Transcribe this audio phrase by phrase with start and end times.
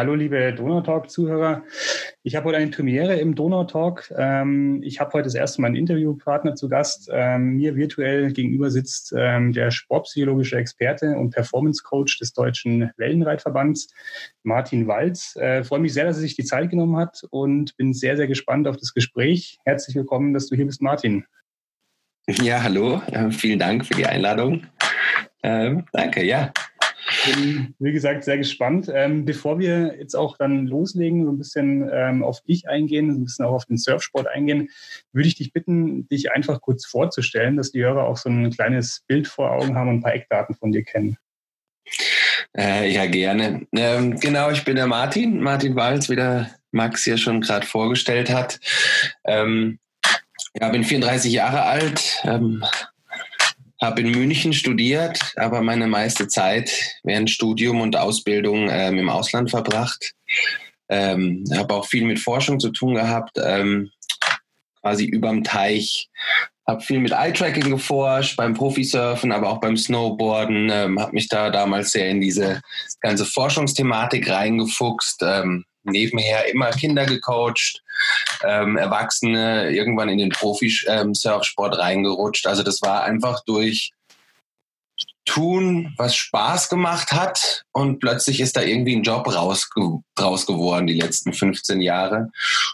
[0.00, 1.62] Hallo liebe Donautalk-Zuhörer.
[2.22, 4.10] Ich habe heute eine Premiere im Donautalk.
[4.16, 7.10] Ähm, ich habe heute das erste Mal einen Interviewpartner zu Gast.
[7.12, 13.92] Ähm, mir virtuell gegenüber sitzt ähm, der sportpsychologische Experte und Performance-Coach des Deutschen Wellenreitverbands,
[14.42, 15.36] Martin Walz.
[15.36, 18.26] Äh, freue mich sehr, dass er sich die Zeit genommen hat und bin sehr, sehr
[18.26, 19.58] gespannt auf das Gespräch.
[19.66, 21.26] Herzlich willkommen, dass du hier bist, Martin.
[22.26, 23.02] Ja, hallo.
[23.12, 24.62] Äh, vielen Dank für die Einladung.
[25.42, 26.54] Ähm, danke, ja
[27.26, 28.90] bin, wie gesagt, sehr gespannt.
[28.92, 33.18] Ähm, bevor wir jetzt auch dann loslegen, so ein bisschen ähm, auf dich eingehen, so
[33.18, 34.68] ein bisschen auch auf den Surfsport eingehen,
[35.12, 39.02] würde ich dich bitten, dich einfach kurz vorzustellen, dass die Hörer auch so ein kleines
[39.06, 41.16] Bild vor Augen haben und ein paar Eckdaten von dir kennen.
[42.56, 43.66] Äh, ja, gerne.
[43.76, 48.30] Ähm, genau, ich bin der Martin, Martin Walz, wie der Max ja schon gerade vorgestellt
[48.30, 48.60] hat.
[49.24, 49.78] Ähm,
[50.54, 52.64] ja, bin 34 Jahre alt, ähm,
[53.80, 56.70] habe in München studiert, aber meine meiste Zeit
[57.02, 60.12] während Studium und Ausbildung ähm, im Ausland verbracht.
[60.88, 63.90] Ähm, habe auch viel mit Forschung zu tun gehabt, ähm,
[64.80, 66.08] quasi überm Teich.
[66.66, 70.68] Habe viel mit Eye-Tracking geforscht, beim Profisurfen, aber auch beim Snowboarden.
[70.70, 72.60] Ähm, habe mich da damals sehr in diese
[73.00, 75.22] ganze Forschungsthematik reingefuchst.
[75.22, 77.82] Ähm, nebenher immer Kinder gecoacht,
[78.44, 82.46] ähm, Erwachsene irgendwann in den Profi-Surfsport reingerutscht.
[82.46, 83.92] Also das war einfach durch
[85.24, 90.86] tun, was Spaß gemacht hat und plötzlich ist da irgendwie ein Job rausge draus geworden
[90.86, 92.30] die letzten 15 Jahre.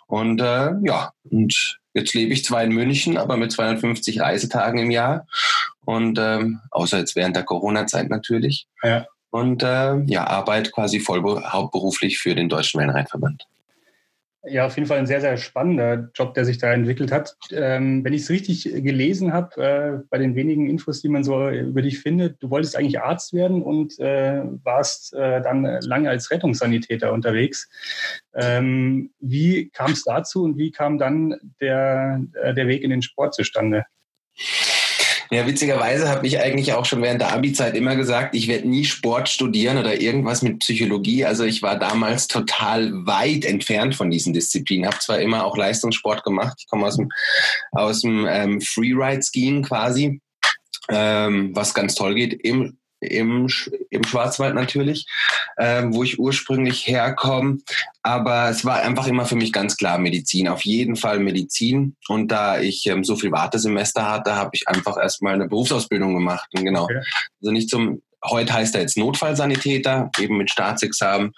[0.06, 4.90] Und äh, ja, und jetzt lebe ich zwar in München, aber mit 250 Reisetagen im
[4.90, 5.26] Jahr
[5.84, 8.66] und ähm, außer jetzt während der Corona-Zeit natürlich.
[8.82, 9.06] Ja
[9.36, 13.46] und äh, ja, arbeite quasi voll hauptberuflich für den Deutschen Wellenreitverband.
[14.48, 17.36] Ja, auf jeden Fall ein sehr, sehr spannender Job, der sich da entwickelt hat.
[17.50, 21.50] Ähm, wenn ich es richtig gelesen habe, äh, bei den wenigen Infos, die man so
[21.50, 26.30] über dich findet, du wolltest eigentlich Arzt werden und äh, warst äh, dann lange als
[26.30, 27.68] Rettungssanitäter unterwegs.
[28.34, 33.02] Ähm, wie kam es dazu und wie kam dann der, äh, der Weg in den
[33.02, 33.84] Sport zustande?
[35.36, 38.86] Ja, witzigerweise habe ich eigentlich auch schon während der Abi-Zeit immer gesagt, ich werde nie
[38.86, 41.26] Sport studieren oder irgendwas mit Psychologie.
[41.26, 44.86] Also ich war damals total weit entfernt von diesen Disziplinen.
[44.86, 46.56] Habe zwar immer auch Leistungssport gemacht.
[46.60, 47.10] Ich komme aus dem,
[47.72, 50.22] aus dem ähm, Freeride-Skiing quasi,
[50.88, 52.32] ähm, was ganz toll geht.
[52.42, 53.48] Im im,
[53.90, 55.06] im Schwarzwald natürlich,
[55.58, 57.58] ähm, wo ich ursprünglich herkomme.
[58.02, 61.96] Aber es war einfach immer für mich ganz klar Medizin, auf jeden Fall Medizin.
[62.08, 66.48] Und da ich ähm, so viel Wartesemester hatte, habe ich einfach erstmal eine Berufsausbildung gemacht.
[66.54, 66.84] Und genau.
[66.84, 67.02] Okay.
[67.40, 71.32] Also nicht zum heute heißt er jetzt Notfallsanitäter, eben mit Staatsexamen.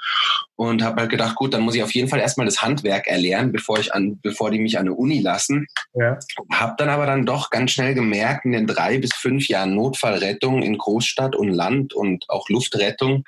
[0.56, 3.52] Und habe halt gedacht, gut, dann muss ich auf jeden Fall erstmal das Handwerk erlernen,
[3.52, 5.68] bevor ich an, bevor die mich an eine Uni lassen.
[5.94, 6.18] Ja.
[6.52, 10.62] Habe dann aber dann doch ganz schnell gemerkt, in den drei bis fünf Jahren Notfallrettung
[10.62, 13.24] in Großstadt und Land und auch Luftrettung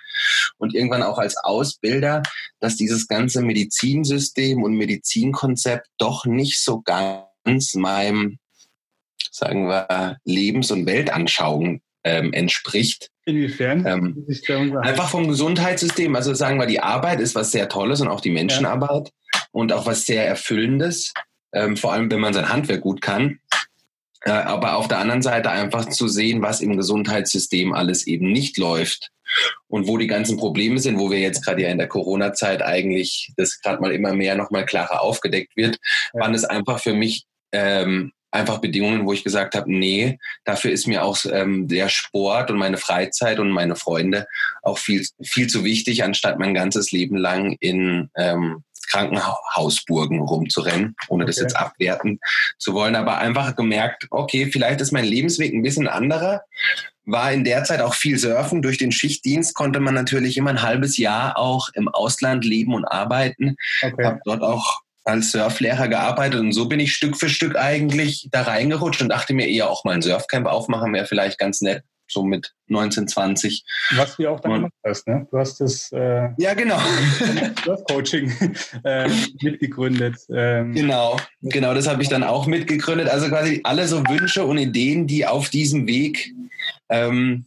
[0.58, 2.22] und irgendwann auch als Ausbilder,
[2.58, 8.38] dass dieses ganze Medizinsystem und Medizinkonzept doch nicht so ganz meinem,
[9.30, 13.09] sagen wir, Lebens- und Weltanschauung ähm, entspricht.
[13.26, 13.86] Inwiefern?
[13.86, 14.26] Ähm,
[14.82, 16.14] einfach vom Gesundheitssystem.
[16.16, 19.40] Also sagen wir, die Arbeit ist was sehr Tolles und auch die Menschenarbeit ja.
[19.52, 21.12] und auch was sehr Erfüllendes.
[21.52, 23.40] Ähm, vor allem, wenn man sein Handwerk gut kann.
[24.22, 28.58] Äh, aber auf der anderen Seite einfach zu sehen, was im Gesundheitssystem alles eben nicht
[28.58, 29.10] läuft
[29.68, 33.32] und wo die ganzen Probleme sind, wo wir jetzt gerade ja in der Corona-Zeit eigentlich
[33.36, 35.78] das gerade mal immer mehr nochmal klarer aufgedeckt wird,
[36.12, 36.20] ja.
[36.20, 40.86] waren es einfach für mich ähm, einfach Bedingungen, wo ich gesagt habe, nee, dafür ist
[40.86, 44.26] mir auch ähm, der Sport und meine Freizeit und meine Freunde
[44.62, 51.24] auch viel, viel zu wichtig, anstatt mein ganzes Leben lang in ähm, Krankenhausburgen rumzurennen, ohne
[51.24, 51.30] okay.
[51.30, 52.18] das jetzt abwerten
[52.58, 56.42] zu wollen, aber einfach gemerkt, okay, vielleicht ist mein Lebensweg ein bisschen anderer.
[57.04, 58.62] War in der Zeit auch viel surfen.
[58.62, 62.84] Durch den Schichtdienst konnte man natürlich immer ein halbes Jahr auch im Ausland leben und
[62.84, 63.56] arbeiten.
[63.82, 64.04] Okay.
[64.04, 64.80] Habe dort auch
[65.10, 69.34] als Surflehrer gearbeitet und so bin ich Stück für Stück eigentlich da reingerutscht und dachte
[69.34, 73.64] mir eher auch mal ein Surfcamp aufmachen wäre vielleicht ganz nett, so mit 1920.
[73.96, 75.26] Was du ja auch dann gemacht hast, ne?
[75.30, 76.78] Du hast das äh, ja genau
[77.64, 78.32] Surfcoaching
[78.84, 79.10] äh,
[79.42, 80.16] mitgegründet.
[80.32, 80.72] Ähm.
[80.72, 83.08] Genau, genau, das habe ich dann auch mitgegründet.
[83.08, 86.32] Also quasi alle so Wünsche und Ideen, die auf diesem Weg
[86.88, 87.44] ähm,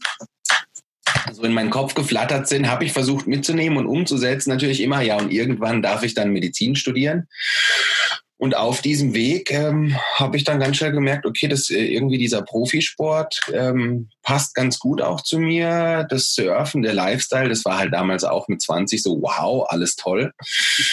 [1.31, 4.49] so in meinen Kopf geflattert sind, habe ich versucht mitzunehmen und umzusetzen.
[4.49, 7.27] Natürlich immer, ja, und irgendwann darf ich dann Medizin studieren.
[8.43, 12.17] Und auf diesem Weg ähm, habe ich dann ganz schnell gemerkt, okay, das äh, irgendwie
[12.17, 16.05] dieser Profisport ähm, passt ganz gut auch zu mir.
[16.09, 20.33] Das Surfen, der Lifestyle, das war halt damals auch mit 20 so, wow, alles toll.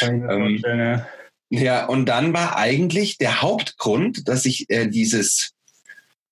[0.00, 1.06] Ähm, ja.
[1.50, 5.50] ja, und dann war eigentlich der Hauptgrund, dass ich äh, dieses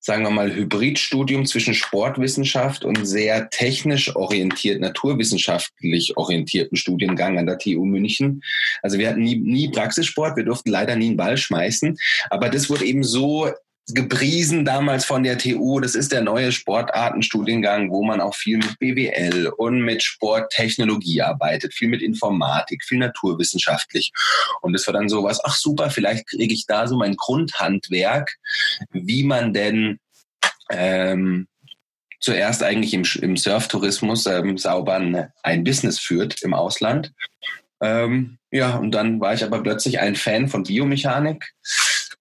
[0.01, 7.59] sagen wir mal, Hybridstudium zwischen Sportwissenschaft und sehr technisch orientiert, naturwissenschaftlich orientierten Studiengang an der
[7.59, 8.43] TU München.
[8.83, 11.97] Also wir hatten nie, nie Praxissport, wir durften leider nie einen Ball schmeißen,
[12.31, 13.51] aber das wurde eben so
[13.95, 15.81] gepriesen damals von der TU.
[15.81, 21.75] Das ist der neue Sportartenstudiengang, wo man auch viel mit BWL und mit Sporttechnologie arbeitet,
[21.75, 24.13] viel mit Informatik, viel naturwissenschaftlich.
[24.61, 28.37] Und das war dann so was, ach super, vielleicht kriege ich da so mein Grundhandwerk,
[28.91, 29.99] wie man denn
[30.71, 31.49] ähm,
[32.21, 35.01] zuerst eigentlich im, im Surftourismus ähm, sauber
[35.43, 37.13] ein Business führt im Ausland.
[37.81, 41.55] Ähm, ja, und dann war ich aber plötzlich ein Fan von Biomechanik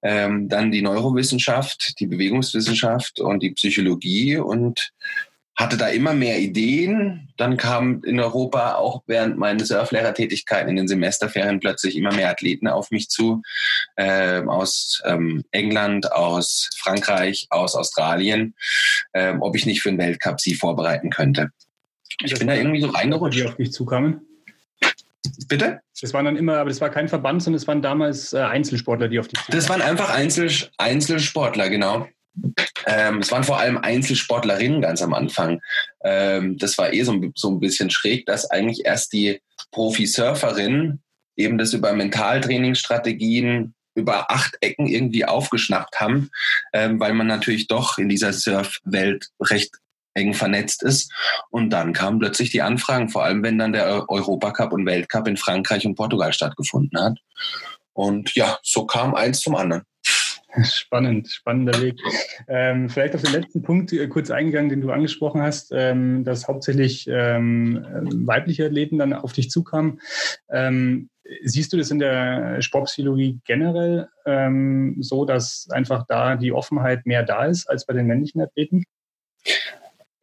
[0.01, 4.91] ähm, dann die Neurowissenschaft, die Bewegungswissenschaft und die Psychologie und
[5.57, 7.29] hatte da immer mehr Ideen.
[7.35, 12.67] Dann kamen in Europa auch während meiner Surflehrertätigkeiten in den Semesterferien plötzlich immer mehr Athleten
[12.67, 13.41] auf mich zu,
[13.95, 18.53] äh, aus ähm, England, aus Frankreich, aus Australien,
[19.13, 21.49] äh, ob ich nicht für den Weltcup sie vorbereiten könnte.
[22.23, 23.39] Ich das bin da irgendwie so reingerutscht.
[23.39, 24.26] Die auf dich zukamen?
[25.47, 25.79] Bitte?
[25.99, 29.07] Das waren dann immer, aber das war kein Verband, sondern es waren damals äh, Einzelsportler,
[29.07, 29.37] die auf die.
[29.49, 32.07] Das waren einfach Einzel, Einzelsportler, genau.
[32.85, 35.59] Ähm, es waren vor allem Einzelsportlerinnen ganz am Anfang.
[36.03, 39.41] Ähm, das war eh so, so ein bisschen schräg, dass eigentlich erst die
[39.71, 41.01] Profi-Surferinnen
[41.35, 46.29] eben das über Mentaltrainingsstrategien über acht Ecken irgendwie aufgeschnappt haben,
[46.71, 49.75] ähm, weil man natürlich doch in dieser Surfwelt recht
[50.17, 51.11] eng vernetzt ist.
[51.49, 55.37] Und dann kamen plötzlich die Anfragen, vor allem wenn dann der Europacup und Weltcup in
[55.37, 57.17] Frankreich und Portugal stattgefunden hat.
[57.93, 59.83] Und ja, so kam eins zum anderen.
[60.63, 61.99] Spannend, spannender Weg.
[62.47, 66.47] Ähm, vielleicht auf den letzten Punkt äh, kurz eingegangen, den du angesprochen hast, ähm, dass
[66.47, 67.85] hauptsächlich ähm,
[68.25, 69.99] weibliche Athleten dann auf dich zukamen.
[70.49, 71.09] Ähm,
[71.43, 77.23] siehst du das in der Sportpsychologie generell ähm, so, dass einfach da die Offenheit mehr
[77.23, 78.85] da ist als bei den männlichen Athleten?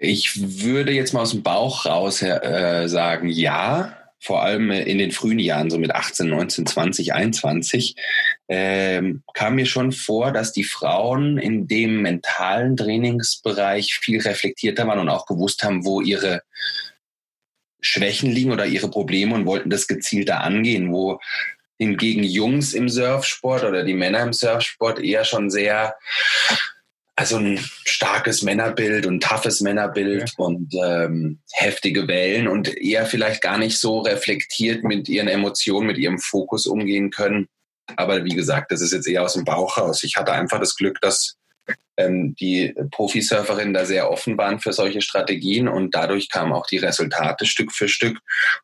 [0.04, 3.98] Ich würde jetzt mal aus dem Bauch raus äh, sagen, ja.
[4.20, 7.94] Vor allem in den frühen Jahren, so mit 18, 19, 20, 21,
[8.48, 15.00] ähm, kam mir schon vor, dass die Frauen in dem mentalen Trainingsbereich viel reflektierter waren
[15.00, 16.40] und auch gewusst haben, wo ihre
[17.82, 21.20] Schwächen liegen oder ihre Probleme und wollten das gezielter angehen, wo
[21.76, 25.96] hingegen Jungs im Surfsport oder die Männer im Surfsport eher schon sehr
[27.16, 30.44] also ein starkes Männerbild und toughes Männerbild ja.
[30.44, 35.99] und ähm, heftige Wellen und eher vielleicht gar nicht so reflektiert mit ihren Emotionen, mit
[35.99, 37.49] ihrem Fokus umgehen können.
[37.96, 40.02] Aber wie gesagt, das ist jetzt eher aus dem Bauch raus.
[40.02, 41.37] Ich hatte einfach das Glück, dass
[41.96, 46.78] ähm, die Profisurferinnen da sehr offen waren für solche Strategien und dadurch kamen auch die
[46.78, 48.19] Resultate Stück für Stück.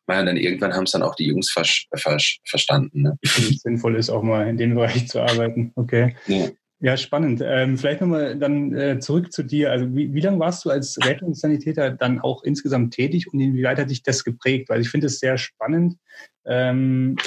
[0.07, 1.65] Und dann irgendwann haben es dann auch die Jungs ver
[1.95, 3.03] ver verstanden.
[3.03, 3.17] Ne?
[3.23, 5.71] Sinnvoll ist auch mal in dem Bereich zu arbeiten.
[5.75, 6.15] Okay.
[6.27, 6.49] Ja.
[6.83, 7.43] Ja, spannend.
[7.45, 9.71] Ähm, vielleicht nochmal dann äh, zurück zu dir.
[9.71, 13.91] Also wie, wie lange warst du als Rettungssanitäter dann auch insgesamt tätig und inwieweit hat
[13.91, 14.67] dich das geprägt?
[14.69, 15.97] Weil ich finde es sehr spannend.
[16.43, 17.17] Ähm,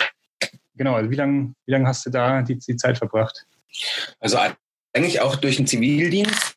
[0.75, 3.47] genau, also wie lange wie lang hast du da die, die Zeit verbracht?
[4.19, 4.39] Also
[4.93, 6.57] eigentlich auch durch den Zivildienst.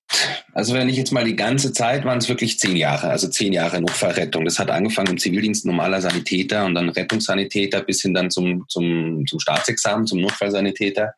[0.53, 3.53] Also wenn ich jetzt mal die ganze Zeit, waren es wirklich zehn Jahre, also zehn
[3.53, 4.43] Jahre Notfallrettung.
[4.43, 9.23] Das hat angefangen im Zivildienst normaler Sanitäter und dann Rettungssanitäter bis hin dann zum, zum,
[9.27, 11.13] zum Staatsexamen, zum Notfallsanitäter.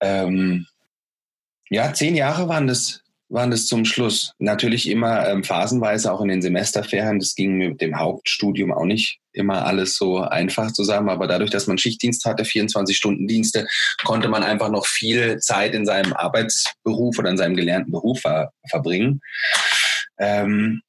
[0.00, 0.66] Ähm,
[1.70, 4.34] ja, zehn Jahre waren das, waren das zum Schluss.
[4.38, 7.18] Natürlich immer ähm, phasenweise auch in den Semesterferien.
[7.18, 11.10] Das ging mit dem Hauptstudium auch nicht immer alles so einfach zusammen.
[11.10, 13.66] Aber dadurch, dass man Schichtdienst hatte, 24-Stunden-Dienste,
[14.04, 18.52] konnte man einfach noch viel Zeit in seinem Arbeitsberuf oder in seinem gelernten Beruf ver
[18.68, 19.20] verbringen.
[20.18, 20.82] Ähm,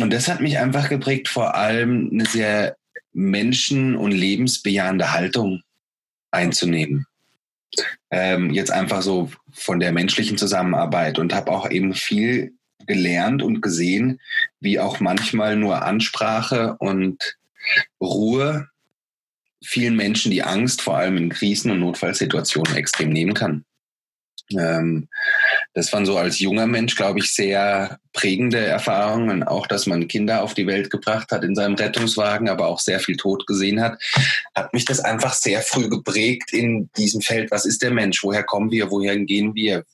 [0.00, 2.76] und das hat mich einfach geprägt, vor allem eine sehr
[3.12, 5.62] menschen- und lebensbejahende Haltung
[6.30, 7.06] einzunehmen
[8.12, 12.52] ähm, jetzt einfach so von der menschlichen Zusammenarbeit und habe auch eben viel
[12.86, 14.20] gelernt und gesehen,
[14.60, 17.38] wie auch manchmal nur Ansprache und
[18.00, 18.68] Ruhe
[19.64, 23.64] vielen Menschen die Angst vor allem in Krisen- und Notfallsituationen extrem nehmen kann.
[24.50, 25.08] Ähm,
[25.74, 29.42] das waren so als junger Mensch, glaube ich, sehr prägende Erfahrungen.
[29.42, 33.00] Auch, dass man Kinder auf die Welt gebracht hat in seinem Rettungswagen, aber auch sehr
[33.00, 34.00] viel Tod gesehen hat,
[34.54, 37.50] hat mich das einfach sehr früh geprägt in diesem Feld.
[37.50, 38.22] Was ist der Mensch?
[38.22, 38.90] Woher kommen wir?
[38.90, 39.84] Wohin gehen wir?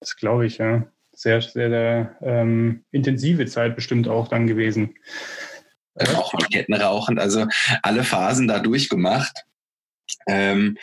[0.00, 0.86] Das glaube ich, ja.
[1.12, 4.96] Sehr, sehr, sehr ähm, intensive Zeit bestimmt auch dann gewesen.
[5.94, 7.46] Also auch mit Ketten rauchend, also
[7.82, 9.44] alle Phasen da durchgemacht.
[10.26, 10.76] Ähm,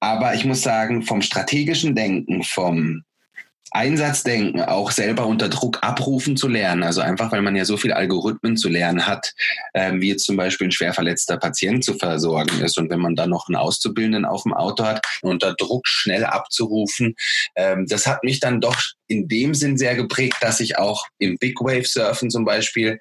[0.00, 3.04] aber ich muss sagen, vom strategischen Denken, vom
[3.70, 6.82] Einsatzdenken auch selber unter Druck abrufen zu lernen.
[6.82, 9.34] Also einfach, weil man ja so viele Algorithmen zu lernen hat,
[9.74, 12.78] ähm, wie jetzt zum Beispiel ein schwer verletzter Patient zu versorgen ist.
[12.78, 17.14] Und wenn man dann noch einen Auszubildenden auf dem Auto hat, unter Druck schnell abzurufen,
[17.56, 21.36] ähm, das hat mich dann doch in dem Sinn sehr geprägt, dass ich auch im
[21.38, 22.98] Big Wave Surfen zum Beispiel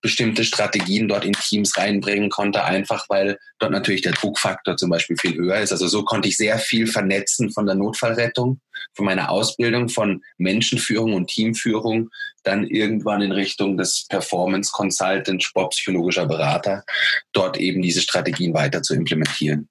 [0.00, 5.16] bestimmte Strategien dort in Teams reinbringen konnte, einfach weil dort natürlich der Druckfaktor zum Beispiel
[5.16, 5.72] viel höher ist.
[5.72, 8.60] Also so konnte ich sehr viel vernetzen von der Notfallrettung,
[8.94, 12.10] von meiner Ausbildung, von Menschenführung und Teamführung,
[12.44, 16.84] dann irgendwann in Richtung des Performance Consultant, sportpsychologischer Berater,
[17.32, 19.68] dort eben diese Strategien weiter zu implementieren.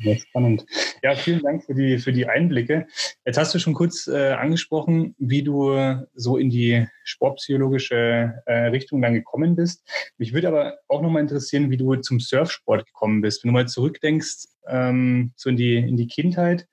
[0.00, 0.64] Ja, spannend.
[1.02, 2.86] Ja, vielen Dank für die, für die Einblicke.
[3.24, 5.76] Jetzt hast du schon kurz äh, angesprochen, wie du
[6.14, 9.82] so in die sportpsychologische äh, Richtung dann gekommen bist.
[10.18, 13.42] Mich würde aber auch nochmal interessieren, wie du zum Surfsport gekommen bist.
[13.42, 16.66] Wenn du mal zurückdenkst, ähm, so in die, in die Kindheit,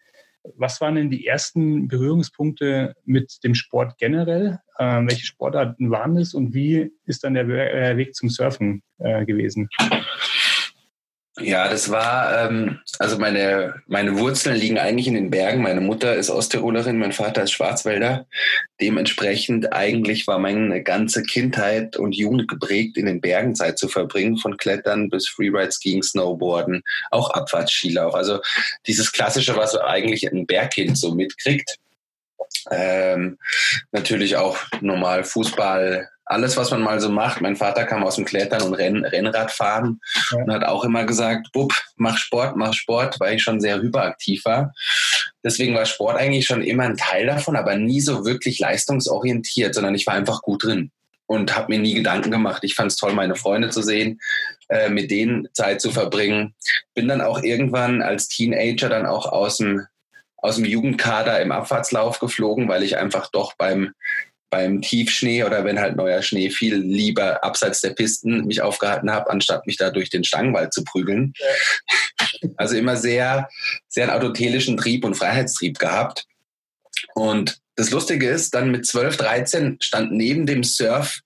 [0.58, 4.60] was waren denn die ersten Berührungspunkte mit dem Sport generell?
[4.78, 9.26] Ähm, welche Sportarten waren es und wie ist dann der äh, Weg zum Surfen äh,
[9.26, 9.70] gewesen?
[11.38, 15.62] Ja, das war, ähm, also meine, meine Wurzeln liegen eigentlich in den Bergen.
[15.62, 18.26] Meine Mutter ist Osttirolerin, mein Vater ist Schwarzwälder.
[18.80, 24.38] Dementsprechend eigentlich war meine ganze Kindheit und Jugend geprägt, in den Bergen Zeit zu verbringen,
[24.38, 28.16] von Klettern bis Freeride, Skiing, Snowboarden, auch Abfahrtsskilauf.
[28.16, 28.40] Also
[28.88, 31.76] dieses Klassische, was eigentlich ein Bergkind so mitkriegt.
[32.72, 33.38] Ähm,
[33.92, 37.42] natürlich auch normal Fußball, alles, was man mal so macht.
[37.42, 40.02] Mein Vater kam aus dem Klettern und Renn Rennradfahren
[40.32, 40.38] ja.
[40.40, 44.44] und hat auch immer gesagt, Bub, mach Sport, mach Sport, weil ich schon sehr hyperaktiv
[44.46, 44.74] war.
[45.44, 49.94] Deswegen war Sport eigentlich schon immer ein Teil davon, aber nie so wirklich leistungsorientiert, sondern
[49.94, 50.92] ich war einfach gut drin
[51.28, 52.64] und habe mir nie Gedanken gemacht.
[52.64, 54.20] Ich fand es toll, meine Freunde zu sehen,
[54.70, 56.56] äh, mit denen Zeit zu verbringen.
[56.94, 59.86] Bin dann auch irgendwann als Teenager dann auch aus dem
[60.38, 63.94] aus dem Jugendkader im Abfahrtslauf geflogen, weil ich einfach doch beim
[64.50, 69.30] beim Tiefschnee oder wenn halt neuer Schnee fiel, lieber abseits der Pisten mich aufgehalten habe,
[69.30, 71.34] anstatt mich da durch den Stangenwald zu prügeln.
[71.38, 72.50] Ja.
[72.58, 73.50] Also immer sehr,
[73.88, 76.26] sehr einen autotelischen Trieb und Freiheitstrieb gehabt.
[77.14, 81.20] Und das Lustige ist, dann mit 12, 13 stand neben dem Surf,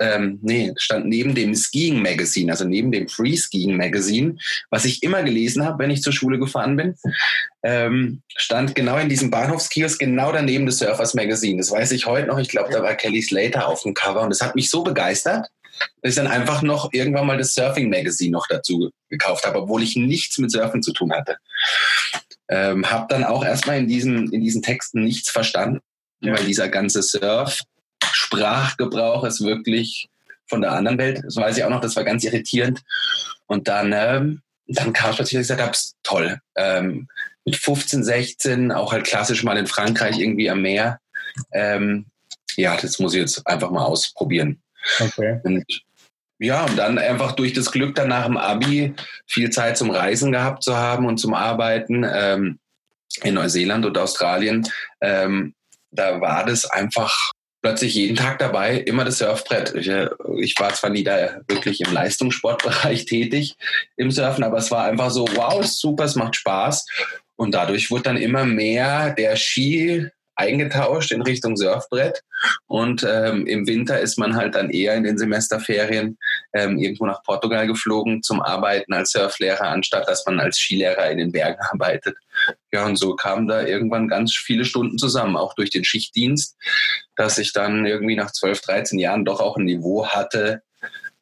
[0.00, 4.36] ähm, nee, stand neben dem Skiing Magazine, also neben dem Free Skiing Magazine,
[4.68, 6.94] was ich immer gelesen habe, wenn ich zur Schule gefahren bin,
[7.62, 11.56] ähm, stand genau in diesem Bahnhofskiosk genau daneben des Surfers Magazine.
[11.58, 12.38] Das weiß ich heute noch.
[12.38, 15.48] Ich glaube, da war Kelly Slater auf dem Cover und das hat mich so begeistert,
[16.02, 19.82] dass ich dann einfach noch irgendwann mal das Surfing Magazine noch dazu gekauft habe, obwohl
[19.82, 21.38] ich nichts mit Surfen zu tun hatte.
[22.48, 25.80] Ähm, habe dann auch erstmal in diesen, in diesen Texten nichts verstanden,
[26.20, 26.36] ja.
[26.36, 30.10] weil dieser ganze Surf-Sprachgebrauch ist wirklich
[30.46, 31.22] von der anderen Welt.
[31.24, 32.82] Das weiß ich auch noch, das war ganz irritierend.
[33.46, 36.38] Und dann, ähm, dann kam es plötzlich, dass ich gesagt habe, toll.
[36.56, 37.08] Ähm,
[37.44, 41.00] mit 15, 16, auch halt klassisch mal in Frankreich irgendwie am Meer.
[41.52, 42.06] Ähm,
[42.56, 44.60] ja, das muss ich jetzt einfach mal ausprobieren.
[44.98, 45.40] Okay.
[45.44, 45.64] Und
[46.38, 48.94] ja, und dann einfach durch das Glück dann nach dem Abi
[49.26, 52.58] viel Zeit zum Reisen gehabt zu haben und zum Arbeiten ähm,
[53.22, 54.68] in Neuseeland und Australien,
[55.00, 55.54] ähm,
[55.96, 59.74] da war das einfach plötzlich jeden Tag dabei, immer das Surfbrett.
[59.74, 63.56] Ich, äh, ich, war zwar nie da wirklich im Leistungssportbereich tätig
[63.96, 66.86] im Surfen, aber es war einfach so, wow, super, es macht Spaß.
[67.36, 72.22] Und dadurch wurde dann immer mehr der Ski eingetauscht in Richtung Surfbrett.
[72.66, 76.18] Und ähm, im Winter ist man halt dann eher in den Semesterferien
[76.52, 81.18] ähm, irgendwo nach Portugal geflogen zum Arbeiten als Surflehrer, anstatt dass man als Skilehrer in
[81.18, 82.16] den Bergen arbeitet.
[82.72, 86.56] Ja, und so kamen da irgendwann ganz viele Stunden zusammen, auch durch den Schichtdienst,
[87.16, 90.62] dass ich dann irgendwie nach 12, 13 Jahren doch auch ein Niveau hatte,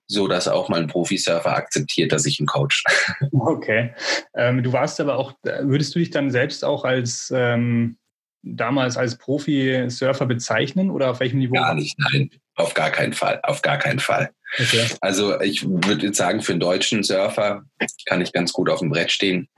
[0.06, 2.82] so dass auch mal Profisurfer akzeptiert, dass ich ihn coach.
[3.32, 3.94] Okay.
[4.34, 7.96] Ähm, du warst aber auch, würdest du dich dann selbst auch als ähm,
[8.44, 11.54] damals als Profi-Surfer bezeichnen oder auf welchem Niveau?
[11.54, 12.30] Gar nicht, nein.
[12.56, 13.40] Auf gar keinen Fall.
[13.42, 14.30] Auf gar keinen Fall.
[14.58, 14.86] Okay.
[15.00, 17.64] Also ich würde jetzt sagen, für einen deutschen Surfer
[18.06, 19.48] kann ich ganz gut auf dem Brett stehen.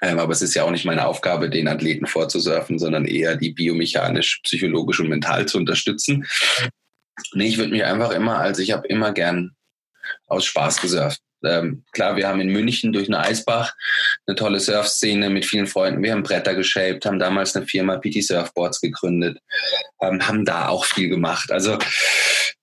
[0.00, 3.50] Ähm, aber es ist ja auch nicht meine Aufgabe, den Athleten vorzusurfen, sondern eher die
[3.50, 6.26] biomechanisch, psychologisch und mental zu unterstützen.
[7.34, 9.56] Nee, ich würde mich einfach immer, also ich habe immer gern
[10.26, 11.20] aus Spaß gesurft.
[11.44, 13.74] Ähm, klar, wir haben in München durch eine Eisbach
[14.26, 16.02] eine tolle Surfszene mit vielen Freunden.
[16.02, 19.38] Wir haben Bretter geshaped, haben damals eine Firma PT Surfboards gegründet,
[20.00, 21.50] ähm, haben da auch viel gemacht.
[21.50, 21.78] Also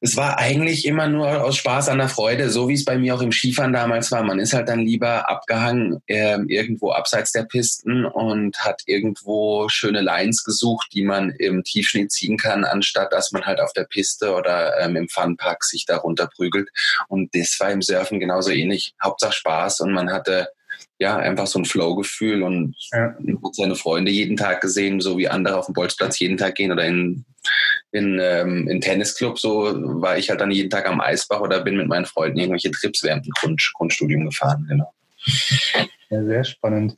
[0.01, 3.15] es war eigentlich immer nur aus Spaß an der Freude, so wie es bei mir
[3.15, 4.23] auch im Skifahren damals war.
[4.23, 10.01] Man ist halt dann lieber abgehangen äh, irgendwo abseits der Pisten und hat irgendwo schöne
[10.01, 14.33] Lines gesucht, die man im Tiefschnee ziehen kann, anstatt dass man halt auf der Piste
[14.33, 16.69] oder ähm, im Funpark sich darunter prügelt.
[17.09, 18.93] Und das war im Surfen genauso ähnlich.
[19.03, 20.47] Hauptsache Spaß und man hatte
[20.99, 23.15] ja, einfach so ein Flow-Gefühl und ja.
[23.53, 26.85] seine Freunde jeden Tag gesehen, so wie andere auf dem Bolzplatz jeden Tag gehen oder
[26.85, 27.25] in,
[27.91, 31.77] in, ähm, in Tennisclub, so war ich halt dann jeden Tag am Eisbach oder bin
[31.77, 34.91] mit meinen Freunden irgendwelche Trips während dem Grund, Grundstudium gefahren, genau.
[36.11, 36.97] Ja, sehr spannend.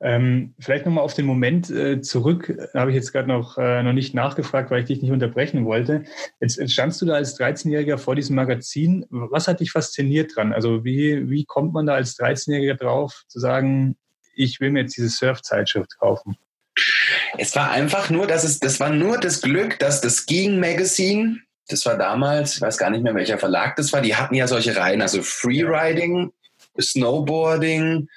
[0.00, 2.56] Ähm, vielleicht nochmal auf den Moment äh, zurück.
[2.74, 6.04] Habe ich jetzt gerade noch, äh, noch nicht nachgefragt, weil ich dich nicht unterbrechen wollte.
[6.40, 9.06] Jetzt, standst du da als 13-Jähriger vor diesem Magazin.
[9.10, 10.52] Was hat dich fasziniert dran?
[10.52, 13.96] Also wie, wie kommt man da als 13-Jähriger drauf, zu sagen,
[14.34, 16.36] ich will mir jetzt diese Surf-Zeitschrift kaufen?
[17.36, 21.40] Es war einfach nur, dass es, das war nur das Glück, dass das Skiing Magazine,
[21.68, 24.46] das war damals, ich weiß gar nicht mehr welcher Verlag das war, die hatten ja
[24.46, 26.32] solche Reihen, also Freeriding,
[26.80, 28.08] Snowboarding,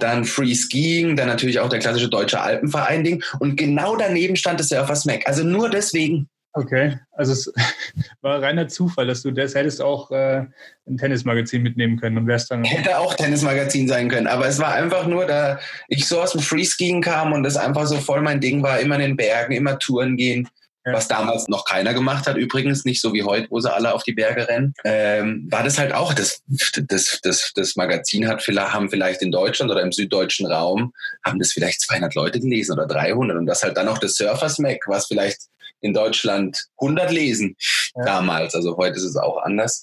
[0.00, 3.22] dann Free Skiing, dann natürlich auch der klassische deutsche Alpenverein-Ding.
[3.40, 5.26] Und genau daneben stand das Surfers Mac.
[5.26, 6.28] Also nur deswegen.
[6.54, 7.52] Okay, also es
[8.20, 10.44] war reiner Zufall, dass du das hättest auch äh,
[10.86, 12.62] ein Tennismagazin mitnehmen können und wärst dann.
[12.64, 16.42] Hätte auch Tennismagazin sein können, aber es war einfach nur, da ich so aus dem
[16.42, 19.78] Freeskiing kam und das einfach so voll mein Ding war, immer in den Bergen, immer
[19.78, 20.46] Touren gehen.
[20.84, 20.94] Ja.
[20.94, 24.02] Was damals noch keiner gemacht hat, übrigens nicht so wie heute, wo sie alle auf
[24.02, 28.72] die Berge rennen, ähm, war das halt auch, das, das, das, das Magazin hat vielleicht,
[28.72, 30.92] haben vielleicht in Deutschland oder im süddeutschen Raum,
[31.24, 34.58] haben das vielleicht 200 Leute gelesen oder 300 und das halt dann auch das Surfers
[34.58, 35.42] Mac, was vielleicht
[35.82, 37.56] in Deutschland 100 lesen
[37.96, 38.04] ja.
[38.04, 39.82] damals, also heute ist es auch anders.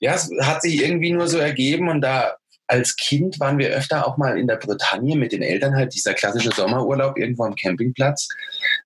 [0.00, 2.36] Ja, es hat sich irgendwie nur so ergeben und da
[2.68, 6.14] als Kind waren wir öfter auch mal in der Bretagne mit den Eltern halt dieser
[6.14, 8.28] klassische Sommerurlaub irgendwo am Campingplatz.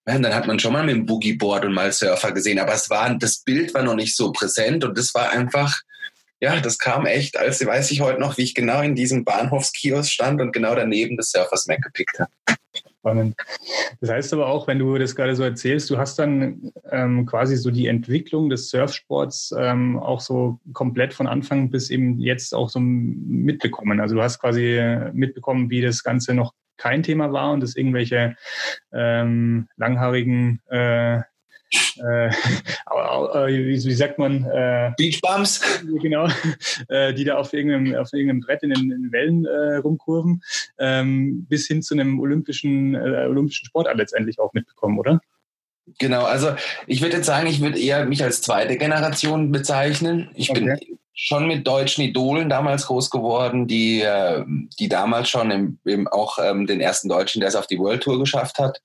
[0.07, 2.89] Ja, dann hat man schon mal mit dem Boogieboard und mal Surfer gesehen, aber es
[2.91, 5.81] war, das Bild war noch nicht so präsent und das war einfach,
[6.41, 10.11] ja, das kam echt, als weiß ich heute noch, wie ich genau in diesem Bahnhofskiosk
[10.11, 12.31] stand und genau daneben das Surfers Mac gepickt habe.
[13.03, 13.35] Spannend.
[14.01, 17.57] Das heißt aber auch, wenn du das gerade so erzählst, du hast dann ähm, quasi
[17.57, 22.69] so die Entwicklung des Surfsports ähm, auch so komplett von Anfang bis eben jetzt auch
[22.69, 23.99] so mitbekommen.
[23.99, 24.81] Also du hast quasi
[25.13, 28.37] mitbekommen, wie das Ganze noch kein Thema war und es irgendwelche
[28.93, 31.23] ähm, langhaarigen äh,
[31.97, 32.33] äh, äh,
[33.49, 34.45] wie, wie, sagt man?
[34.45, 35.61] Äh, Beachbums.
[36.03, 36.29] Genau,
[36.89, 40.43] äh, die da auf irgendeinem, auf irgendeinem Brett in den, in den Wellen äh, rumkurven,
[40.79, 45.21] ähm, bis hin zu einem olympischen, äh, olympischen Sportart letztendlich auch mitbekommen, oder?
[45.99, 46.55] Genau, also
[46.87, 50.31] ich würde jetzt sagen, ich würde eher mich als zweite Generation bezeichnen.
[50.35, 50.61] Ich okay.
[50.61, 54.45] bin schon mit deutschen Idolen damals groß geworden, die, äh,
[54.79, 58.03] die damals schon im, im auch ähm, den ersten Deutschen, der es auf die World
[58.03, 58.81] Tour geschafft hat.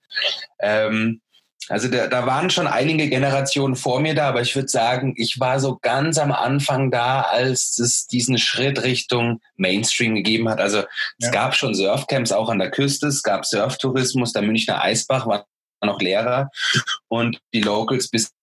[0.59, 1.21] Ähm,
[1.69, 5.39] also da, da waren schon einige Generationen vor mir da, aber ich würde sagen, ich
[5.39, 10.61] war so ganz am Anfang da, als es diesen Schritt Richtung Mainstream gegeben hat.
[10.61, 10.85] Also ja.
[11.19, 15.45] es gab schon Surfcamps auch an der Küste, es gab Surftourismus, der Münchner Eisbach war
[15.83, 16.49] noch Lehrer
[17.07, 18.33] und die Locals bisschen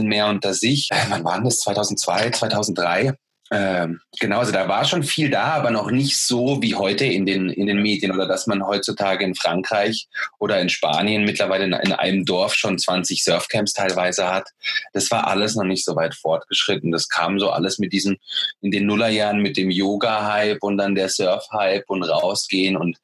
[0.00, 0.90] mehr unter sich.
[0.90, 1.60] Äh, wann waren das?
[1.60, 3.14] 2002, 2003?
[3.54, 7.26] Ähm, genau, also da war schon viel da, aber noch nicht so wie heute in
[7.26, 11.74] den, in den Medien oder dass man heutzutage in Frankreich oder in Spanien mittlerweile in,
[11.74, 14.48] in einem Dorf schon 20 Surfcamps teilweise hat.
[14.94, 16.92] Das war alles noch nicht so weit fortgeschritten.
[16.92, 18.16] Das kam so alles mit diesem,
[18.62, 22.96] in den Nullerjahren mit dem Yoga-Hype und dann der Surf-Hype und rausgehen und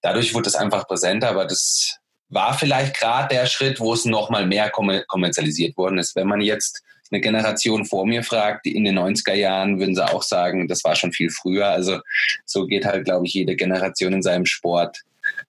[0.00, 1.98] dadurch wurde es einfach präsenter, aber das
[2.30, 6.16] war vielleicht gerade der Schritt, wo es nochmal mehr kommerzialisiert worden ist.
[6.16, 6.82] Wenn man jetzt
[7.14, 10.96] eine Generation vor mir fragt, in den 90er Jahren, würden sie auch sagen, das war
[10.96, 11.68] schon viel früher.
[11.68, 12.00] Also
[12.44, 15.00] so geht halt, glaube ich, jede Generation in seinem Sport.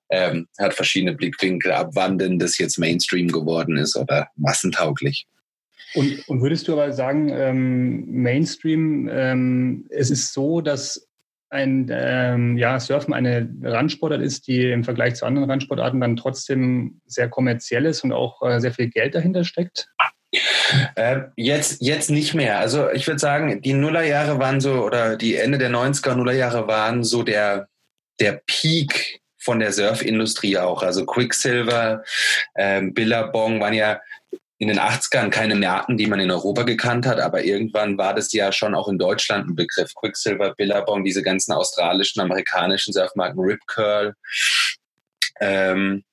[0.10, 5.26] Ähm, hat verschiedene Blickwinkel, ab wann denn das jetzt Mainstream geworden ist oder massentauglich.
[5.96, 11.08] Und, und würdest du aber sagen, ähm, Mainstream, ähm, es ist so, dass
[11.50, 17.02] ein ähm, ja, Surfen eine Randsportart ist, die im Vergleich zu anderen Randsportarten dann trotzdem
[17.06, 19.90] sehr kommerziell ist und auch äh, sehr viel Geld dahinter steckt?
[20.96, 22.60] Äh, jetzt, jetzt nicht mehr.
[22.60, 27.04] Also ich würde sagen, die Nullerjahre waren so, oder die Ende der 90er Nullerjahre waren
[27.04, 27.68] so der,
[28.20, 30.84] der Peak von der Surfindustrie auch.
[30.84, 32.04] Also Quicksilver,
[32.56, 34.02] ähm, Billabong waren ja
[34.58, 38.32] in den 80ern keine Marken, die man in Europa gekannt hat, aber irgendwann war das
[38.32, 39.94] ja schon auch in Deutschland ein Begriff.
[39.94, 44.16] Quicksilver, Billabong, diese ganzen australischen, amerikanischen Surfmarken, Rip Curl.
[45.42, 46.04] Ähm,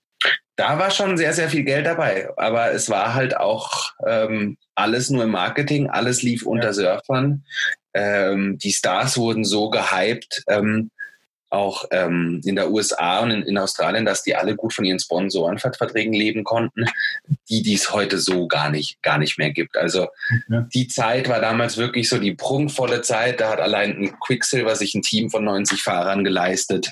[0.57, 2.29] da war schon sehr, sehr viel Geld dabei.
[2.37, 7.45] Aber es war halt auch ähm, alles nur im Marketing, alles lief unter Surfern.
[7.95, 10.91] Ähm, die Stars wurden so gehypt, ähm,
[11.51, 14.99] auch ähm, in der USA und in, in, Australien, dass die alle gut von ihren
[14.99, 16.87] Sponsorenverträgen leben konnten,
[17.51, 19.77] die dies heute so gar nicht, gar nicht mehr gibt.
[19.77, 20.09] Also
[20.49, 20.67] ja.
[20.73, 23.41] die Zeit war damals wirklich so die prunkvolle Zeit.
[23.41, 26.91] Da hat allein ein Quicksilver sich ein Team von 90 Fahrern geleistet.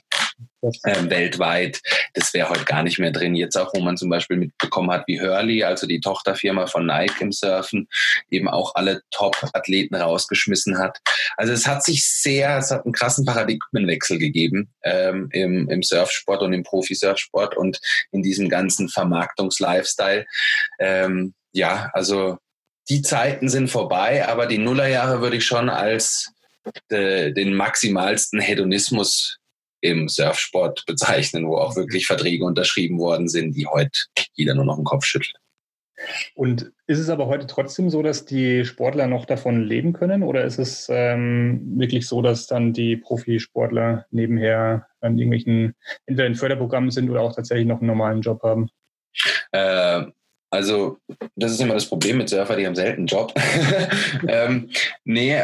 [0.62, 1.81] Ähm, weltweit.
[2.14, 3.35] Das wäre heute gar nicht mehr drin.
[3.35, 7.20] Jetzt auch, wo man zum Beispiel mitbekommen hat, wie Hurley, also die Tochterfirma von Nike
[7.20, 7.88] im Surfen,
[8.31, 10.99] eben auch alle Top-Athleten rausgeschmissen hat.
[11.37, 16.42] Also es hat sich sehr, es hat einen krassen Paradigmenwechsel gegeben ähm, im, im Surfsport
[16.42, 17.81] und im Profisurfsport und
[18.12, 20.27] in diesem ganzen Vermarktungs-Lifestyle.
[20.79, 22.38] Ähm, ja, also
[22.88, 26.33] die Zeiten sind vorbei, aber die Nullerjahre würde ich schon als
[26.90, 29.39] de, den maximalsten Hedonismus
[29.80, 33.98] im Surfsport bezeichnen, wo auch wirklich Verträge unterschrieben worden sind, die heute
[34.34, 35.36] jeder nur noch den Kopf schüttelt.
[36.34, 40.22] Und ist es aber heute trotzdem so, dass die Sportler noch davon leben können?
[40.22, 45.74] Oder ist es ähm, wirklich so, dass dann die Profisportler nebenher an irgendwelchen,
[46.06, 48.70] entweder in Förderprogrammen sind oder auch tatsächlich noch einen normalen Job haben?
[49.52, 50.04] Äh,
[50.50, 50.98] also,
[51.36, 53.32] das ist immer das Problem mit Surfer, die haben selten einen Job.
[54.28, 54.70] ähm,
[55.04, 55.36] nee,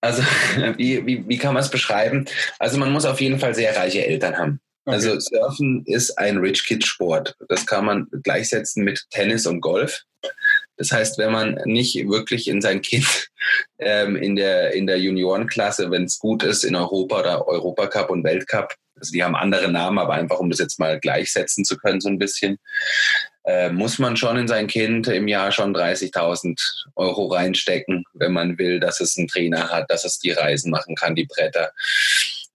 [0.00, 0.22] also,
[0.76, 2.26] wie, wie, wie kann man es beschreiben?
[2.58, 4.60] Also, man muss auf jeden Fall sehr reiche Eltern haben.
[4.84, 4.94] Okay.
[4.94, 7.36] Also, Surfen ist ein Rich Kid Sport.
[7.48, 10.04] Das kann man gleichsetzen mit Tennis und Golf.
[10.76, 13.28] Das heißt, wenn man nicht wirklich in sein Kind
[13.78, 18.24] ähm, in der, in der Juniorenklasse, wenn es gut ist, in Europa oder Europacup und
[18.24, 22.00] Weltcup, also die haben andere Namen, aber einfach um das jetzt mal gleichsetzen zu können,
[22.00, 22.58] so ein bisschen,
[23.48, 26.60] äh, muss man schon in sein Kind im Jahr schon 30.000
[26.96, 30.94] Euro reinstecken, wenn man will, dass es einen Trainer hat, dass es die Reisen machen
[30.94, 31.72] kann, die Bretter.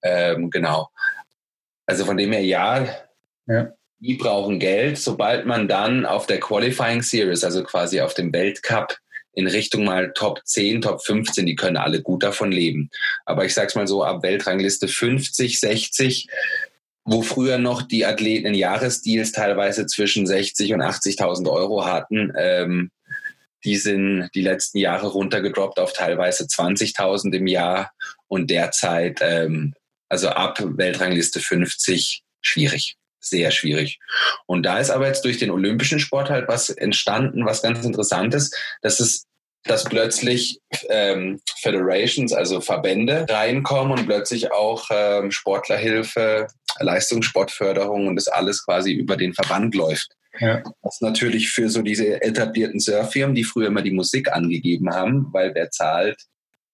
[0.03, 0.89] Ähm, genau.
[1.87, 2.87] Also von dem her, ja,
[3.47, 4.99] ja, die brauchen Geld.
[4.99, 8.95] Sobald man dann auf der Qualifying Series, also quasi auf dem Weltcup,
[9.35, 12.91] in Richtung mal Top 10, Top 15, die können alle gut davon leben.
[13.25, 16.27] Aber ich sag's mal so, ab Weltrangliste 50, 60
[17.05, 22.91] wo früher noch die Athleten in Jahresdeals teilweise zwischen 60 und 80.000 Euro hatten, ähm,
[23.65, 27.91] die sind die letzten Jahre runtergedroppt auf teilweise 20.000 im Jahr
[28.27, 29.73] und derzeit, ähm,
[30.09, 32.97] also ab Weltrangliste 50, schwierig.
[33.19, 33.99] Sehr schwierig.
[34.47, 38.33] Und da ist aber jetzt durch den olympischen Sport halt was entstanden, was ganz interessant
[38.33, 39.27] ist, dass es
[39.65, 46.47] dass plötzlich ähm, Federations, also Verbände, reinkommen und plötzlich auch ähm, Sportlerhilfe,
[46.79, 50.09] Leistungssportförderung und das alles quasi über den Verband läuft.
[50.39, 50.63] Ja.
[50.81, 55.53] Was natürlich für so diese etablierten Surffirmen, die früher immer die Musik angegeben haben, weil
[55.53, 56.17] wer zahlt,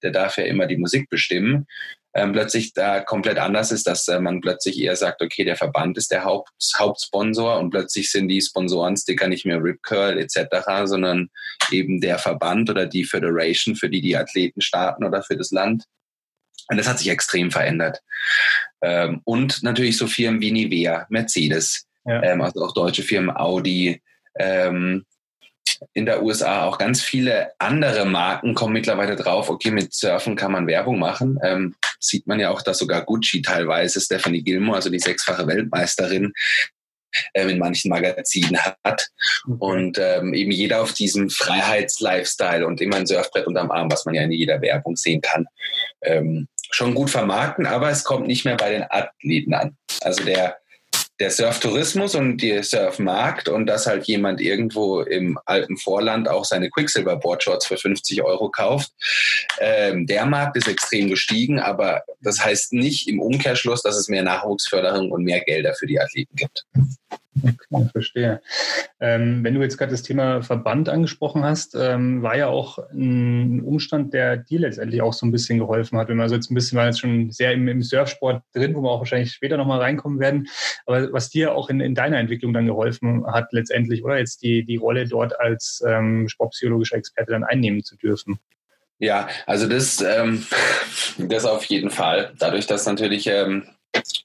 [0.02, 1.68] der darf ja immer die Musik bestimmen,
[2.14, 5.98] ähm, plötzlich da komplett anders ist, dass äh, man plötzlich eher sagt, okay, der Verband
[5.98, 11.30] ist der Haupt, Hauptsponsor und plötzlich sind die Sponsorensticker nicht mehr Rip Curl etc., sondern
[11.72, 15.84] eben der Verband oder die Federation, für die die Athleten starten oder für das Land.
[16.70, 18.02] Und das hat sich extrem verändert.
[18.82, 22.24] Ähm, und natürlich so Firmen wie Nivea, Mercedes, ja.
[22.24, 24.02] ähm, also auch deutsche Firmen, Audi,
[24.40, 25.06] ähm,
[25.94, 30.52] in der USA auch ganz viele andere Marken kommen mittlerweile drauf, okay, mit Surfen kann
[30.52, 31.40] man Werbung machen.
[31.44, 36.34] Ähm, sieht man ja auch, dass sogar Gucci teilweise Stephanie Gilmore, also die sechsfache Weltmeisterin,
[37.34, 39.08] ähm, in manchen Magazinen hat.
[39.60, 44.16] Und ähm, eben jeder auf diesem Freiheits-Lifestyle und immer ein Surfbrett unterm Arm, was man
[44.16, 45.46] ja in jeder Werbung sehen kann,
[46.02, 49.76] ähm, schon gut vermarkten, aber es kommt nicht mehr bei den Athleten an.
[50.02, 50.58] Also der
[51.20, 56.70] der Surftourismus und der Surfmarkt und dass halt jemand irgendwo im alten Vorland auch seine
[56.70, 58.92] Quicksilver Boardshorts für 50 Euro kauft.
[59.60, 64.24] Ähm, der Markt ist extrem gestiegen, aber das heißt nicht im Umkehrschluss, dass es mehr
[64.24, 66.66] Nachwuchsförderung und mehr Gelder für die Athleten gibt.
[67.44, 68.42] Okay, verstehe.
[69.00, 73.62] Ähm, wenn du jetzt gerade das Thema Verband angesprochen hast, ähm, war ja auch ein
[73.62, 76.10] Umstand, der dir letztendlich auch so ein bisschen geholfen hat.
[76.10, 78.82] Wenn man also jetzt ein bisschen, war jetzt schon sehr im, im Surfsport drin, wo
[78.82, 80.48] wir auch wahrscheinlich später nochmal reinkommen werden,
[80.86, 84.66] aber was dir auch in, in, deiner Entwicklung dann geholfen hat letztendlich, oder jetzt die,
[84.66, 88.40] die Rolle dort als ähm, sportpsychologischer Experte dann einnehmen zu dürfen.
[89.00, 90.46] Ja, also das, ähm,
[91.18, 92.34] das auf jeden Fall.
[92.38, 93.64] Dadurch, dass natürlich ähm,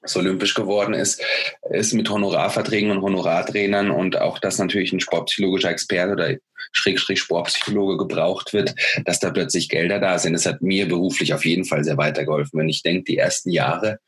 [0.05, 1.23] so olympisch geworden ist,
[1.69, 6.35] ist mit Honorarverträgen und Honorartrainern und auch, dass natürlich ein sportpsychologischer Experte oder
[6.71, 8.73] Schrägstrich Sportpsychologe gebraucht wird,
[9.05, 10.33] dass da plötzlich Gelder da sind.
[10.33, 12.59] Das hat mir beruflich auf jeden Fall sehr weitergeholfen.
[12.59, 13.99] Wenn ich denke, die ersten Jahre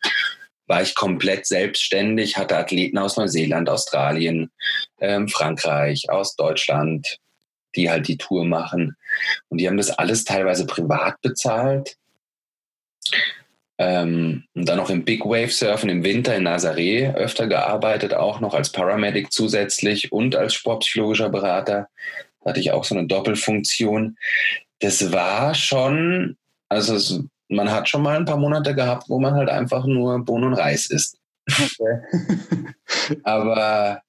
[0.68, 4.52] war ich komplett selbstständig, hatte Athleten aus Neuseeland, Australien,
[5.00, 7.20] ähm, Frankreich, aus Deutschland,
[7.76, 8.98] die halt die Tour machen.
[9.48, 11.96] Und die haben das alles teilweise privat bezahlt.
[13.80, 18.40] Ähm, und dann noch im Big Wave Surfen im Winter in Nazaré öfter gearbeitet, auch
[18.40, 21.88] noch als Paramedic zusätzlich und als sportpsychologischer Berater.
[22.42, 24.18] Da hatte ich auch so eine Doppelfunktion.
[24.80, 26.38] Das war schon,
[26.70, 30.24] also es, man hat schon mal ein paar Monate gehabt, wo man halt einfach nur
[30.26, 31.18] Bohnen und Reis isst.
[31.48, 32.02] Okay.
[33.24, 34.02] Aber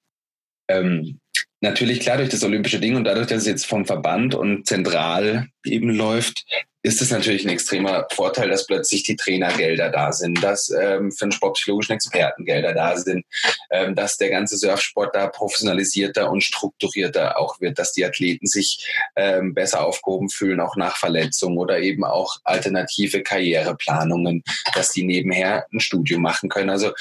[0.67, 1.19] ähm,
[1.61, 5.47] natürlich klar durch das olympische Ding und dadurch, dass es jetzt vom Verband und zentral
[5.63, 6.45] eben läuft,
[6.81, 11.25] ist es natürlich ein extremer Vorteil, dass plötzlich die Trainergelder da sind, dass ähm, für
[11.25, 13.25] den sportpsychologischen Expertengelder da sind,
[13.69, 18.87] ähm, dass der ganze Surfsport da professionalisierter und strukturierter auch wird, dass die Athleten sich
[19.17, 25.65] ähm, besser aufgehoben fühlen, auch nach Verletzungen oder eben auch alternative Karriereplanungen, dass die nebenher
[25.73, 26.69] ein Studium machen können.
[26.69, 26.93] Also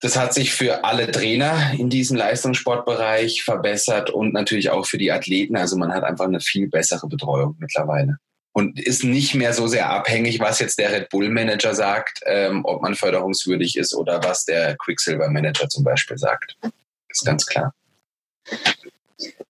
[0.00, 5.10] das hat sich für alle Trainer in diesem Leistungssportbereich verbessert und natürlich auch für die
[5.10, 5.56] Athleten.
[5.56, 8.18] Also man hat einfach eine viel bessere Betreuung mittlerweile
[8.54, 12.64] und ist nicht mehr so sehr abhängig, was jetzt der Red Bull Manager sagt, ähm,
[12.64, 16.56] ob man förderungswürdig ist oder was der Quicksilver Manager zum Beispiel sagt.
[16.62, 16.72] Das
[17.10, 17.74] ist ganz klar.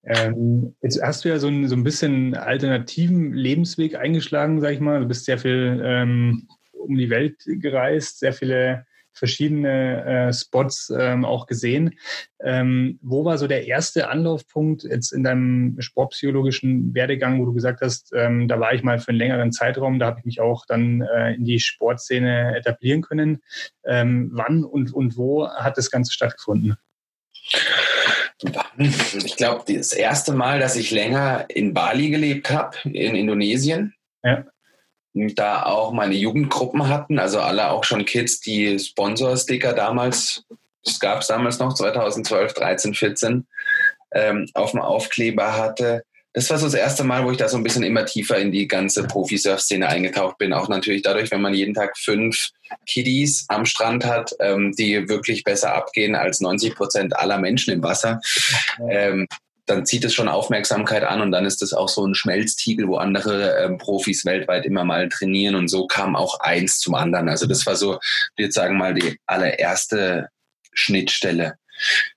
[0.05, 4.81] Ähm, jetzt hast du ja so ein, so ein bisschen alternativen Lebensweg eingeschlagen, sag ich
[4.81, 5.01] mal.
[5.01, 11.25] Du bist sehr viel ähm, um die Welt gereist, sehr viele verschiedene äh, Spots ähm,
[11.25, 11.99] auch gesehen.
[12.43, 17.81] Ähm, wo war so der erste Anlaufpunkt jetzt in deinem sportpsychologischen Werdegang, wo du gesagt
[17.81, 20.67] hast, ähm, da war ich mal für einen längeren Zeitraum, da habe ich mich auch
[20.67, 23.43] dann äh, in die Sportszene etablieren können.
[23.87, 26.77] Ähm, wann und, und wo hat das Ganze stattgefunden?
[28.77, 33.95] Ich glaube, das erste Mal, dass ich länger in Bali gelebt habe, in Indonesien.
[34.23, 34.45] Ja
[35.15, 40.45] da auch meine Jugendgruppen hatten, also alle auch schon Kids, die Sponsor-Sticker damals,
[40.85, 43.47] das gab es damals noch, 2012, 13, 14,
[44.13, 46.03] ähm, auf dem Aufkleber hatte.
[46.33, 48.51] Das war so das erste Mal, wo ich da so ein bisschen immer tiefer in
[48.51, 50.53] die ganze Profi-Surf-Szene eingetaucht bin.
[50.53, 52.51] Auch natürlich dadurch, wenn man jeden Tag fünf
[52.89, 57.83] Kiddies am Strand hat, ähm, die wirklich besser abgehen als 90 Prozent aller Menschen im
[57.85, 58.21] Wasser.
[58.91, 59.29] Ähm,
[59.67, 62.97] dann zieht es schon Aufmerksamkeit an und dann ist es auch so ein Schmelztiegel, wo
[62.97, 67.29] andere ähm, Profis weltweit immer mal trainieren und so kam auch eins zum anderen.
[67.29, 67.99] Also das war so,
[68.37, 70.29] jetzt sagen mal, die allererste
[70.73, 71.55] Schnittstelle.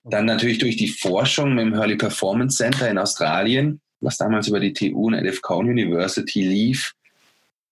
[0.03, 4.59] Dann natürlich durch die Forschung mit dem Hurley Performance Center in Australien, was damals über
[4.59, 6.93] die TU und Edith Cowan University lief,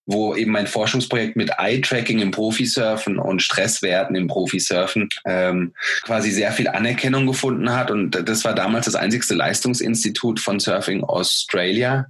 [0.06, 6.52] wo eben mein Forschungsprojekt mit Eye-Tracking im Profisurfen und Stresswerten im Profisurfen ähm, quasi sehr
[6.52, 7.90] viel Anerkennung gefunden hat.
[7.90, 12.08] Und das war damals das einzigste Leistungsinstitut von Surfing Australia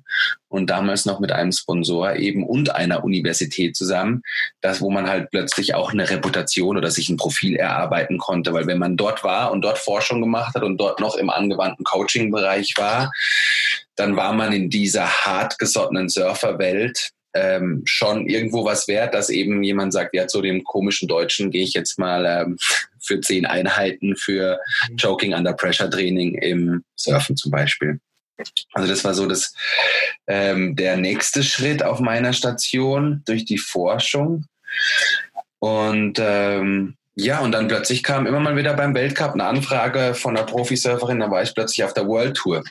[0.49, 4.23] und damals noch mit einem Sponsor eben und einer Universität zusammen,
[4.61, 8.53] das, wo man halt plötzlich auch eine Reputation oder sich ein Profil erarbeiten konnte.
[8.53, 11.85] Weil wenn man dort war und dort Forschung gemacht hat und dort noch im angewandten
[11.85, 13.11] Coaching-Bereich war,
[13.95, 19.93] dann war man in dieser hartgesottenen Surferwelt ähm, schon irgendwo was wert, dass eben jemand
[19.93, 22.57] sagt, ja, zu dem komischen Deutschen gehe ich jetzt mal ähm,
[23.01, 24.97] für zehn Einheiten für mhm.
[24.97, 27.99] Choking Under Pressure Training im Surfen zum Beispiel.
[28.73, 29.53] Also das war so das,
[30.27, 34.45] ähm, der nächste Schritt auf meiner Station durch die Forschung.
[35.59, 40.35] Und ähm, ja, und dann plötzlich kam immer mal wieder beim Weltcup eine Anfrage von
[40.35, 42.63] einer Profisurferin, da war ich plötzlich auf der World Tour.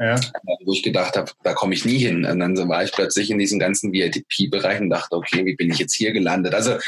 [0.00, 0.18] Ja.
[0.64, 2.24] Wo ich gedacht habe, da komme ich nie hin.
[2.24, 5.78] Und dann war ich plötzlich in diesem ganzen VIP-Bereich und dachte, okay, wie bin ich
[5.78, 6.54] jetzt hier gelandet?
[6.54, 6.78] Also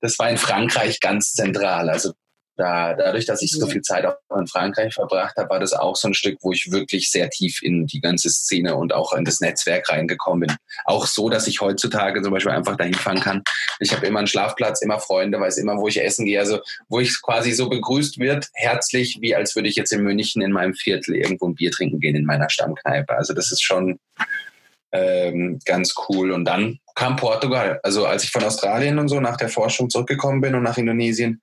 [0.00, 1.90] das war in Frankreich ganz zentral.
[1.90, 2.12] Also
[2.58, 5.94] da, dadurch, dass ich so viel Zeit auch in Frankreich verbracht habe, war das auch
[5.94, 9.24] so ein Stück, wo ich wirklich sehr tief in die ganze Szene und auch in
[9.24, 10.56] das Netzwerk reingekommen bin.
[10.84, 13.42] Auch so, dass ich heutzutage zum Beispiel einfach dahin fahren kann.
[13.78, 16.40] Ich habe immer einen Schlafplatz, immer Freunde, weiß immer, wo ich essen gehe.
[16.40, 20.42] Also wo ich quasi so begrüßt wird, herzlich, wie als würde ich jetzt in München
[20.42, 23.16] in meinem Viertel irgendwo ein Bier trinken gehen in meiner Stammkneipe.
[23.16, 24.00] Also das ist schon
[24.92, 26.32] ähm, ganz cool.
[26.32, 27.80] Und dann kam Portugal.
[27.82, 31.42] Also als ich von Australien und so nach der Forschung zurückgekommen bin und nach Indonesien,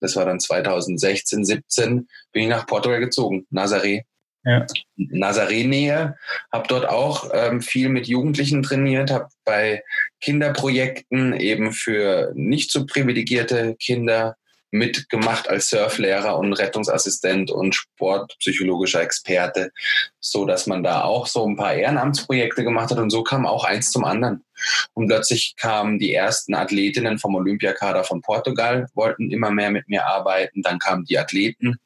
[0.00, 4.02] das war dann 2016, 17, bin ich nach Portugal gezogen, Nazaré.
[4.46, 4.66] Ja.
[4.96, 6.16] Nazaré-Nähe,
[6.52, 9.82] habe dort auch ähm, viel mit Jugendlichen trainiert, habe bei
[10.20, 14.36] Kinderprojekten eben für nicht so privilegierte Kinder
[14.74, 19.70] mitgemacht als Surflehrer und Rettungsassistent und sportpsychologischer Experte,
[20.18, 23.64] so dass man da auch so ein paar Ehrenamtsprojekte gemacht hat und so kam auch
[23.64, 24.44] eins zum anderen.
[24.92, 30.06] Und plötzlich kamen die ersten Athletinnen vom Olympiakader von Portugal, wollten immer mehr mit mir
[30.06, 30.62] arbeiten.
[30.62, 31.76] Dann kamen die Athleten.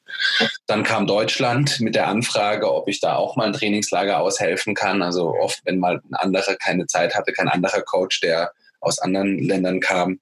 [0.67, 5.03] Dann kam Deutschland mit der Anfrage, ob ich da auch mal ein Trainingslager aushelfen kann.
[5.03, 9.39] Also oft, wenn mal ein anderer keine Zeit hatte, kein anderer Coach, der aus anderen
[9.39, 10.21] Ländern kam.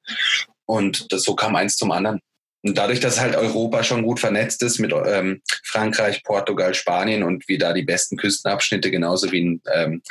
[0.64, 2.20] Und das, so kam eins zum anderen.
[2.62, 7.48] Und dadurch, dass halt Europa schon gut vernetzt ist mit ähm, Frankreich, Portugal, Spanien und
[7.48, 10.02] wir da die besten Küstenabschnitte genauso wie in, ähm,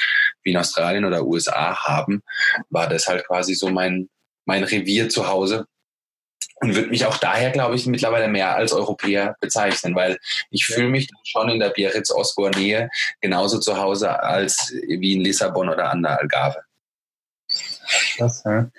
[0.43, 2.23] wie in Australien oder USA haben,
[2.69, 4.10] war das halt quasi so mein,
[4.45, 5.65] mein Revier zu Hause.
[6.62, 10.17] Und würde mich auch daher, glaube ich, mittlerweile mehr als Europäer bezeichnen, weil
[10.49, 15.91] ich fühle mich schon in der Biarritz-Osgor-Nähe genauso zu Hause als wie in Lissabon oder
[15.91, 16.63] an der Algarve.
[18.17, 18.69] Das, ja.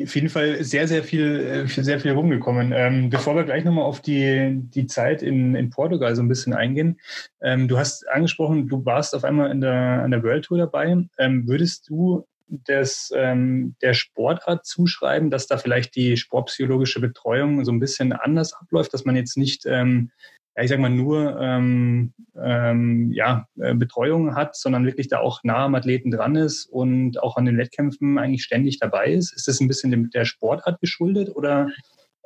[0.00, 2.72] Auf jeden Fall sehr, sehr viel, äh, sehr viel rumgekommen.
[2.74, 6.54] Ähm, bevor wir gleich nochmal auf die, die Zeit in, in Portugal so ein bisschen
[6.54, 7.00] eingehen,
[7.40, 10.96] ähm, du hast angesprochen, du warst auf einmal in der, an der World Tour dabei.
[11.18, 17.72] Ähm, würdest du das, ähm, der Sportart zuschreiben, dass da vielleicht die sportpsychologische Betreuung so
[17.72, 20.10] ein bisschen anders abläuft, dass man jetzt nicht ähm,
[20.56, 25.40] ja, ich sag mal, nur ähm, ähm, ja, äh, Betreuung hat, sondern wirklich da auch
[25.44, 29.32] nah am Athleten dran ist und auch an den Wettkämpfen eigentlich ständig dabei ist.
[29.32, 31.68] Ist das ein bisschen der Sportart geschuldet oder?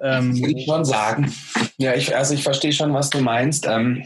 [0.00, 1.32] Ähm, Würde ich schon sagen.
[1.78, 3.66] Ja, ich, also ich verstehe schon, was du meinst.
[3.66, 4.02] Ähm,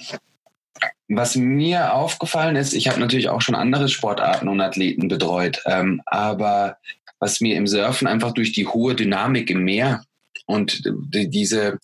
[1.08, 6.00] was mir aufgefallen ist, ich habe natürlich auch schon andere Sportarten und Athleten betreut, ähm,
[6.06, 6.76] aber
[7.18, 10.04] was mir im Surfen einfach durch die hohe Dynamik im Meer
[10.46, 11.78] und diese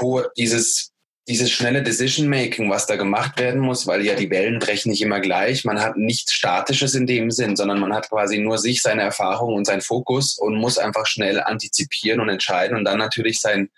[0.00, 0.92] hohe, dieses
[1.28, 5.18] dieses schnelle Decision-Making, was da gemacht werden muss, weil ja die Wellen brechen nicht immer
[5.18, 5.64] gleich.
[5.64, 9.54] Man hat nichts Statisches in dem Sinn, sondern man hat quasi nur sich, seine Erfahrung
[9.54, 13.70] und seinen Fokus und muss einfach schnell antizipieren und entscheiden und dann natürlich sein,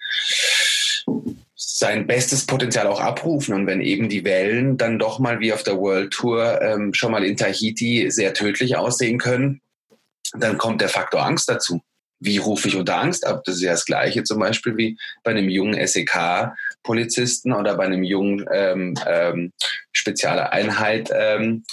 [1.54, 3.54] sein bestes Potenzial auch abrufen.
[3.54, 7.12] Und wenn eben die Wellen dann doch mal wie auf der World Tour ähm, schon
[7.12, 9.62] mal in Tahiti sehr tödlich aussehen können,
[10.34, 11.80] dann kommt der Faktor Angst dazu
[12.20, 13.42] wie rufe ich unter Angst ab?
[13.44, 15.74] Das ist ja das Gleiche zum Beispiel wie bei einem jungen
[16.88, 19.52] SEK-Polizisten oder bei einem jungen ähm, ähm,
[19.92, 21.64] spezielle Einheit ähm,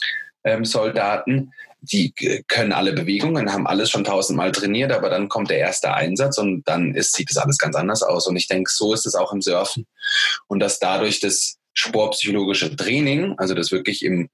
[0.43, 1.51] ähm, Soldaten.
[1.81, 2.13] Die
[2.47, 6.63] können alle Bewegungen, haben alles schon tausendmal trainiert, aber dann kommt der erste Einsatz und
[6.67, 8.27] dann ist, sieht das alles ganz anders aus.
[8.27, 9.85] Und ich denke, so ist es auch im Surfen.
[10.47, 14.29] Und dass dadurch das sportpsychologische Training, also das wirklich im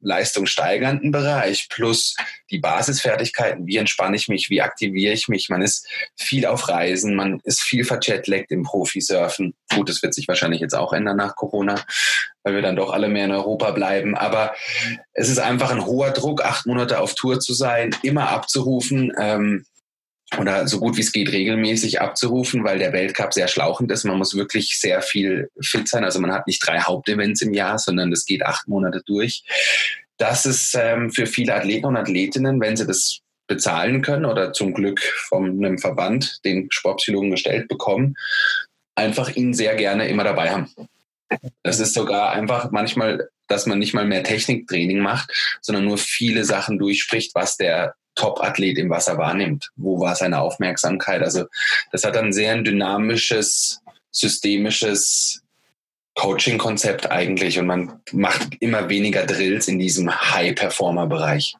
[0.00, 2.16] leistungssteigernden Bereich plus
[2.50, 5.48] die Basisfertigkeiten, wie entspanne ich mich, wie aktiviere ich mich.
[5.48, 5.86] Man ist
[6.16, 9.54] viel auf Reisen, man ist viel verjetlaggt im Profisurfen.
[9.74, 11.84] Gut, das wird sich wahrscheinlich jetzt auch ändern nach Corona,
[12.42, 14.16] weil wir dann doch alle mehr in Europa bleiben.
[14.16, 14.54] Aber
[15.12, 19.12] es ist einfach ein hoher Druck, acht Monate auf Tour zu sein, immer abzurufen.
[19.18, 19.64] Ähm,
[20.38, 24.04] oder so gut wie es geht regelmäßig abzurufen, weil der Weltcup sehr schlauchend ist.
[24.04, 26.04] Man muss wirklich sehr viel fit sein.
[26.04, 29.42] Also man hat nicht drei Hauptevents im Jahr, sondern es geht acht Monate durch.
[30.18, 34.74] Das ist ähm, für viele Athleten und Athletinnen, wenn sie das bezahlen können oder zum
[34.74, 38.14] Glück von einem Verband den Sportpsychologen gestellt bekommen,
[38.94, 40.72] einfach ihn sehr gerne immer dabei haben.
[41.62, 46.44] Das ist sogar einfach manchmal, dass man nicht mal mehr Techniktraining macht, sondern nur viele
[46.44, 49.70] Sachen durchspricht, was der Top-Athlet im Wasser wahrnimmt.
[49.76, 51.22] Wo war seine Aufmerksamkeit?
[51.22, 51.46] Also
[51.90, 53.80] das hat ein sehr dynamisches,
[54.10, 55.42] systemisches
[56.16, 61.54] Coaching-Konzept eigentlich und man macht immer weniger Drills in diesem High-Performer-Bereich.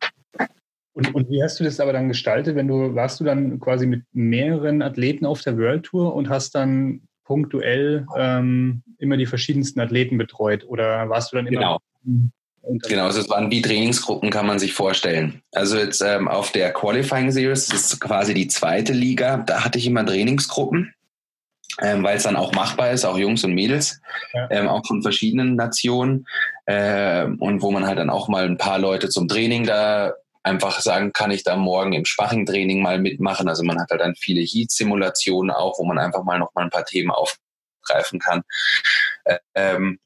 [0.92, 3.86] Und, und, wie hast du das aber dann gestaltet, wenn du, warst du dann quasi
[3.86, 9.80] mit mehreren Athleten auf der World Tour und hast dann punktuell ähm, immer die verschiedensten
[9.80, 12.28] Athleten betreut oder warst du dann immer genau.
[12.62, 15.42] Genau, also es waren wie Trainingsgruppen, kann man sich vorstellen.
[15.52, 19.78] Also jetzt ähm, auf der Qualifying Series, das ist quasi die zweite Liga, da hatte
[19.78, 20.94] ich immer Trainingsgruppen,
[21.80, 24.00] ähm, weil es dann auch machbar ist, auch Jungs und Mädels,
[24.34, 24.48] ja.
[24.50, 26.26] ähm, auch von verschiedenen Nationen
[26.66, 30.80] äh, und wo man halt dann auch mal ein paar Leute zum Training da einfach
[30.80, 33.48] sagen, kann ich da morgen im Spaching-Training mal mitmachen.
[33.48, 36.70] Also man hat halt dann viele Heat-Simulationen auch, wo man einfach mal noch mal ein
[36.70, 38.42] paar Themen aufgreifen kann.
[39.24, 39.98] Äh, ähm,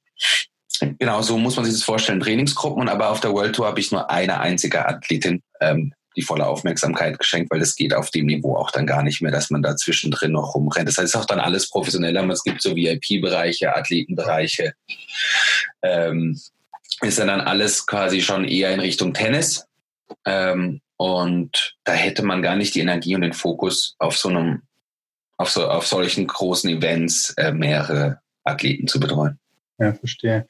[0.99, 2.21] Genau, so muss man sich das vorstellen.
[2.21, 6.47] Trainingsgruppen aber auf der World Tour habe ich nur eine einzige Athletin ähm, die volle
[6.47, 9.63] Aufmerksamkeit geschenkt, weil es geht auf dem Niveau auch dann gar nicht mehr, dass man
[9.63, 10.89] da zwischendrin noch rumrennt.
[10.89, 12.29] Das heißt, es ist auch dann alles professioneller.
[12.31, 14.75] Es gibt so VIP-Bereiche, Athletenbereiche.
[15.83, 16.41] Ähm,
[17.01, 19.67] ist dann, dann alles quasi schon eher in Richtung Tennis.
[20.25, 24.63] Ähm, und da hätte man gar nicht die Energie und den Fokus auf so einem,
[25.37, 29.41] auf so, auf solchen großen Events äh, mehrere Athleten zu betreuen.
[29.79, 30.47] Ja, verstehe.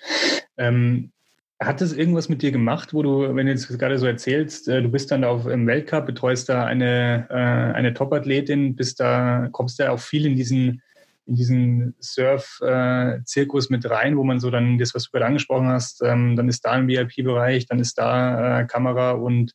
[0.57, 1.13] Ähm,
[1.61, 4.83] hat das irgendwas mit dir gemacht, wo du, wenn du jetzt gerade so erzählst, äh,
[4.83, 9.79] du bist dann auf, im Weltcup, betreust da eine, äh, eine Top-Athletin, bist da, kommst
[9.79, 10.83] da auch viel in diesen,
[11.27, 16.03] in diesen Surf-Zirkus mit rein, wo man so dann das, was du gerade angesprochen hast,
[16.03, 19.55] ähm, dann ist da ein VIP-Bereich, dann ist da äh, Kamera und,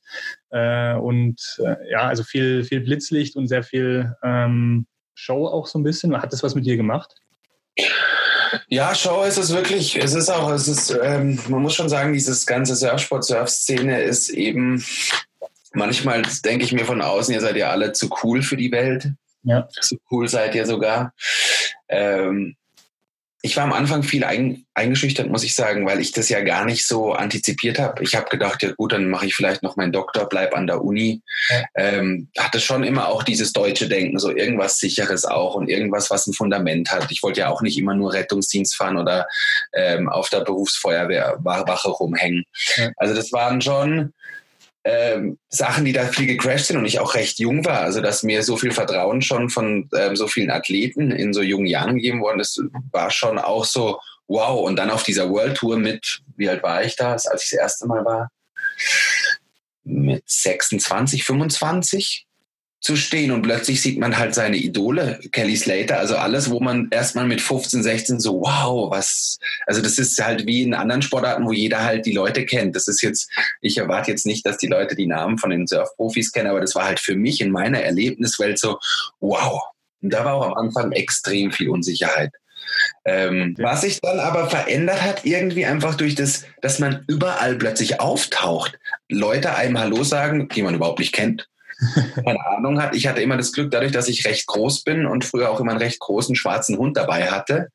[0.50, 5.78] äh, und äh, ja, also viel, viel Blitzlicht und sehr viel ähm, Show auch so
[5.78, 6.20] ein bisschen.
[6.20, 7.14] Hat das was mit dir gemacht?
[8.68, 9.96] Ja, Show ist es wirklich.
[9.96, 14.84] Es ist auch, es ist, ähm, man muss schon sagen, dieses ganze Surfsport-Surf-Szene ist eben,
[15.74, 19.12] manchmal denke ich mir von außen, ihr seid ja alle zu cool für die Welt.
[19.44, 19.68] Ja.
[19.80, 21.14] So cool seid ihr sogar.
[21.88, 22.56] Ähm,
[23.42, 26.66] ich war am Anfang viel ein, eingeschüchtert, muss ich sagen, weil ich das ja gar
[26.66, 28.04] nicht so antizipiert habe.
[28.04, 30.84] Ich habe gedacht, ja gut, dann mache ich vielleicht noch meinen Doktor, bleib an der
[30.84, 31.22] Uni.
[31.50, 31.64] Ja.
[31.76, 36.28] Ähm, hatte schon immer auch dieses deutsche Denken, so irgendwas Sicheres auch und irgendwas, was
[36.28, 37.12] ein Fundament hat.
[37.12, 39.26] Ich wollte ja auch nicht immer nur Rettungsdienst fahren oder
[39.74, 42.44] ähm, auf der Berufsfeuerwehrwache rumhängen.
[42.76, 42.92] Ja.
[42.98, 44.14] Also das waren schon
[44.84, 47.82] ähm, Sachen, die da viel gecrashed sind und ich auch recht jung war.
[47.82, 51.66] Also, dass mir so viel Vertrauen schon von ähm, so vielen Athleten in so jungen
[51.66, 52.62] Jahren gegeben worden ist,
[52.92, 54.62] war schon auch so, wow.
[54.62, 57.60] Und dann auf dieser World Tour mit, wie alt war ich da, als ich das
[57.60, 58.30] erste Mal war?
[59.84, 62.28] Mit 26, 25
[62.82, 66.88] zu stehen und plötzlich sieht man halt seine Idole, Kelly Slater, also alles, wo man
[66.92, 71.46] erstmal mit 15, 16 so, wow, was, also das ist halt wie in anderen Sportarten,
[71.46, 72.76] wo jeder halt die Leute kennt.
[72.76, 73.30] Das ist jetzt,
[73.62, 76.74] ich erwarte jetzt nicht, dass die Leute die Namen von den Surfprofis kennen, aber das
[76.74, 78.80] war halt für mich in meiner Erlebniswelt so,
[79.20, 79.62] wow.
[80.02, 82.32] Und da war auch am Anfang extrem viel Unsicherheit.
[83.04, 88.00] Ähm, was sich dann aber verändert hat, irgendwie einfach durch das, dass man überall plötzlich
[88.00, 88.80] auftaucht.
[89.10, 91.50] Leute einem Hallo sagen, die man überhaupt nicht kennt
[92.16, 92.96] keine Ahnung hat.
[92.96, 95.72] Ich hatte immer das Glück, dadurch, dass ich recht groß bin und früher auch immer
[95.72, 97.70] einen recht großen schwarzen Hund dabei hatte,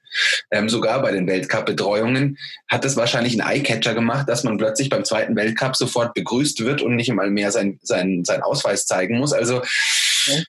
[0.50, 2.38] ähm, sogar bei den Weltcup-Betreuungen,
[2.68, 6.82] hat es wahrscheinlich einen Eyecatcher gemacht, dass man plötzlich beim zweiten Weltcup sofort begrüßt wird
[6.82, 9.32] und nicht einmal mehr sein, sein, sein Ausweis zeigen muss.
[9.32, 9.62] Also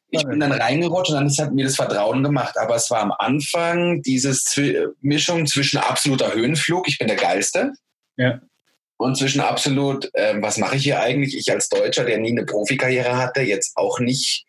[0.10, 2.58] ich bin dann reingerutscht und dann hat mir das Vertrauen gemacht.
[2.58, 4.34] Aber es war am Anfang diese
[5.02, 7.74] Mischung zwischen absoluter Höhenflug, ich bin der Geilste.
[8.18, 8.40] Ja
[8.98, 11.38] und zwischen absolut, ähm, was mache ich hier eigentlich?
[11.38, 14.46] Ich als Deutscher, der nie eine Profikarriere hatte, jetzt auch nicht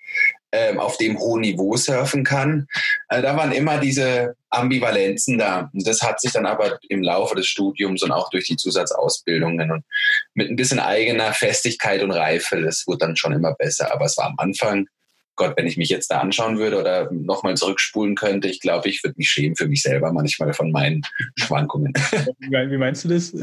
[0.53, 2.66] ähm, auf dem hohen Niveau surfen kann.
[3.09, 5.68] Also da waren immer diese Ambivalenzen da.
[5.72, 9.70] Und das hat sich dann aber im Laufe des Studiums und auch durch die Zusatzausbildungen
[9.72, 9.84] und
[10.34, 13.92] mit ein bisschen eigener Festigkeit und Reife, das wurde dann schon immer besser.
[13.92, 14.86] Aber es war am Anfang
[15.37, 19.05] Gott, wenn ich mich jetzt da anschauen würde oder nochmal zurückspulen könnte, ich glaube, ich
[19.05, 21.03] würde mich schämen für mich selber manchmal von meinen
[21.37, 21.93] Schwankungen.
[22.41, 23.34] Wie meinst du das?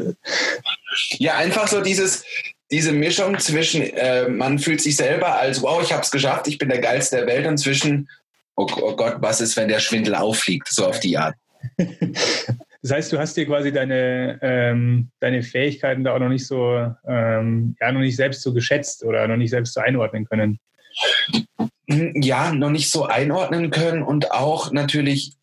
[1.17, 2.25] Ja, einfach so dieses,
[2.71, 6.57] diese Mischung zwischen, äh, man fühlt sich selber als, wow, ich habe es geschafft, ich
[6.57, 8.09] bin der Geilste der Welt und zwischen,
[8.55, 11.35] oh, oh Gott, was ist, wenn der Schwindel auffliegt, so auf die Art.
[12.83, 16.93] Das heißt, du hast dir quasi deine, ähm, deine Fähigkeiten da auch noch nicht so,
[17.07, 20.59] ähm, ja, noch nicht selbst so geschätzt oder noch nicht selbst so einordnen können.
[21.87, 25.35] Ja, noch nicht so einordnen können und auch natürlich,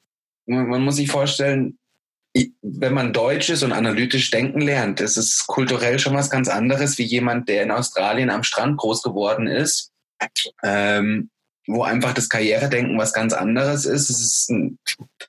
[0.47, 1.79] man muss sich vorstellen,
[2.63, 7.05] wenn man Deutsch ist und analytisch denken lernt, ist kulturell schon was ganz anderes wie
[7.05, 9.91] jemand, der in Australien am Strand groß geworden ist.
[10.63, 11.31] Ähm,
[11.67, 14.11] wo einfach das Karrieredenken was ganz anderes ist.
[14.11, 14.77] Es ist eine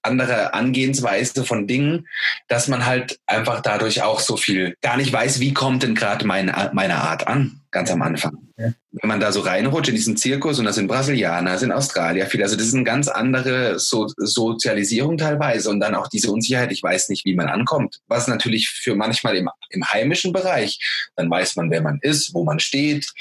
[0.01, 2.07] andere Angehensweise von Dingen,
[2.47, 6.25] dass man halt einfach dadurch auch so viel gar nicht weiß, wie kommt denn gerade
[6.25, 8.37] meine, meine Art an, ganz am Anfang.
[8.57, 8.73] Ja.
[8.91, 12.25] Wenn man da so reinrutscht in diesen Zirkus und das sind Brasilianer, das sind Australier
[12.27, 16.71] viel, also das ist eine ganz andere so Sozialisierung teilweise und dann auch diese Unsicherheit,
[16.71, 20.79] ich weiß nicht, wie man ankommt, was natürlich für manchmal im, im heimischen Bereich,
[21.15, 23.11] dann weiß man, wer man ist, wo man steht,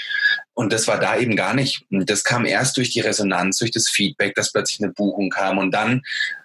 [0.61, 1.87] und das war da eben gar nicht.
[1.89, 5.57] Das kam erst durch die Resonanz, durch das Feedback, dass plötzlich eine Buchung kam.
[5.57, 6.03] Und dann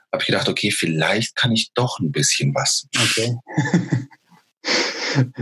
[0.09, 2.87] habe ich gedacht, okay, vielleicht kann ich doch ein bisschen was.
[2.97, 3.35] Okay.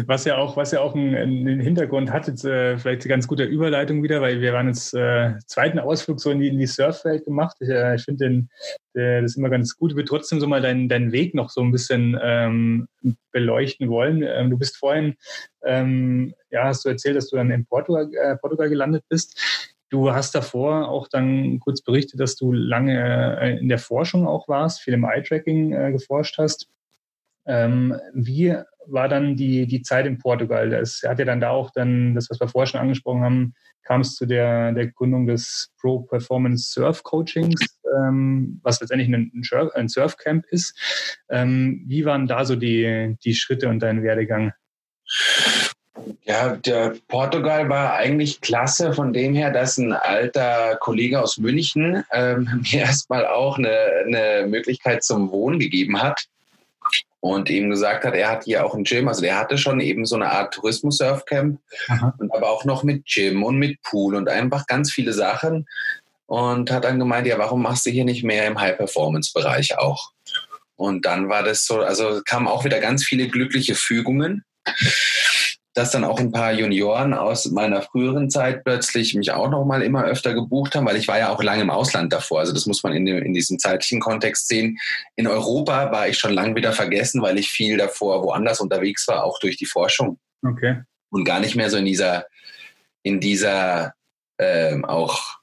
[0.07, 3.28] Was ja auch, was ja auch einen, einen Hintergrund hat, jetzt äh, vielleicht eine ganz
[3.28, 6.67] gute Überleitung wieder, weil wir waren jetzt äh, zweiten Ausflug so in die, in die
[6.67, 7.57] Surfwelt gemacht.
[7.59, 8.47] Ich, äh, ich finde
[8.93, 9.91] das immer ganz gut.
[9.91, 12.88] Ich würde trotzdem so mal deinen, deinen Weg noch so ein bisschen ähm,
[13.32, 14.24] beleuchten wollen.
[14.24, 15.15] Ähm, du bist vorhin,
[15.63, 19.39] ähm, ja, hast du erzählt, dass du dann in Portugal, äh, Portugal gelandet bist.
[19.89, 24.47] Du hast davor auch dann kurz berichtet, dass du lange äh, in der Forschung auch
[24.47, 26.67] warst, viel im Eye-Tracking äh, geforscht hast.
[27.45, 28.55] Ähm, wie
[28.88, 30.69] war dann die, die Zeit in Portugal?
[30.69, 33.53] Das hat ja dann da auch dann, das, was wir vorher schon angesprochen haben,
[33.84, 37.59] kam es zu der, der Gründung des Pro Performance Surf Coachings,
[37.95, 39.31] ähm, was letztendlich ein,
[39.75, 40.77] ein Surfcamp ist.
[41.29, 44.53] Ähm, wie waren da so die, die Schritte und dein Werdegang?
[46.23, 52.03] Ja, der Portugal war eigentlich klasse von dem her, dass ein alter Kollege aus München
[52.11, 56.27] ähm, mir erstmal auch eine, eine Möglichkeit zum Wohnen gegeben hat
[57.19, 60.05] und ihm gesagt hat, er hat hier auch ein Gym, also der hatte schon eben
[60.05, 61.59] so eine Art Tourismus-Surfcamp,
[62.17, 65.67] und aber auch noch mit Gym und mit Pool und einfach ganz viele Sachen
[66.25, 70.11] und hat dann gemeint, ja, warum machst du hier nicht mehr im High-Performance-Bereich auch?
[70.75, 74.43] Und dann war das so, also kamen auch wieder ganz viele glückliche Fügungen
[75.74, 79.82] dass dann auch ein paar Junioren aus meiner früheren Zeit plötzlich mich auch noch mal
[79.82, 82.41] immer öfter gebucht haben, weil ich war ja auch lange im Ausland davor.
[82.41, 84.78] Also das muss man in, dem, in diesem zeitlichen Kontext sehen.
[85.15, 89.24] In Europa war ich schon lange wieder vergessen, weil ich viel davor woanders unterwegs war,
[89.24, 90.19] auch durch die Forschung.
[90.45, 90.82] Okay.
[91.09, 92.26] Und gar nicht mehr so in dieser,
[93.01, 93.93] in dieser
[94.38, 95.39] ähm, auch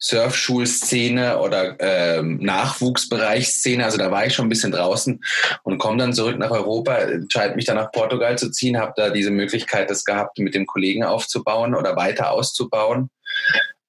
[0.00, 3.84] Surfschulszene oder ähm, Nachwuchsbereichsszene.
[3.84, 5.22] Also da war ich schon ein bisschen draußen
[5.62, 9.10] und komme dann zurück nach Europa, entscheide mich dann nach Portugal zu ziehen, habe da
[9.10, 13.10] diese Möglichkeit das gehabt, mit dem Kollegen aufzubauen oder weiter auszubauen.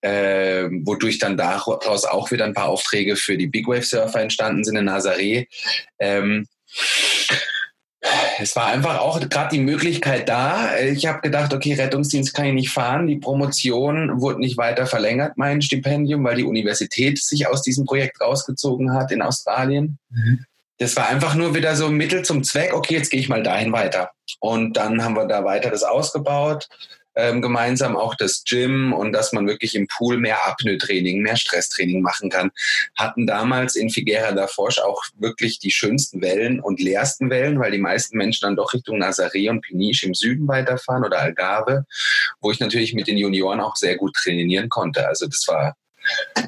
[0.01, 4.63] Äh, wodurch dann daraus auch wieder ein paar Aufträge für die Big Wave Surfer entstanden
[4.63, 5.47] sind in Nazaré.
[5.99, 6.47] Ähm,
[8.39, 10.77] es war einfach auch gerade die Möglichkeit da.
[10.79, 13.07] Ich habe gedacht, okay, Rettungsdienst kann ich nicht fahren.
[13.07, 18.19] Die Promotion wurde nicht weiter verlängert, mein Stipendium, weil die Universität sich aus diesem Projekt
[18.19, 19.99] rausgezogen hat in Australien.
[20.09, 20.45] Mhm.
[20.79, 23.43] Das war einfach nur wieder so ein Mittel zum Zweck, okay, jetzt gehe ich mal
[23.43, 24.09] dahin weiter.
[24.39, 26.67] Und dann haben wir da weiter das ausgebaut
[27.15, 32.01] ähm, gemeinsam auch das Gym und dass man wirklich im Pool mehr Apnoe-Training, mehr Stresstraining
[32.01, 32.51] machen kann.
[32.95, 37.71] Hatten damals in Figuera da Foch auch wirklich die schönsten Wellen und leersten Wellen, weil
[37.71, 41.85] die meisten Menschen dann doch Richtung Nazaré und Peniche im Süden weiterfahren oder Algarve,
[42.39, 45.07] wo ich natürlich mit den Junioren auch sehr gut trainieren konnte.
[45.07, 45.75] Also das war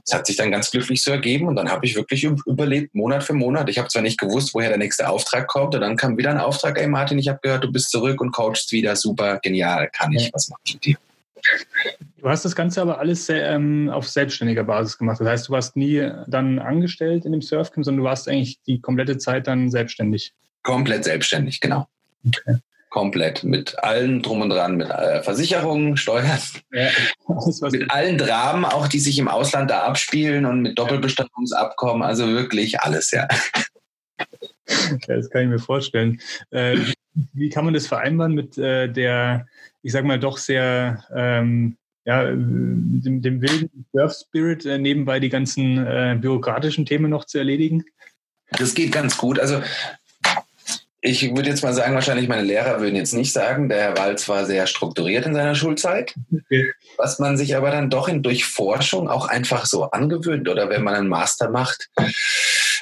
[0.05, 3.23] es hat sich dann ganz glücklich so ergeben und dann habe ich wirklich überlebt, Monat
[3.23, 3.69] für Monat.
[3.69, 6.37] Ich habe zwar nicht gewusst, woher der nächste Auftrag kommt und dann kam wieder ein
[6.37, 10.11] Auftrag, ey Martin, ich habe gehört, du bist zurück und coachst wieder, super, genial, kann
[10.11, 10.97] ich, was mache ich mit dir?
[12.17, 15.19] Du hast das Ganze aber alles ähm, auf selbstständiger Basis gemacht.
[15.19, 18.79] Das heißt, du warst nie dann angestellt in dem Surfcamp, sondern du warst eigentlich die
[18.79, 20.33] komplette Zeit dann selbstständig.
[20.61, 21.87] Komplett selbstständig, genau.
[22.25, 22.59] Okay
[22.93, 26.39] komplett mit allen drum und dran, mit äh, Versicherungen, Steuern,
[26.71, 26.89] ja,
[27.71, 32.79] mit allen Dramen, auch die sich im Ausland da abspielen und mit Doppelbestattungsabkommen, also wirklich
[32.81, 33.27] alles, ja.
[34.19, 36.21] ja das kann ich mir vorstellen.
[36.51, 36.77] Äh,
[37.33, 39.47] wie kann man das vereinbaren mit äh, der,
[39.81, 45.83] ich sag mal, doch sehr ähm, ja, dem, dem wilden Surf-Spirit, äh, nebenbei die ganzen
[45.83, 47.85] äh, bürokratischen Themen noch zu erledigen?
[48.51, 49.39] Das geht ganz gut.
[49.39, 49.63] Also
[51.05, 54.29] ich würde jetzt mal sagen, wahrscheinlich meine Lehrer würden jetzt nicht sagen, der Herr Walz
[54.29, 56.15] war sehr strukturiert in seiner Schulzeit.
[56.31, 56.71] Okay.
[56.97, 60.81] Was man sich aber dann doch in, durch Forschung auch einfach so angewöhnt oder wenn
[60.81, 61.89] man einen Master macht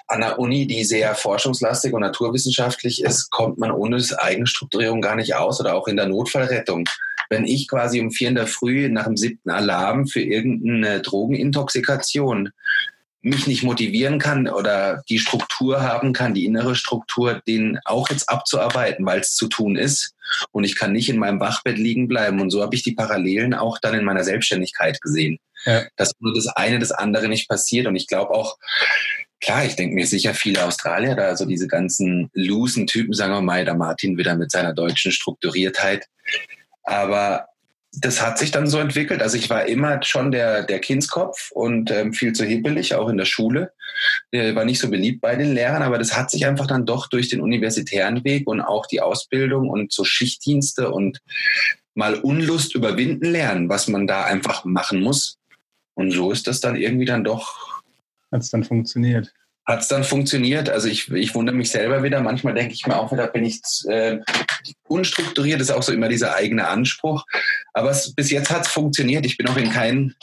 [0.08, 5.34] an der Uni, die sehr forschungslastig und naturwissenschaftlich ist, kommt man ohne Eigenstrukturierung gar nicht
[5.34, 6.88] aus oder auch in der Notfallrettung.
[7.32, 12.52] Wenn ich quasi um vier in der Früh nach dem siebten Alarm für irgendeine Drogenintoxikation
[13.22, 18.30] mich nicht motivieren kann oder die Struktur haben kann, die innere Struktur, den auch jetzt
[18.30, 20.14] abzuarbeiten, weil es zu tun ist.
[20.52, 22.42] Und ich kann nicht in meinem Wachbett liegen bleiben.
[22.42, 25.38] Und so habe ich die Parallelen auch dann in meiner Selbstständigkeit gesehen.
[25.66, 25.84] Ja.
[25.98, 27.86] Dass nur das eine das andere nicht passiert.
[27.86, 28.58] Und ich glaube auch,
[29.40, 33.42] klar, ich denke mir sicher viele Australier da, also diese ganzen loosen Typen, sagen wir
[33.42, 36.06] mal, der Martin wieder mit seiner deutschen Strukturiertheit.
[36.84, 37.46] Aber
[37.94, 39.22] das hat sich dann so entwickelt.
[39.22, 43.18] Also ich war immer schon der, der Kindskopf und ähm, viel zu hippelig, auch in
[43.18, 43.74] der Schule.
[44.32, 47.08] Der war nicht so beliebt bei den Lehrern, aber das hat sich einfach dann doch
[47.08, 51.20] durch den universitären Weg und auch die Ausbildung und so Schichtdienste und
[51.94, 55.38] mal Unlust überwinden lernen, was man da einfach machen muss.
[55.94, 57.82] Und so ist das dann irgendwie dann doch.
[58.32, 59.34] Hat es dann funktioniert
[59.72, 60.70] hat es dann funktioniert.
[60.70, 62.22] Also ich, ich wundere mich selber wieder.
[62.22, 64.20] Manchmal denke ich mir auch wieder, bin ich äh,
[64.88, 67.26] unstrukturiert, ist auch so immer dieser eigene Anspruch.
[67.74, 69.26] Aber es, bis jetzt hat es funktioniert.
[69.26, 70.14] Ich bin auch in kein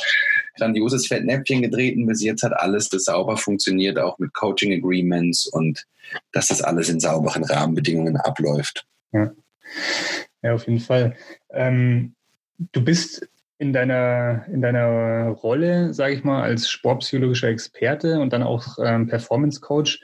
[0.56, 2.06] grandioses Fettnäpfchen getreten.
[2.06, 5.86] Bis jetzt hat alles das sauber funktioniert, auch mit Coaching Agreements und
[6.32, 8.86] dass das alles in sauberen Rahmenbedingungen abläuft.
[9.12, 9.32] Ja,
[10.42, 11.16] ja auf jeden Fall.
[11.50, 12.14] Ähm,
[12.72, 13.28] du bist
[13.58, 19.08] in deiner, in deiner Rolle, sage ich mal, als sportpsychologischer Experte und dann auch ähm,
[19.08, 20.00] Performance Coach,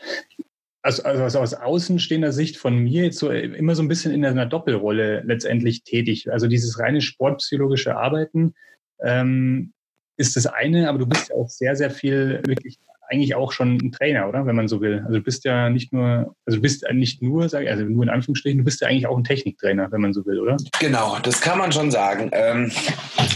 [0.83, 4.45] also, also aus außenstehender Sicht von mir jetzt so immer so ein bisschen in einer
[4.45, 6.31] Doppelrolle letztendlich tätig.
[6.31, 8.55] Also dieses reine sportpsychologische Arbeiten
[9.01, 9.73] ähm,
[10.19, 12.79] ist das eine, aber du bist ja auch sehr, sehr viel wirklich
[13.09, 14.47] eigentlich auch schon ein Trainer, oder?
[14.47, 15.03] Wenn man so will.
[15.07, 18.05] Also du bist ja nicht nur, also du bist nicht nur, sage ich, also nur
[18.05, 20.57] in Anführungsstrichen, du bist ja eigentlich auch ein Techniktrainer, wenn man so will, oder?
[20.81, 22.31] Genau, das kann man schon sagen.
[22.33, 22.73] Ähm,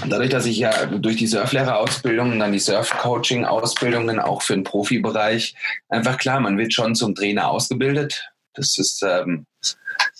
[0.08, 5.54] dadurch, dass ich ja durch die Surflehrerausbildung und dann die Surf-Coaching-Ausbildungen auch für den Profibereich
[5.88, 8.30] einfach klar, man wird schon zum Trainer ausgebildet.
[8.54, 9.46] Das ist ähm,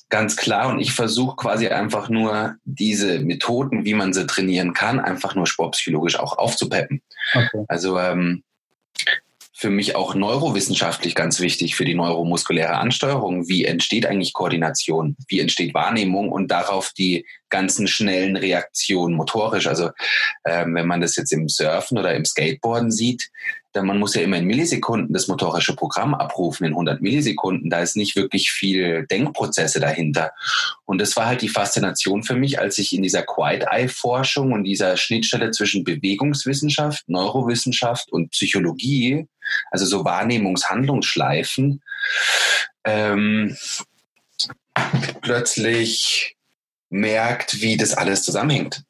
[0.09, 0.69] ganz klar.
[0.69, 5.47] Und ich versuche quasi einfach nur diese Methoden, wie man sie trainieren kann, einfach nur
[5.47, 7.03] sportpsychologisch auch aufzupeppen.
[7.35, 7.65] Okay.
[7.69, 8.43] Also ähm,
[9.59, 13.49] für mich auch neurowissenschaftlich ganz wichtig für die neuromuskuläre Ansteuerung.
[13.49, 15.17] Wie entsteht eigentlich Koordination?
[15.27, 19.67] Wie entsteht Wahrnehmung und darauf die ganzen schnellen Reaktionen motorisch?
[19.67, 19.91] Also
[20.45, 23.31] ähm, wenn man das jetzt im Surfen oder im Skateboarden sieht,
[23.75, 27.71] denn man muss ja immer in Millisekunden das motorische Programm abrufen, in 100 Millisekunden.
[27.71, 30.33] Da ist nicht wirklich viel Denkprozesse dahinter.
[30.85, 34.97] Und das war halt die Faszination für mich, als ich in dieser Quiet-Eye-Forschung und dieser
[34.97, 39.27] Schnittstelle zwischen Bewegungswissenschaft, Neurowissenschaft und Psychologie,
[39.71, 41.83] also so Wahrnehmungshandlungsschleifen,
[42.85, 43.57] ähm,
[45.21, 46.37] plötzlich
[46.91, 48.83] merkt, wie das alles zusammenhängt.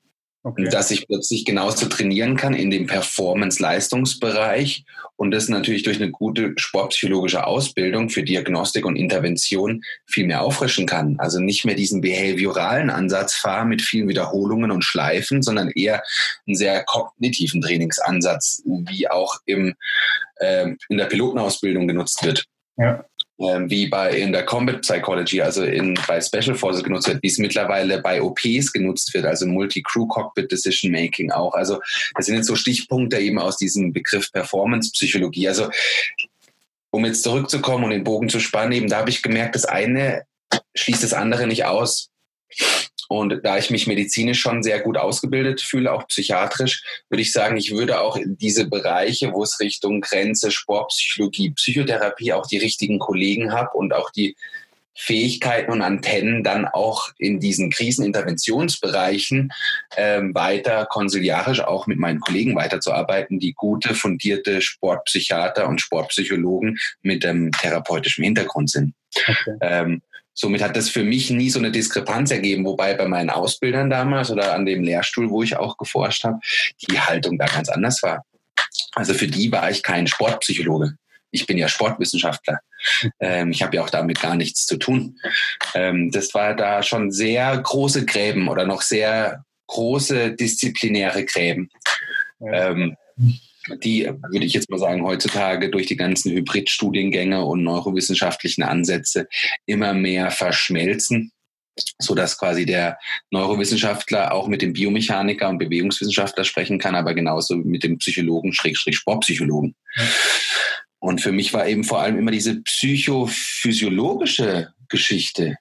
[0.49, 0.68] Okay.
[0.70, 4.86] Dass ich plötzlich genauso trainieren kann in dem Performance-Leistungsbereich
[5.16, 10.86] und das natürlich durch eine gute sportpsychologische Ausbildung für Diagnostik und Intervention viel mehr auffrischen
[10.86, 11.16] kann.
[11.18, 16.03] Also nicht mehr diesen behavioralen Ansatz fahre mit vielen Wiederholungen und Schleifen, sondern eher
[16.46, 19.74] einen sehr kognitiven Trainingsansatz, wie auch im,
[20.36, 22.46] äh, in der Pilotenausbildung genutzt wird.
[22.78, 23.05] Ja.
[23.39, 27.28] Ähm, wie bei in der Combat Psychology, also in, bei Special Forces genutzt wird, wie
[27.28, 31.55] es mittlerweile bei OPs genutzt wird, also Multi-Crew Cockpit Decision Making auch.
[31.55, 31.80] Also
[32.16, 35.49] das sind jetzt so Stichpunkte eben aus diesem Begriff Performance Psychologie.
[35.49, 35.70] Also
[36.91, 40.24] um jetzt zurückzukommen und den Bogen zu spannen, eben da habe ich gemerkt, das eine
[40.74, 42.11] schließt das andere nicht aus.
[43.09, 47.57] Und da ich mich medizinisch schon sehr gut ausgebildet fühle, auch psychiatrisch, würde ich sagen,
[47.57, 52.99] ich würde auch in diese Bereiche, wo es Richtung Grenze, Sportpsychologie, Psychotherapie auch die richtigen
[52.99, 54.37] Kollegen habe und auch die
[55.01, 59.53] Fähigkeiten und Antennen dann auch in diesen Kriseninterventionsbereichen
[59.97, 67.23] ähm, weiter konsiliarisch auch mit meinen Kollegen weiterzuarbeiten, die gute, fundierte Sportpsychiater und Sportpsychologen mit
[67.23, 68.95] dem therapeutischen Hintergrund sind.
[69.15, 69.57] Okay.
[69.61, 70.03] Ähm,
[70.39, 74.30] somit hat das für mich nie so eine Diskrepanz ergeben, wobei bei meinen Ausbildern damals
[74.30, 76.39] oder an dem Lehrstuhl, wo ich auch geforscht habe,
[76.89, 78.24] die Haltung da ganz anders war.
[78.95, 80.95] Also für die war ich kein Sportpsychologe
[81.30, 82.61] ich bin ja Sportwissenschaftler.
[83.20, 85.18] Ähm, ich habe ja auch damit gar nichts zu tun.
[85.74, 91.70] Ähm, das war da schon sehr große Gräben oder noch sehr große disziplinäre Gräben.
[92.41, 92.97] Ähm,
[93.83, 99.29] die, würde ich jetzt mal sagen, heutzutage durch die ganzen Hybridstudiengänge und neurowissenschaftlichen Ansätze
[99.66, 101.33] immer mehr verschmelzen
[101.99, 102.99] so dass quasi der
[103.31, 108.97] Neurowissenschaftler auch mit dem Biomechaniker und Bewegungswissenschaftler sprechen kann, aber genauso mit dem Psychologen, Schrägstrich
[108.97, 109.75] Sportpsychologen.
[110.99, 115.57] Und für mich war eben vor allem immer diese psychophysiologische Geschichte.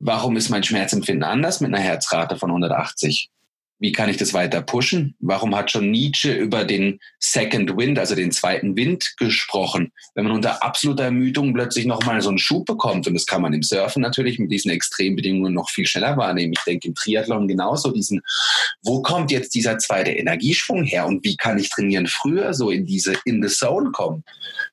[0.00, 3.30] Warum ist mein Schmerzempfinden anders mit einer Herzrate von 180?
[3.82, 5.16] Wie kann ich das weiter pushen?
[5.18, 9.90] Warum hat schon Nietzsche über den Second Wind, also den zweiten Wind gesprochen?
[10.14, 13.52] Wenn man unter absoluter Ermüdung plötzlich nochmal so einen Schub bekommt, und das kann man
[13.52, 16.54] im Surfen natürlich mit diesen Extrembedingungen noch viel schneller wahrnehmen.
[16.56, 18.22] Ich denke im Triathlon genauso diesen,
[18.84, 22.86] wo kommt jetzt dieser zweite Energieschwung her und wie kann ich trainieren früher so in
[22.86, 24.22] diese in the zone kommen?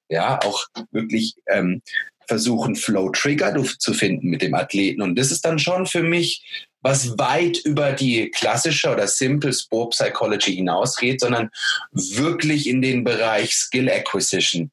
[0.07, 1.81] Ja, auch wirklich ähm,
[2.27, 5.01] versuchen, Flow-Trigger zu finden mit dem Athleten.
[5.01, 9.91] Und das ist dann schon für mich was weit über die klassische oder simple Sport
[9.91, 11.49] Psychology hinausgeht, sondern
[11.91, 14.71] wirklich in den Bereich Skill Acquisition,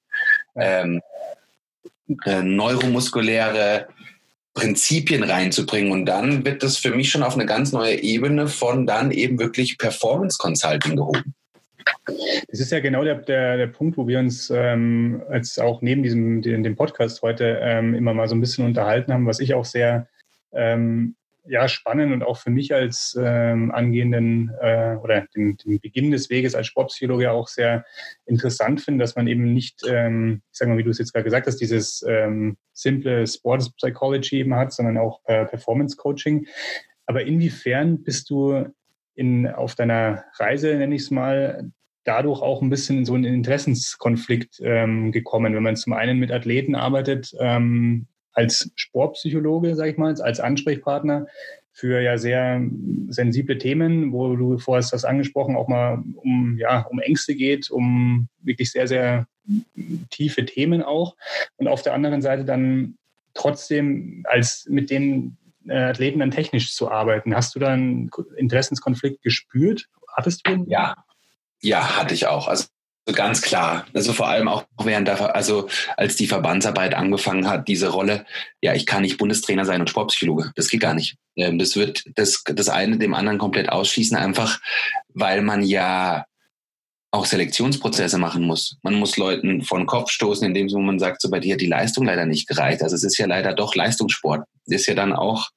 [0.54, 1.00] ähm,
[2.24, 3.88] äh, neuromuskuläre
[4.54, 5.92] Prinzipien reinzubringen.
[5.92, 9.38] Und dann wird das für mich schon auf eine ganz neue Ebene von dann eben
[9.38, 11.34] wirklich Performance Consulting gehoben.
[12.48, 16.02] Das ist ja genau der, der, der Punkt, wo wir uns ähm, als auch neben
[16.02, 19.64] diesem dem Podcast heute ähm, immer mal so ein bisschen unterhalten haben, was ich auch
[19.64, 20.08] sehr
[20.52, 21.14] ähm,
[21.48, 26.30] ja, spannend und auch für mich als ähm, angehenden äh, oder den, den, Beginn des
[26.30, 27.84] Weges als Sportpsychologe auch sehr
[28.26, 31.24] interessant finde, dass man eben nicht, ähm, ich sage mal, wie du es jetzt gerade
[31.24, 36.46] gesagt hast, dieses ähm, simple Sports Psychology eben hat, sondern auch äh, Performance Coaching.
[37.06, 38.66] Aber inwiefern bist du
[39.14, 41.70] in, auf deiner Reise, nenne ich es mal,
[42.04, 46.30] dadurch auch ein bisschen in so einen Interessenskonflikt ähm, gekommen, wenn man zum einen mit
[46.30, 51.26] Athleten arbeitet, ähm, als Sportpsychologe, sage ich mal, als Ansprechpartner
[51.72, 52.62] für ja sehr
[53.08, 57.70] sensible Themen, wo du vorher hast das angesprochen, auch mal um, ja, um Ängste geht,
[57.70, 59.26] um wirklich sehr, sehr
[60.10, 61.16] tiefe Themen auch.
[61.56, 62.96] Und auf der anderen Seite dann
[63.34, 67.34] trotzdem als mit den äh, Athleten dann technisch zu arbeiten.
[67.34, 69.88] Hast du da einen Interessenskonflikt gespürt?
[70.14, 70.66] Hattest du ihn?
[70.68, 70.94] Ja,
[71.60, 72.48] ja, hatte ich auch.
[72.48, 72.66] Also
[73.12, 73.86] ganz klar.
[73.94, 78.26] Also vor allem auch während der, also als die Verbandsarbeit angefangen hat, diese Rolle,
[78.60, 80.52] ja, ich kann nicht Bundestrainer sein und Sportpsychologe.
[80.56, 81.16] Das geht gar nicht.
[81.36, 84.60] Ähm, das wird das, das eine dem anderen komplett ausschließen, einfach
[85.14, 86.24] weil man ja
[87.12, 88.76] auch Selektionsprozesse machen muss.
[88.82, 92.04] Man muss Leuten von Kopf stoßen, indem man sagt, so bei dir hat die Leistung
[92.04, 92.82] leider nicht gereicht.
[92.82, 94.46] Also es ist ja leider doch Leistungssport.
[94.66, 95.48] Ist ja dann auch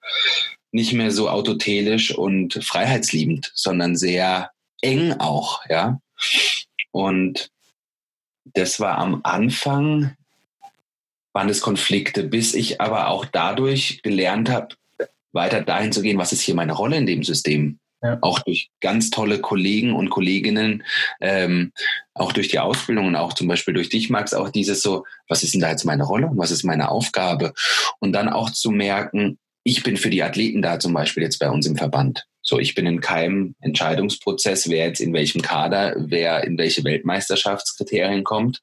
[0.72, 6.00] nicht mehr so autotelisch und freiheitsliebend, sondern sehr eng auch, ja.
[6.92, 7.50] Und
[8.46, 10.16] das war am Anfang,
[11.34, 14.76] waren es Konflikte, bis ich aber auch dadurch gelernt habe,
[15.32, 17.80] weiter dahin zu gehen, was ist hier meine Rolle in dem System.
[18.02, 18.18] Ja.
[18.22, 20.84] Auch durch ganz tolle Kollegen und Kolleginnen,
[21.20, 21.74] ähm,
[22.14, 25.44] auch durch die Ausbildung und auch zum Beispiel durch dich, Max, auch dieses so, was
[25.44, 27.54] ist denn da jetzt meine Rolle und was ist meine Aufgabe?
[28.00, 31.50] Und dann auch zu merken, ich bin für die Athleten da zum Beispiel jetzt bei
[31.50, 32.26] uns im Verband.
[32.50, 38.24] So, ich bin in keinem Entscheidungsprozess, wer jetzt in welchem Kader, wer in welche Weltmeisterschaftskriterien
[38.24, 38.60] kommt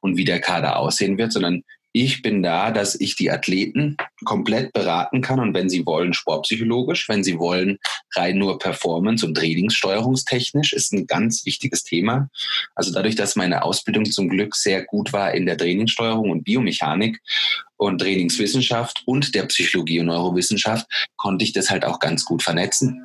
[0.00, 1.62] und wie der Kader aussehen wird, sondern
[1.92, 7.08] ich bin da, dass ich die Athleten komplett beraten kann und wenn sie wollen, sportpsychologisch,
[7.08, 7.78] wenn sie wollen,
[8.14, 12.28] rein nur Performance und Trainingssteuerungstechnisch ist ein ganz wichtiges Thema.
[12.74, 17.18] Also dadurch, dass meine Ausbildung zum Glück sehr gut war in der Trainingssteuerung und Biomechanik
[17.82, 23.00] und Trainingswissenschaft und der Psychologie und Neurowissenschaft konnte ich das halt auch ganz gut vernetzen.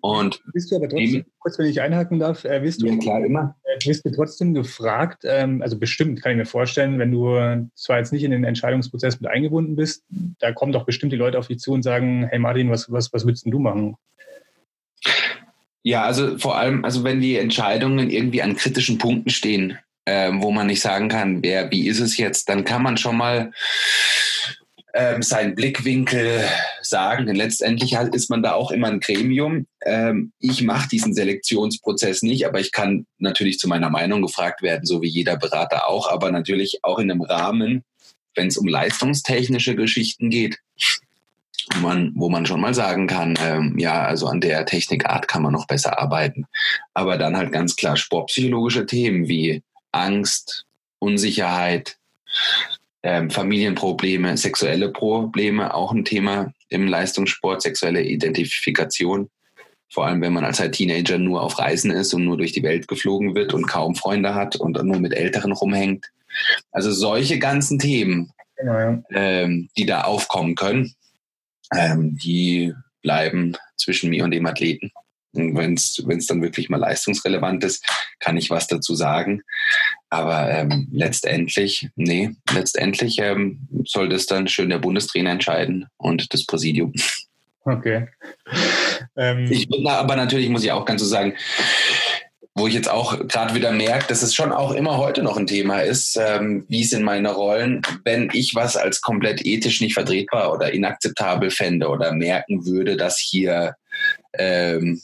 [0.00, 3.24] Und bist du aber trotzdem, kurz wenn ich einhaken darf, äh, wirst du, ja, klar,
[3.24, 3.56] immer.
[3.64, 7.98] Äh, wirst du trotzdem gefragt, ähm, also bestimmt kann ich mir vorstellen, wenn du zwar
[7.98, 10.04] jetzt nicht in den Entscheidungsprozess mit eingebunden bist,
[10.38, 13.12] da kommen doch bestimmt die Leute auf dich zu und sagen, hey Martin, was, was,
[13.12, 13.96] was würdest du machen?
[15.82, 20.50] Ja, also vor allem, also wenn die Entscheidungen irgendwie an kritischen Punkten stehen, ähm, wo
[20.50, 23.52] man nicht sagen kann, wer, wie ist es jetzt, dann kann man schon mal
[24.94, 26.44] ähm, seinen Blickwinkel
[26.82, 27.26] sagen.
[27.26, 29.66] Denn letztendlich ist man da auch immer ein Gremium.
[29.84, 34.86] Ähm, ich mache diesen Selektionsprozess nicht, aber ich kann natürlich zu meiner Meinung gefragt werden,
[34.86, 37.84] so wie jeder Berater auch, aber natürlich auch in einem Rahmen,
[38.34, 40.58] wenn es um leistungstechnische Geschichten geht
[41.74, 45.42] wo man, wo man schon mal sagen kann, ähm, ja, also an der Technikart kann
[45.42, 46.46] man noch besser arbeiten.
[46.94, 50.64] Aber dann halt ganz klar sportpsychologische Themen wie Angst,
[50.98, 51.96] Unsicherheit,
[53.02, 59.30] ähm, Familienprobleme, sexuelle Probleme, auch ein Thema im Leistungssport, sexuelle Identifikation.
[59.92, 62.62] Vor allem, wenn man als halt Teenager nur auf Reisen ist und nur durch die
[62.62, 66.06] Welt geflogen wird und kaum Freunde hat und nur mit Älteren rumhängt.
[66.70, 69.02] Also solche ganzen Themen, genau, ja.
[69.10, 70.94] ähm, die da aufkommen können,
[71.74, 72.72] ähm, die
[73.02, 74.92] bleiben zwischen mir und dem Athleten.
[75.32, 77.84] Wenn es dann wirklich mal leistungsrelevant ist,
[78.18, 79.42] kann ich was dazu sagen.
[80.08, 86.46] Aber ähm, letztendlich, nee, letztendlich ähm, soll das dann schön der Bundestrainer entscheiden und das
[86.46, 86.92] Präsidium.
[87.64, 88.08] Okay.
[89.16, 89.46] Ähm.
[89.50, 91.34] Ich, aber natürlich muss ich auch ganz so sagen,
[92.54, 95.46] wo ich jetzt auch gerade wieder merke, dass es schon auch immer heute noch ein
[95.46, 99.94] Thema ist, ähm, wie es in meiner Rollen, wenn ich was als komplett ethisch nicht
[99.94, 103.76] vertretbar oder inakzeptabel fände oder merken würde, dass hier
[104.34, 105.00] ähm,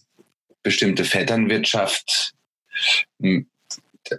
[0.66, 2.32] bestimmte Vetternwirtschaft
[3.20, 3.46] hm,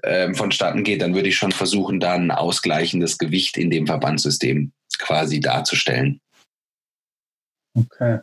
[0.04, 4.72] ähm, vonstatten geht, dann würde ich schon versuchen, da ein ausgleichendes Gewicht in dem Verbandssystem
[4.98, 6.22] quasi darzustellen.
[7.74, 8.20] Okay.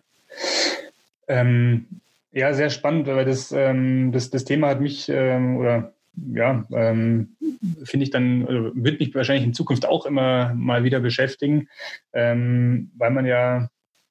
[1.28, 1.84] Ähm,
[2.32, 7.36] ja, sehr spannend, weil das, ähm, das, das Thema hat mich ähm, oder ja, ähm,
[7.84, 11.68] finde ich dann, also wird mich wahrscheinlich in Zukunft auch immer mal wieder beschäftigen,
[12.14, 13.68] ähm, weil man ja,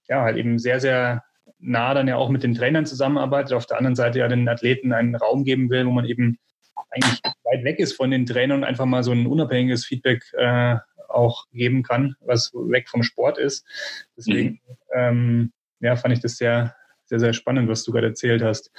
[0.08, 1.24] ja halt eben sehr, sehr
[1.64, 4.94] nah dann ja auch mit den Trainern zusammenarbeitet, auf der anderen Seite ja den Athleten
[4.94, 6.38] einen Raum geben will, wo man eben
[6.90, 10.76] eigentlich weit weg ist von den Trainern und einfach mal so ein unabhängiges Feedback äh,
[11.08, 13.66] auch geben kann, was weg vom Sport ist.
[14.18, 14.78] Deswegen mhm.
[14.94, 18.72] ähm, ja, fand ich das sehr, sehr, sehr spannend, was du gerade erzählt hast.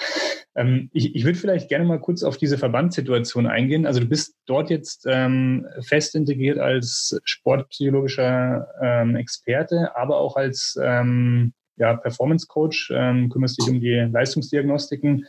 [0.56, 3.86] Ähm, ich, ich würde vielleicht gerne mal kurz auf diese Verbandssituation eingehen.
[3.86, 10.78] Also du bist dort jetzt ähm, fest integriert als sportpsychologischer ähm, Experte, aber auch als
[10.82, 15.26] ähm, ja, Performance Coach, ähm, kümmerst dich um die Leistungsdiagnostiken.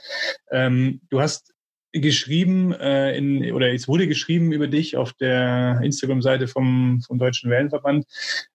[0.52, 1.54] Ähm, du hast
[1.92, 7.50] geschrieben äh, in, oder es wurde geschrieben über dich auf der Instagram-Seite vom, vom Deutschen
[7.50, 8.06] Wellenverband,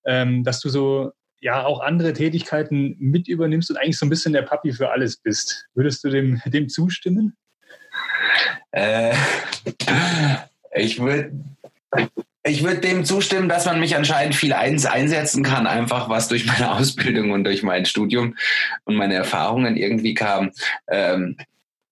[0.05, 4.35] ähm, dass du so ja auch andere Tätigkeiten mit übernimmst und eigentlich so ein bisschen
[4.35, 5.67] der Papi für alles bist.
[5.75, 7.37] Würdest du dem, dem zustimmen?
[8.73, 9.15] Äh,
[10.75, 11.33] ich würde
[12.51, 16.47] ich würde dem zustimmen, dass man mich anscheinend viel eins einsetzen kann, einfach was durch
[16.47, 18.37] meine Ausbildung und durch mein Studium
[18.85, 20.51] und meine Erfahrungen irgendwie kam.
[20.89, 21.37] Ähm,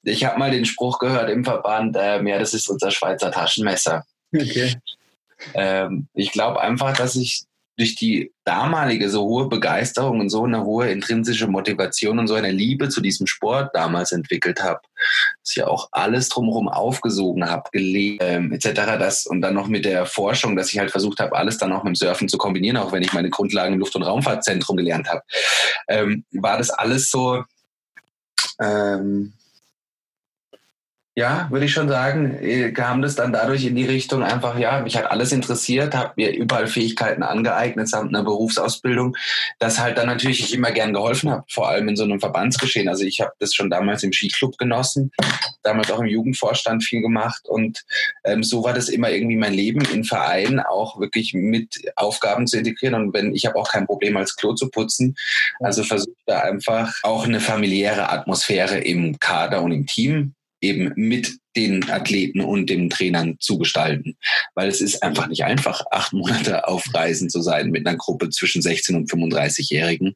[0.03, 4.05] ich habe mal den Spruch gehört im Verband, äh, ja, das ist unser Schweizer Taschenmesser.
[4.35, 4.75] Okay.
[5.55, 7.45] Ähm, ich glaube einfach, dass ich
[7.79, 12.51] durch die damalige so hohe Begeisterung und so eine hohe intrinsische Motivation und so eine
[12.51, 14.81] Liebe zu diesem Sport damals entwickelt habe,
[15.43, 18.73] dass ich auch alles drumherum aufgesogen habe, gelegt ähm, etc.
[18.99, 21.85] Das und dann noch mit der Forschung, dass ich halt versucht habe, alles dann auch
[21.85, 25.09] mit dem Surfen zu kombinieren, auch wenn ich meine Grundlagen im Luft- und Raumfahrtzentrum gelernt
[25.09, 25.23] habe,
[25.87, 27.45] ähm, war das alles so
[28.61, 29.35] ähm,
[31.19, 34.79] ja, würde ich schon sagen, äh, kam das dann dadurch in die Richtung einfach, ja,
[34.83, 39.17] mich hat alles interessiert, habe mir überall Fähigkeiten angeeignet samt einer Berufsausbildung,
[39.59, 42.89] das halt dann natürlich ich immer gern geholfen habe, vor allem in so einem Verbandsgeschehen.
[42.89, 45.11] Also ich habe das schon damals im Skiclub genossen,
[45.65, 47.83] damals auch im Jugendvorstand viel gemacht und
[48.23, 52.59] ähm, so war das immer irgendwie mein Leben in Vereinen auch wirklich mit Aufgaben zu
[52.59, 55.17] integrieren und wenn ich habe auch kein Problem als Klo zu putzen,
[55.59, 61.39] also versuche da einfach auch eine familiäre Atmosphäre im Kader und im Team eben mit
[61.57, 64.17] den Athleten und den Trainern zu gestalten.
[64.55, 68.31] Weil es ist einfach nicht einfach, acht Monate auf Reisen zu sein mit einer Gruppe
[68.31, 70.15] zwischen 16 und 35-Jährigen.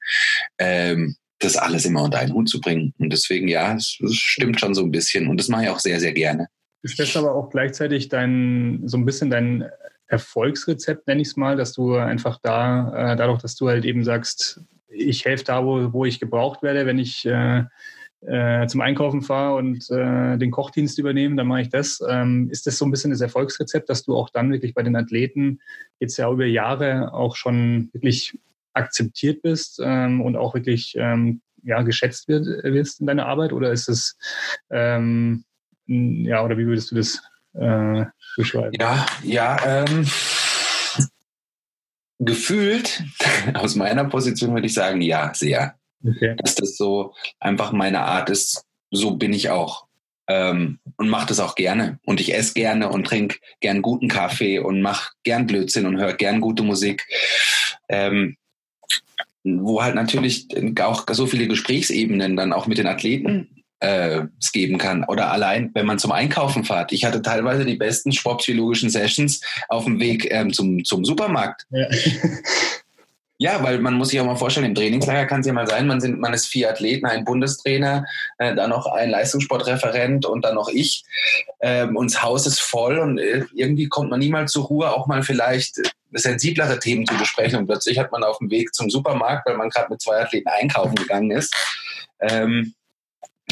[0.58, 2.94] Ähm, das alles immer unter einen Hut zu bringen.
[2.98, 5.26] Und deswegen, ja, es, es stimmt schon so ein bisschen.
[5.26, 6.46] Und das mache ich auch sehr, sehr gerne.
[6.82, 9.68] Du stellst aber auch gleichzeitig dein, so ein bisschen dein
[10.06, 14.04] Erfolgsrezept, nenne ich es mal, dass du einfach da, äh, dadurch, dass du halt eben
[14.04, 17.64] sagst, ich helfe da, wo, wo ich gebraucht werde, wenn ich äh,
[18.26, 22.00] äh, zum Einkaufen fahre und äh, den Kochdienst übernehme, dann mache ich das.
[22.08, 24.96] Ähm, ist das so ein bisschen das Erfolgsrezept, dass du auch dann wirklich bei den
[24.96, 25.60] Athleten
[25.98, 28.38] jetzt ja über Jahre auch schon wirklich
[28.74, 33.52] akzeptiert bist ähm, und auch wirklich ähm, ja, geschätzt wird, wirst in deiner Arbeit?
[33.52, 34.16] Oder ist es,
[34.70, 35.44] ähm,
[35.86, 37.22] ja, oder wie würdest du das
[37.54, 38.04] äh,
[38.36, 38.74] beschreiben?
[38.78, 40.06] Ja, ja, ähm,
[42.18, 43.02] gefühlt,
[43.54, 45.76] aus meiner Position würde ich sagen, ja, sehr.
[46.06, 46.34] Okay.
[46.38, 49.86] Dass das so einfach meine Art ist, so bin ich auch.
[50.28, 51.98] Ähm, und mache das auch gerne.
[52.04, 56.14] Und ich esse gerne und trinke gern guten Kaffee und mache gern Blödsinn und höre
[56.14, 57.06] gern gute Musik.
[57.88, 58.36] Ähm,
[59.44, 60.46] wo halt natürlich
[60.80, 65.04] auch so viele Gesprächsebenen dann auch mit den Athleten äh, es geben kann.
[65.04, 66.92] Oder allein, wenn man zum Einkaufen fährt.
[66.92, 71.66] Ich hatte teilweise die besten sportpsychologischen Sessions auf dem Weg ähm, zum, zum Supermarkt.
[71.70, 71.88] Ja.
[73.42, 75.88] Ja, weil man muss sich auch mal vorstellen, im Trainingslager kann es ja mal sein,
[75.88, 78.06] man, sind, man ist vier Athleten, ein Bundestrainer,
[78.38, 81.02] äh, dann noch ein Leistungssportreferent und dann noch ich.
[81.60, 85.08] Ähm, und das Haus ist voll und äh, irgendwie kommt man niemals zur Ruhe, auch
[85.08, 85.74] mal vielleicht
[86.12, 87.58] sensiblere Themen zu besprechen.
[87.58, 90.48] Und plötzlich hat man auf dem Weg zum Supermarkt, weil man gerade mit zwei Athleten
[90.48, 91.52] einkaufen gegangen ist,
[92.20, 92.74] ähm,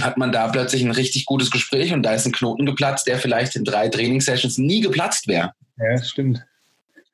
[0.01, 3.19] hat man da plötzlich ein richtig gutes Gespräch und da ist ein Knoten geplatzt, der
[3.19, 5.51] vielleicht in drei Trainingssessions nie geplatzt wäre.
[5.79, 6.47] Ja, stimmt.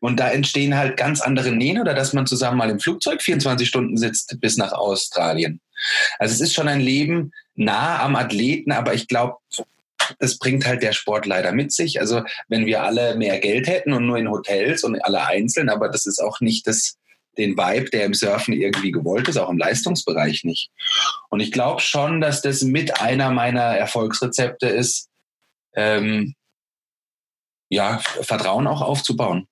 [0.07, 3.67] Und da entstehen halt ganz andere Nähen oder dass man zusammen mal im Flugzeug 24
[3.67, 5.61] Stunden sitzt bis nach Australien.
[6.21, 9.39] Also es ist schon ein Leben nah am Athleten, aber ich glaube,
[10.21, 11.99] das bringt halt der Sport leider mit sich.
[11.99, 15.89] Also wenn wir alle mehr Geld hätten und nur in Hotels und alle einzeln, aber
[15.89, 16.99] das ist auch nicht das,
[17.37, 20.71] den Vibe, der im Surfen irgendwie gewollt ist, auch im Leistungsbereich nicht.
[21.31, 25.09] Und ich glaube schon, dass das mit einer meiner Erfolgsrezepte ist,
[25.75, 26.37] ähm,
[27.71, 29.49] ja, Vertrauen auch aufzubauen.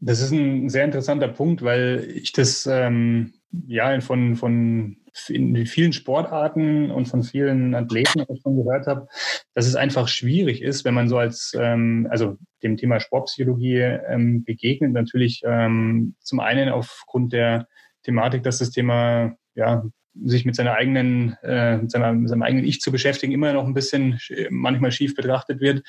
[0.00, 3.34] Das ist ein sehr interessanter Punkt, weil ich das ähm,
[3.66, 4.96] ja von, von
[5.28, 9.08] in vielen Sportarten und von vielen Athleten auch schon gehört habe,
[9.54, 14.44] dass es einfach schwierig ist, wenn man so als, ähm, also dem Thema Sportpsychologie ähm,
[14.44, 14.92] begegnet.
[14.92, 17.66] Natürlich ähm, zum einen aufgrund der
[18.04, 19.84] Thematik, dass das Thema ja
[20.24, 23.64] sich mit seiner eigenen, äh, mit, seiner, mit seinem eigenen Ich zu beschäftigen, immer noch
[23.64, 24.18] ein bisschen
[24.50, 25.82] manchmal schief betrachtet wird,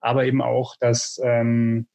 [0.00, 1.86] aber eben auch, dass ähm,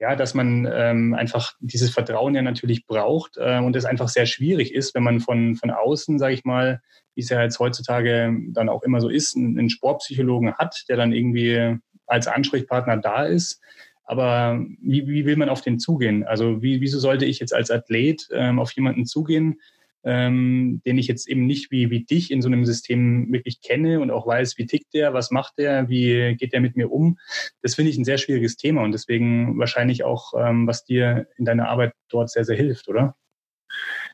[0.00, 4.24] ja, dass man ähm, einfach dieses Vertrauen ja natürlich braucht äh, und es einfach sehr
[4.24, 6.80] schwierig ist, wenn man von, von außen, sage ich mal,
[7.14, 11.12] wie es ja jetzt heutzutage dann auch immer so ist, einen, Sportpsychologen hat, der dann
[11.12, 11.76] irgendwie
[12.06, 13.60] als Ansprechpartner da ist.
[14.04, 16.24] Aber wie, wie will man auf den zugehen?
[16.24, 19.60] Also wie, wieso sollte ich jetzt als Athlet ähm, auf jemanden zugehen,
[20.04, 24.00] ähm, den ich jetzt eben nicht wie, wie dich in so einem System wirklich kenne
[24.00, 27.18] und auch weiß, wie tickt der, was macht der, wie geht der mit mir um.
[27.62, 31.44] Das finde ich ein sehr schwieriges Thema und deswegen wahrscheinlich auch, ähm, was dir in
[31.44, 33.16] deiner Arbeit dort sehr, sehr hilft, oder?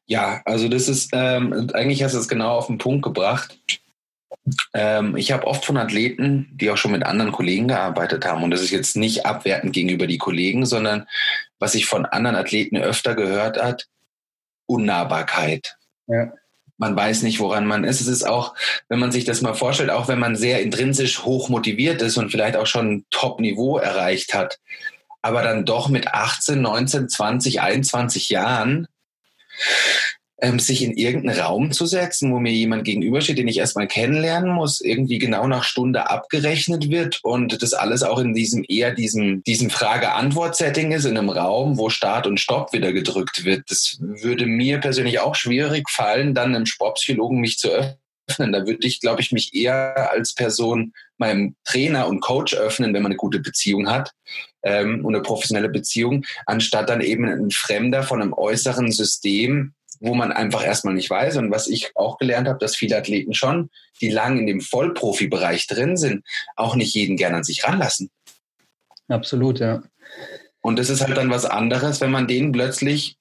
[0.06, 3.58] Ja, also das ist, ähm, eigentlich hast du es genau auf den Punkt gebracht.
[4.74, 8.50] Ähm, ich habe oft von Athleten, die auch schon mit anderen Kollegen gearbeitet haben, und
[8.50, 11.06] das ist jetzt nicht abwertend gegenüber die Kollegen, sondern
[11.58, 13.88] was ich von anderen Athleten öfter gehört hat,
[14.66, 15.75] Unnahbarkeit.
[16.06, 16.32] Ja.
[16.78, 18.02] Man weiß nicht, woran man ist.
[18.02, 18.54] Es ist auch,
[18.88, 22.30] wenn man sich das mal vorstellt, auch wenn man sehr intrinsisch hoch motiviert ist und
[22.30, 24.58] vielleicht auch schon Top-Niveau erreicht hat,
[25.22, 28.88] aber dann doch mit 18, 19, 20, 21 Jahren
[30.38, 34.50] ähm, sich in irgendeinen Raum zu setzen, wo mir jemand gegenübersteht, den ich erstmal kennenlernen
[34.52, 39.42] muss, irgendwie genau nach Stunde abgerechnet wird und das alles auch in diesem eher diesem,
[39.44, 43.70] diesem Frage-Antwort-Setting ist, in einem Raum, wo Start und Stopp wieder gedrückt wird.
[43.70, 48.52] Das würde mir persönlich auch schwierig fallen, dann einem Sportpsychologen mich zu öffnen.
[48.52, 53.02] Da würde ich, glaube ich, mich eher als Person meinem Trainer und Coach öffnen, wenn
[53.02, 54.12] man eine gute Beziehung hat
[54.62, 60.14] ähm, und eine professionelle Beziehung, anstatt dann eben ein Fremder von einem äußeren System wo
[60.14, 61.36] man einfach erstmal nicht weiß.
[61.36, 63.70] Und was ich auch gelernt habe, dass viele Athleten schon,
[64.00, 66.24] die lang in dem Vollprofi-Bereich drin sind,
[66.56, 68.10] auch nicht jeden gern an sich ranlassen.
[69.08, 69.82] Absolut, ja.
[70.60, 73.16] Und das ist halt dann was anderes, wenn man denen plötzlich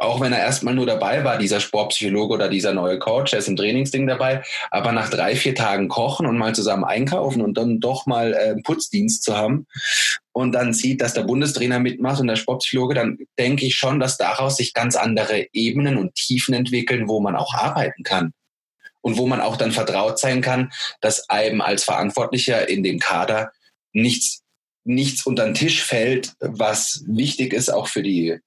[0.00, 3.48] auch wenn er erstmal nur dabei war, dieser Sportpsychologe oder dieser neue Coach, er ist
[3.48, 7.80] im Trainingsding dabei, aber nach drei, vier Tagen kochen und mal zusammen einkaufen und dann
[7.80, 9.66] doch mal äh, Putzdienst zu haben
[10.32, 14.16] und dann sieht, dass der Bundestrainer mitmacht und der Sportpsychologe, dann denke ich schon, dass
[14.16, 18.32] daraus sich ganz andere Ebenen und Tiefen entwickeln, wo man auch arbeiten kann.
[19.02, 20.70] Und wo man auch dann vertraut sein kann,
[21.00, 23.50] dass einem als Verantwortlicher in dem Kader
[23.92, 24.42] nichts
[24.84, 28.40] nichts unter den Tisch fällt, was wichtig ist auch für die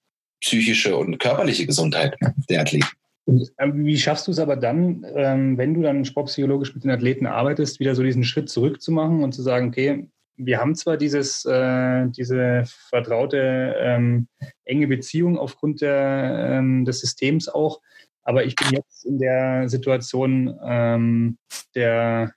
[0.43, 2.15] psychische und körperliche Gesundheit
[2.49, 2.87] der Athleten.
[3.25, 6.91] Und ähm, wie schaffst du es aber dann, ähm, wenn du dann sportpsychologisch mit den
[6.91, 10.75] Athleten arbeitest, wieder so diesen Schritt zurück zu machen und zu sagen, okay, wir haben
[10.75, 14.27] zwar dieses, äh, diese vertraute, ähm,
[14.65, 17.79] enge Beziehung aufgrund der, ähm, des Systems auch,
[18.23, 21.37] aber ich bin jetzt in der Situation ähm,
[21.75, 22.33] der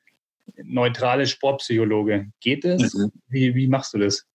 [0.63, 2.27] neutrale Sportpsychologe.
[2.41, 2.95] Geht es?
[2.95, 3.11] Mhm.
[3.29, 4.27] Wie, wie machst du das?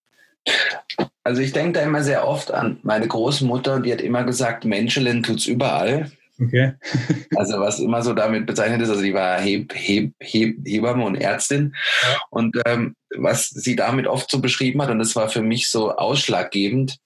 [1.24, 5.22] Also ich denke da immer sehr oft an meine Großmutter, die hat immer gesagt, Menschelin
[5.22, 6.10] tut's überall.
[6.40, 6.72] Okay.
[7.36, 11.14] also was immer so damit bezeichnet ist, also die war Heb, Heb, Heb, Hebamme und
[11.14, 11.74] Ärztin.
[12.02, 12.18] Ja.
[12.30, 15.92] Und ähm, was sie damit oft so beschrieben hat, und das war für mich so
[15.92, 16.98] ausschlaggebend,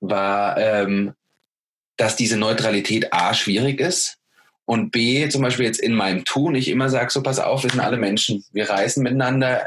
[0.00, 1.12] war, ähm,
[1.96, 4.18] dass diese Neutralität A schwierig ist
[4.64, 7.70] und B zum Beispiel jetzt in meinem Tun ich immer sage, so pass auf, wir
[7.70, 9.66] sind alle Menschen, wir reisen miteinander.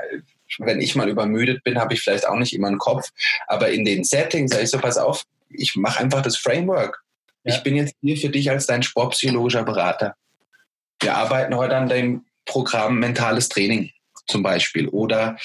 [0.59, 3.09] Wenn ich mal übermüdet bin, habe ich vielleicht auch nicht immer einen Kopf.
[3.47, 7.01] Aber in den Settings sage ich so, pass auf, ich mache einfach das Framework.
[7.43, 7.55] Ja.
[7.55, 10.15] Ich bin jetzt hier für dich als dein sportpsychologischer Berater.
[10.99, 13.91] Wir arbeiten heute an dem Programm mentales Training
[14.27, 15.37] zum Beispiel oder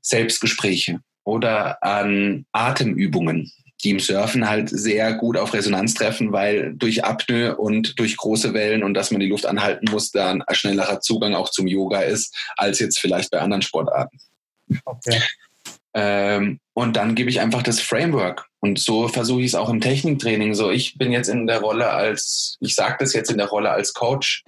[0.00, 3.52] Selbstgespräche oder an Atemübungen
[3.84, 8.52] die im Surfen halt sehr gut auf Resonanz treffen, weil durch Apnoe und durch große
[8.52, 12.00] Wellen und dass man die Luft anhalten muss, da ein schnellerer Zugang auch zum Yoga
[12.00, 14.18] ist, als jetzt vielleicht bei anderen Sportarten.
[14.84, 15.22] Okay.
[15.94, 18.46] Ähm, und dann gebe ich einfach das Framework.
[18.60, 20.54] Und so versuche ich es auch im Techniktraining.
[20.54, 23.70] So, ich bin jetzt in der Rolle als, ich sage das jetzt in der Rolle
[23.70, 24.44] als Coach.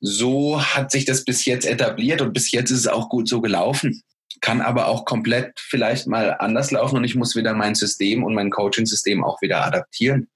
[0.00, 3.40] So hat sich das bis jetzt etabliert und bis jetzt ist es auch gut so
[3.40, 4.02] gelaufen
[4.40, 8.34] kann aber auch komplett vielleicht mal anders laufen und ich muss wieder mein System und
[8.34, 10.28] mein Coaching-System auch wieder adaptieren.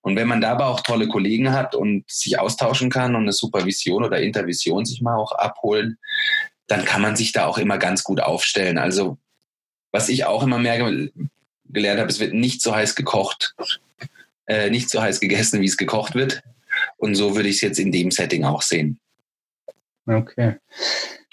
[0.00, 4.04] Und wenn man dabei auch tolle Kollegen hat und sich austauschen kann und eine Supervision
[4.04, 5.98] oder Intervision sich mal auch abholen,
[6.66, 8.78] dann kann man sich da auch immer ganz gut aufstellen.
[8.78, 9.18] Also
[9.92, 10.78] was ich auch immer mehr
[11.66, 13.54] gelernt habe, es wird nicht so heiß gekocht,
[14.46, 16.42] äh, nicht so heiß gegessen, wie es gekocht wird.
[16.96, 18.98] Und so würde ich es jetzt in dem Setting auch sehen.
[20.06, 20.56] Okay.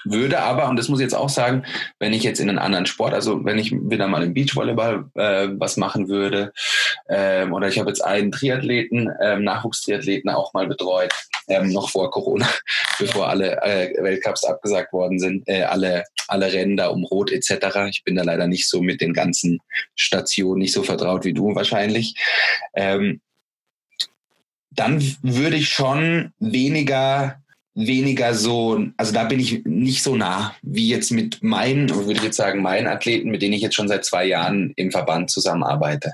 [0.06, 1.64] Würde aber, und das muss ich jetzt auch sagen,
[2.00, 5.50] wenn ich jetzt in einen anderen Sport, also wenn ich wieder mal im Beachvolleyball äh,
[5.52, 6.54] was machen würde,
[7.10, 11.14] ähm, oder ich habe jetzt einen Triathleten, ähm, Nachwuchstriathleten auch mal betreut,
[11.48, 12.48] ähm, noch vor Corona,
[13.00, 17.90] bevor alle äh, Weltcups abgesagt worden sind, äh, alle, alle Rennen da um Rot etc.
[17.90, 19.60] Ich bin da leider nicht so mit den ganzen
[19.96, 22.16] Stationen nicht so vertraut wie du wahrscheinlich.
[22.74, 23.22] Ähm,
[24.72, 27.42] dann würde ich schon weniger
[27.88, 32.24] weniger so, also da bin ich nicht so nah wie jetzt mit meinen, würde ich
[32.24, 36.14] jetzt sagen, meinen Athleten, mit denen ich jetzt schon seit zwei Jahren im Verband zusammenarbeite.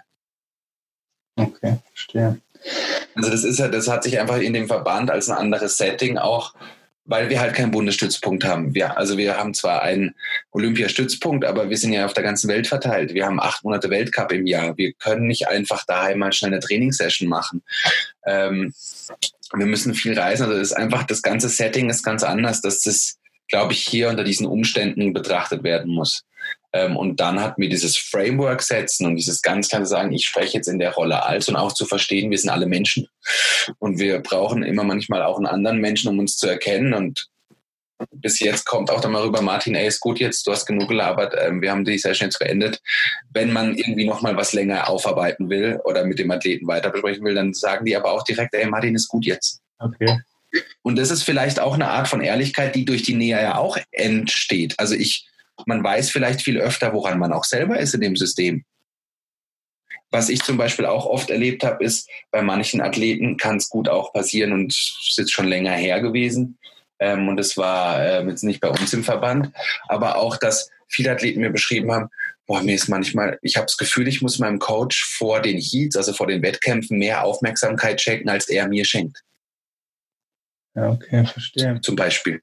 [1.36, 2.39] Okay, verstehe.
[3.16, 6.18] Also das ist ja, das hat sich einfach in dem Verband als ein anderes Setting
[6.18, 6.53] auch,
[7.05, 8.74] weil wir halt keinen Bundesstützpunkt haben.
[8.74, 10.16] Wir, also wir haben zwar einen
[10.51, 13.13] Olympiastützpunkt, aber wir sind ja auf der ganzen Welt verteilt.
[13.13, 14.78] Wir haben acht Monate Weltcup im Jahr.
[14.78, 17.63] Wir können nicht einfach daheim mal schnell eine Trainingssession machen.
[18.26, 18.74] Ähm,
[19.54, 20.43] wir müssen viel reisen.
[20.43, 23.18] Also das ist einfach, das ganze Setting ist ganz anders, dass das,
[23.48, 26.24] glaube ich, hier unter diesen Umständen betrachtet werden muss.
[26.74, 30.58] Ähm, und dann hat mir dieses Framework setzen und dieses ganz klar sagen, ich spreche
[30.58, 33.08] jetzt in der Rolle als und auch zu verstehen, wir sind alle Menschen.
[33.80, 36.93] Und wir brauchen immer manchmal auch einen anderen Menschen, um uns zu erkennen.
[36.93, 37.28] Und
[38.12, 40.89] bis jetzt kommt auch dann mal rüber, Martin, ey, ist gut jetzt, du hast genug
[40.89, 42.82] gelabert, ähm, wir haben die Session jetzt beendet.
[43.32, 47.36] Wenn man irgendwie nochmal was länger aufarbeiten will oder mit dem Athleten weiter besprechen will,
[47.36, 49.62] dann sagen die aber auch direkt, ey, Martin, ist gut jetzt.
[49.80, 50.20] Okay.
[50.82, 53.78] Und das ist vielleicht auch eine Art von Ehrlichkeit, die durch die Nähe ja auch
[53.91, 54.76] entsteht.
[54.78, 55.28] Also ich,
[55.66, 58.64] man weiß vielleicht viel öfter, woran man auch selber ist in dem System.
[60.12, 63.89] Was ich zum Beispiel auch oft erlebt habe, ist, bei manchen Athleten kann es gut
[63.89, 66.58] auch passieren und es ist jetzt schon länger her gewesen,
[67.00, 69.52] ähm, und es war äh, jetzt nicht bei uns im Verband,
[69.88, 72.10] aber auch, dass viele Athleten mir beschrieben haben,
[72.46, 75.96] boah, mir ist manchmal, ich habe das Gefühl, ich muss meinem Coach vor den Heats,
[75.96, 79.22] also vor den Wettkämpfen, mehr Aufmerksamkeit schenken, als er mir schenkt.
[80.76, 81.80] Ja, okay, verstehe.
[81.82, 82.41] Zum Beispiel.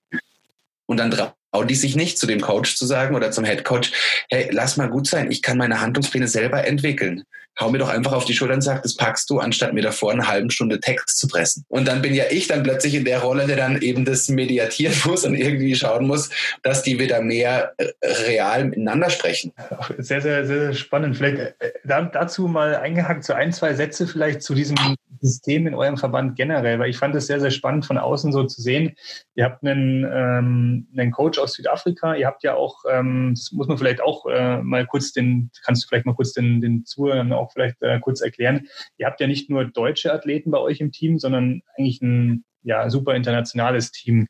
[0.87, 3.93] Und dann trauen die sich nicht, zu dem Coach zu sagen oder zum Head Coach,
[4.31, 7.25] hey, lass mal gut sein, ich kann meine Handlungspläne selber entwickeln
[7.61, 10.13] hau mir doch einfach auf die Schulter und sag, das packst du, anstatt mir davor
[10.13, 11.65] eine halbe Stunde Text zu pressen.
[11.69, 14.95] Und dann bin ja ich dann plötzlich in der Rolle, der dann eben das mediatieren
[15.05, 16.31] muss und irgendwie schauen muss,
[16.63, 17.89] dass die wieder mehr äh,
[18.27, 19.53] real miteinander sprechen.
[19.99, 21.17] Sehr, sehr, sehr spannend.
[21.17, 24.77] Vielleicht äh, dazu mal eingehakt, so ein, zwei Sätze vielleicht zu diesem
[25.23, 28.45] System in eurem Verband generell, weil ich fand es sehr, sehr spannend von außen so
[28.45, 28.97] zu sehen.
[29.35, 33.69] Ihr habt einen, ähm, einen Coach aus Südafrika, ihr habt ja auch, ähm, das muss
[33.69, 37.33] man vielleicht auch äh, mal kurz den, kannst du vielleicht mal kurz den, den Zuhörern
[37.51, 38.69] vielleicht äh, kurz erklären.
[38.99, 42.89] Ihr habt ja nicht nur deutsche Athleten bei euch im Team, sondern eigentlich ein ja,
[42.91, 44.29] super internationales Team.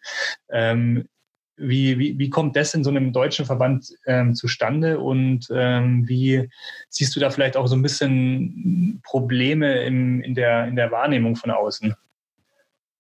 [0.50, 1.08] Ähm,
[1.56, 6.48] wie, wie, wie kommt das in so einem deutschen Verband ähm, zustande und ähm, wie
[6.88, 11.36] siehst du da vielleicht auch so ein bisschen Probleme im, in, der, in der Wahrnehmung
[11.36, 11.94] von außen?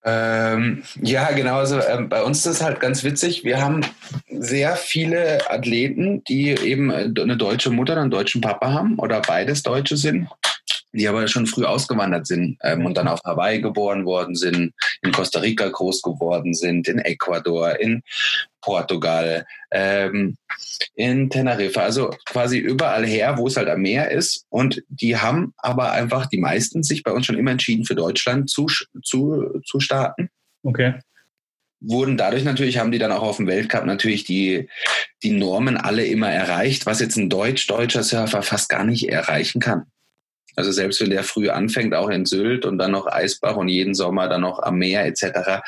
[0.04, 1.58] Ähm, ja, genau.
[1.58, 3.44] Also ähm, bei uns ist es halt ganz witzig.
[3.44, 3.82] Wir haben
[4.28, 9.62] sehr viele Athleten, die eben eine deutsche Mutter und einen deutschen Papa haben oder beides
[9.62, 10.28] Deutsche sind.
[10.92, 14.72] Die aber schon früh ausgewandert sind ähm, und dann auf Hawaii geboren worden sind,
[15.02, 18.02] in Costa Rica groß geworden sind, in Ecuador, in
[18.60, 20.36] Portugal, ähm,
[20.94, 24.44] in Teneriffa, also quasi überall her, wo es halt am Meer ist.
[24.50, 28.50] Und die haben aber einfach die meisten sich bei uns schon immer entschieden, für Deutschland
[28.50, 28.66] zu,
[29.02, 30.28] zu, zu starten.
[30.62, 30.94] Okay
[31.82, 34.68] wurden dadurch natürlich, haben die dann auch auf dem Weltcup natürlich die,
[35.22, 39.86] die Normen alle immer erreicht, was jetzt ein deutsch-deutscher Surfer fast gar nicht erreichen kann.
[40.54, 43.94] Also selbst wenn der früh anfängt, auch in Sylt und dann noch Eisbach und jeden
[43.94, 45.62] Sommer dann noch am Meer etc.,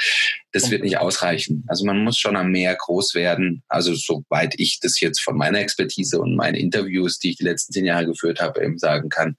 [0.53, 1.64] das wird nicht ausreichen.
[1.66, 3.62] Also man muss schon am Meer groß werden.
[3.68, 7.72] Also soweit ich das jetzt von meiner Expertise und meinen Interviews, die ich die letzten
[7.72, 9.37] zehn Jahre geführt habe, eben sagen kann,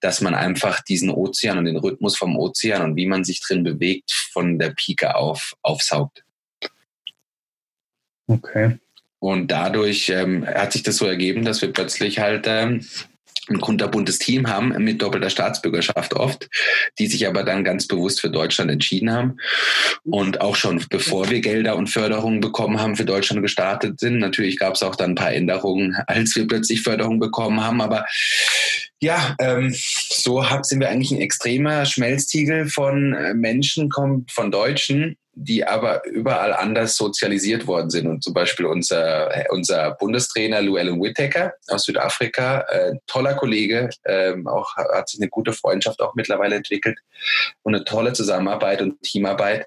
[0.00, 3.64] dass man einfach diesen Ozean und den Rhythmus vom Ozean und wie man sich drin
[3.64, 6.24] bewegt, von der Pike auf aufsaugt.
[8.26, 8.78] Okay.
[9.18, 12.86] Und dadurch ähm, hat sich das so ergeben, dass wir plötzlich halt ähm,
[13.48, 16.48] ein kunterbuntes Team haben mit doppelter Staatsbürgerschaft oft,
[16.98, 19.36] die sich aber dann ganz bewusst für Deutschland entschieden haben.
[20.04, 24.18] Und auch schon bevor wir Gelder und Förderungen bekommen haben, für Deutschland gestartet sind.
[24.18, 28.06] Natürlich gab es auch dann ein paar Änderungen, als wir plötzlich Förderung bekommen haben, aber
[29.00, 35.16] ja, ähm, so sind wir eigentlich ein extremer Schmelztiegel von äh, Menschen, kommt von Deutschen,
[35.36, 38.06] die aber überall anders sozialisiert worden sind.
[38.06, 44.76] Und zum Beispiel unser, unser Bundestrainer Llewellyn Whittaker aus Südafrika, äh, toller Kollege, ähm, auch
[44.76, 46.98] hat sich eine gute Freundschaft auch mittlerweile entwickelt
[47.62, 49.66] und eine tolle Zusammenarbeit und Teamarbeit.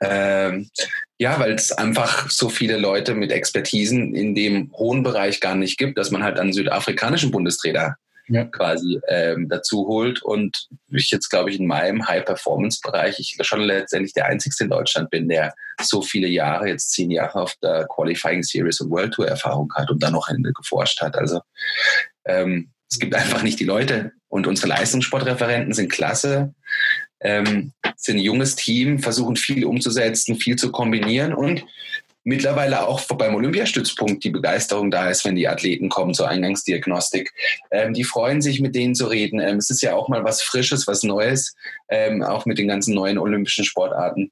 [0.00, 0.70] Ähm,
[1.18, 5.78] ja, weil es einfach so viele Leute mit Expertisen in dem hohen Bereich gar nicht
[5.78, 7.96] gibt, dass man halt einen südafrikanischen Bundestrainer
[8.28, 8.44] ja.
[8.44, 10.22] quasi ähm, dazu holt.
[10.22, 15.10] Und ich jetzt, glaube ich, in meinem High-Performance-Bereich, ich schon letztendlich der Einzige in Deutschland
[15.10, 19.28] bin, der so viele Jahre, jetzt zehn Jahre auf der Qualifying Series und World Tour
[19.28, 21.16] Erfahrung hat und dann noch Ende geforscht hat.
[21.16, 21.40] Also
[22.24, 24.12] ähm, es gibt einfach nicht die Leute.
[24.28, 26.54] Und unsere Leistungssportreferenten sind klasse.
[27.20, 31.64] Ähm, sind ein junges Team, versuchen viel umzusetzen, viel zu kombinieren und
[32.24, 37.32] mittlerweile auch beim Olympiastützpunkt die Begeisterung da ist, wenn die Athleten kommen zur Eingangsdiagnostik.
[37.70, 39.40] Ähm, die freuen sich, mit denen zu reden.
[39.40, 41.54] Ähm, es ist ja auch mal was Frisches, was Neues,
[41.88, 44.30] ähm, auch mit den ganzen neuen olympischen Sportarten.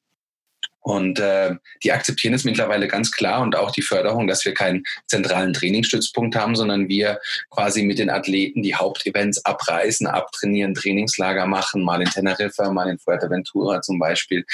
[0.87, 4.85] Und äh, die akzeptieren es mittlerweile ganz klar und auch die Förderung, dass wir keinen
[5.09, 7.19] zentralen Trainingsstützpunkt haben, sondern wir
[7.51, 13.01] quasi mit den Athleten die Hauptevents abreißen, abtrainieren, Trainingslager machen, mal in Teneriffa, mal in
[13.01, 14.45] Fuerteventura zum Beispiel.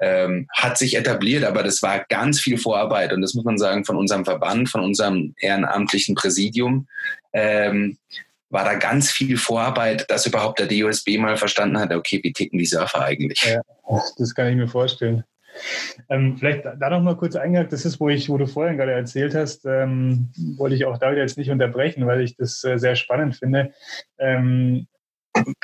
[0.00, 3.84] Ähm, hat sich etabliert, aber das war ganz viel Vorarbeit und das muss man sagen
[3.84, 6.88] von unserem Verband, von unserem ehrenamtlichen Präsidium.
[7.34, 7.98] Ähm,
[8.48, 12.58] war da ganz viel Vorarbeit, dass überhaupt der DOSB mal verstanden hat, okay, wie ticken
[12.58, 13.42] die Surfer eigentlich?
[13.42, 13.60] Ja,
[14.16, 15.22] das kann ich mir vorstellen.
[16.08, 18.92] Ähm, vielleicht da noch mal kurz eingehakt, das ist, wo ich, wo du vorhin gerade
[18.92, 22.96] erzählt hast, ähm, wollte ich auch da jetzt nicht unterbrechen, weil ich das äh, sehr
[22.96, 23.72] spannend finde.
[24.18, 24.86] Ähm,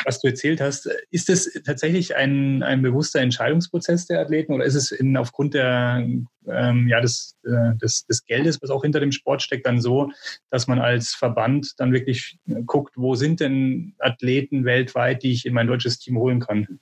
[0.04, 4.74] was du erzählt hast, ist es tatsächlich ein, ein bewusster Entscheidungsprozess der Athleten oder ist
[4.74, 6.06] es in, aufgrund der,
[6.46, 10.10] ähm, ja, des, äh, des, des Geldes, was auch hinter dem Sport steckt, dann so,
[10.50, 15.54] dass man als Verband dann wirklich guckt, wo sind denn Athleten weltweit, die ich in
[15.54, 16.80] mein deutsches Team holen kann?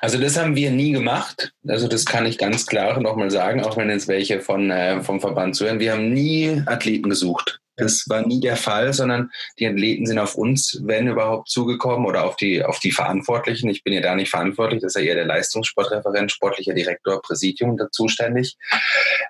[0.00, 1.52] Also das haben wir nie gemacht.
[1.66, 5.20] Also das kann ich ganz klar nochmal sagen, auch wenn jetzt welche von, äh, vom
[5.20, 5.80] Verband zuhören.
[5.80, 7.60] Wir haben nie Athleten gesucht.
[7.78, 12.24] Das war nie der Fall, sondern die Athleten sind auf uns, wenn überhaupt, zugekommen oder
[12.24, 13.70] auf die, auf die Verantwortlichen.
[13.70, 17.76] Ich bin ja da nicht verantwortlich, das ist ja eher der Leistungssportreferent, sportlicher Direktor, Präsidium
[17.76, 18.56] da zuständig.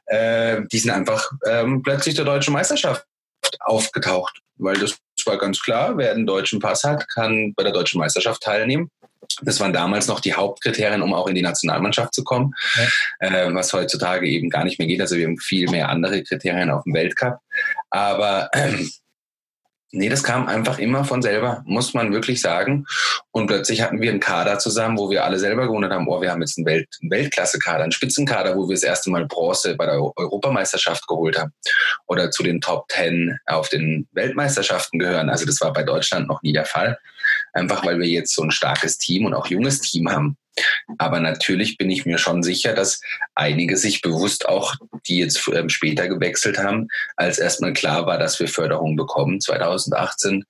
[0.06, 3.04] Äh, die sind einfach ähm, plötzlich der deutschen Meisterschaft
[3.60, 4.96] aufgetaucht, weil das
[5.26, 8.90] war ganz klar, wer einen deutschen Pass hat, kann bei der deutschen Meisterschaft teilnehmen.
[9.42, 12.54] Das waren damals noch die Hauptkriterien, um auch in die Nationalmannschaft zu kommen,
[13.20, 13.28] ja.
[13.28, 15.00] äh, was heutzutage eben gar nicht mehr geht.
[15.00, 17.38] Also wir haben viel mehr andere Kriterien auf dem Weltcup.
[17.90, 18.90] Aber ähm,
[19.90, 22.84] Nee, das kam einfach immer von selber, muss man wirklich sagen.
[23.30, 26.30] Und plötzlich hatten wir einen Kader zusammen, wo wir alle selber gewundert haben, oh, wir
[26.30, 29.86] haben jetzt einen, Welt, einen Weltklasse-Kader, einen Spitzenkader, wo wir das erste Mal Bronze bei
[29.86, 31.54] der Europameisterschaft geholt haben
[32.06, 35.30] oder zu den Top Ten auf den Weltmeisterschaften gehören.
[35.30, 36.98] Also das war bei Deutschland noch nie der Fall.
[37.54, 40.36] Einfach weil wir jetzt so ein starkes Team und auch junges Team haben.
[40.98, 43.00] Aber natürlich bin ich mir schon sicher, dass
[43.34, 44.74] einige sich bewusst auch,
[45.06, 49.40] die jetzt ähm, später gewechselt haben, als erstmal klar war, dass wir Förderung bekommen.
[49.40, 50.44] 2018,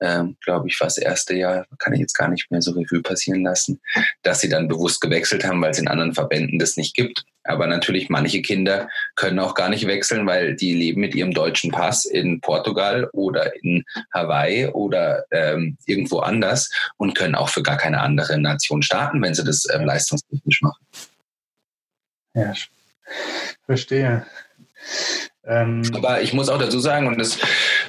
[0.00, 3.02] ähm, glaube ich, war das erste Jahr, kann ich jetzt gar nicht mehr so Revue
[3.02, 3.80] passieren lassen,
[4.22, 7.24] dass sie dann bewusst gewechselt haben, weil es in anderen Verbänden das nicht gibt.
[7.48, 11.70] Aber natürlich, manche Kinder können auch gar nicht wechseln, weil die leben mit ihrem deutschen
[11.70, 17.76] Pass in Portugal oder in Hawaii oder ähm, irgendwo anders und können auch für gar
[17.76, 20.86] keine andere Nation starten, wenn sie das ähm, leistungstechnisch machen.
[22.34, 22.52] Ja,
[23.64, 24.26] verstehe.
[25.46, 27.38] Ähm Aber ich muss auch dazu sagen, und das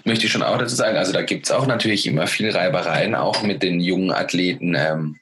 [0.05, 3.15] möchte ich schon auch dazu sagen, also da gibt es auch natürlich immer viel Reibereien,
[3.15, 5.19] auch mit den jungen Athleten ähm,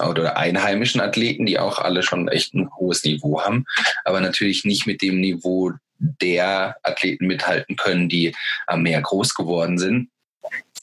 [0.00, 3.64] oder einheimischen Athleten, die auch alle schon echt ein hohes Niveau haben,
[4.04, 8.34] aber natürlich nicht mit dem Niveau der Athleten mithalten können, die
[8.66, 10.10] am Meer groß geworden sind.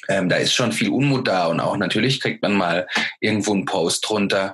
[0.10, 2.88] Ähm, da ist schon viel Unmut da und auch natürlich kriegt man mal
[3.22, 4.54] irgendwo einen Post drunter,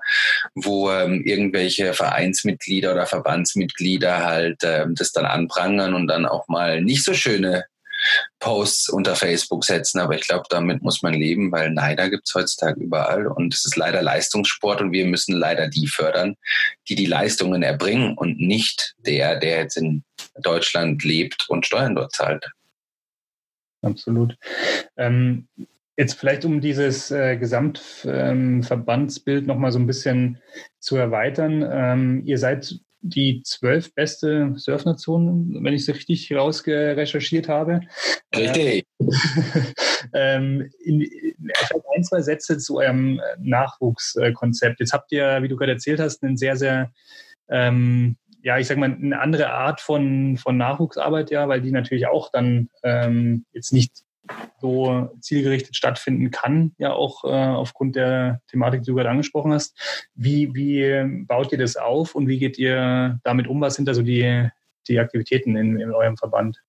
[0.54, 6.82] wo ähm, irgendwelche Vereinsmitglieder oder Verbandsmitglieder halt ähm, das dann anprangern und dann auch mal
[6.82, 7.66] nicht so schöne
[8.40, 10.00] Posts unter Facebook setzen.
[10.00, 13.66] Aber ich glaube, damit muss man leben, weil Neider gibt es heutzutage überall und es
[13.66, 16.36] ist leider Leistungssport und wir müssen leider die fördern,
[16.88, 20.04] die die Leistungen erbringen und nicht der, der jetzt in
[20.42, 22.50] Deutschland lebt und Steuern dort zahlt.
[23.82, 24.38] Absolut.
[24.98, 25.48] Ähm,
[25.98, 30.40] jetzt vielleicht, um dieses äh, Gesamtverbandsbild ähm, nochmal so ein bisschen
[30.80, 31.68] zu erweitern.
[31.70, 37.82] Ähm, ihr seid die zwölf beste Surfnation, wenn ich es richtig rausgerecherchiert habe.
[38.36, 38.86] Richtig.
[40.14, 41.08] ähm, in,
[41.70, 44.80] habe ein, zwei Sätze zu eurem Nachwuchskonzept.
[44.80, 46.92] Jetzt habt ihr, wie du gerade erzählt hast, einen sehr, sehr
[47.50, 52.08] ähm, ja, ich sag mal, eine andere Art von, von Nachwuchsarbeit, ja, weil die natürlich
[52.08, 54.04] auch dann ähm, jetzt nicht
[54.60, 59.78] so zielgerichtet stattfinden kann, ja auch äh, aufgrund der Thematik, die du gerade angesprochen hast.
[60.14, 63.62] Wie, wie baut ihr das auf und wie geht ihr damit um?
[63.62, 64.50] Was sind da so die,
[64.88, 66.62] die Aktivitäten in, in eurem Verband?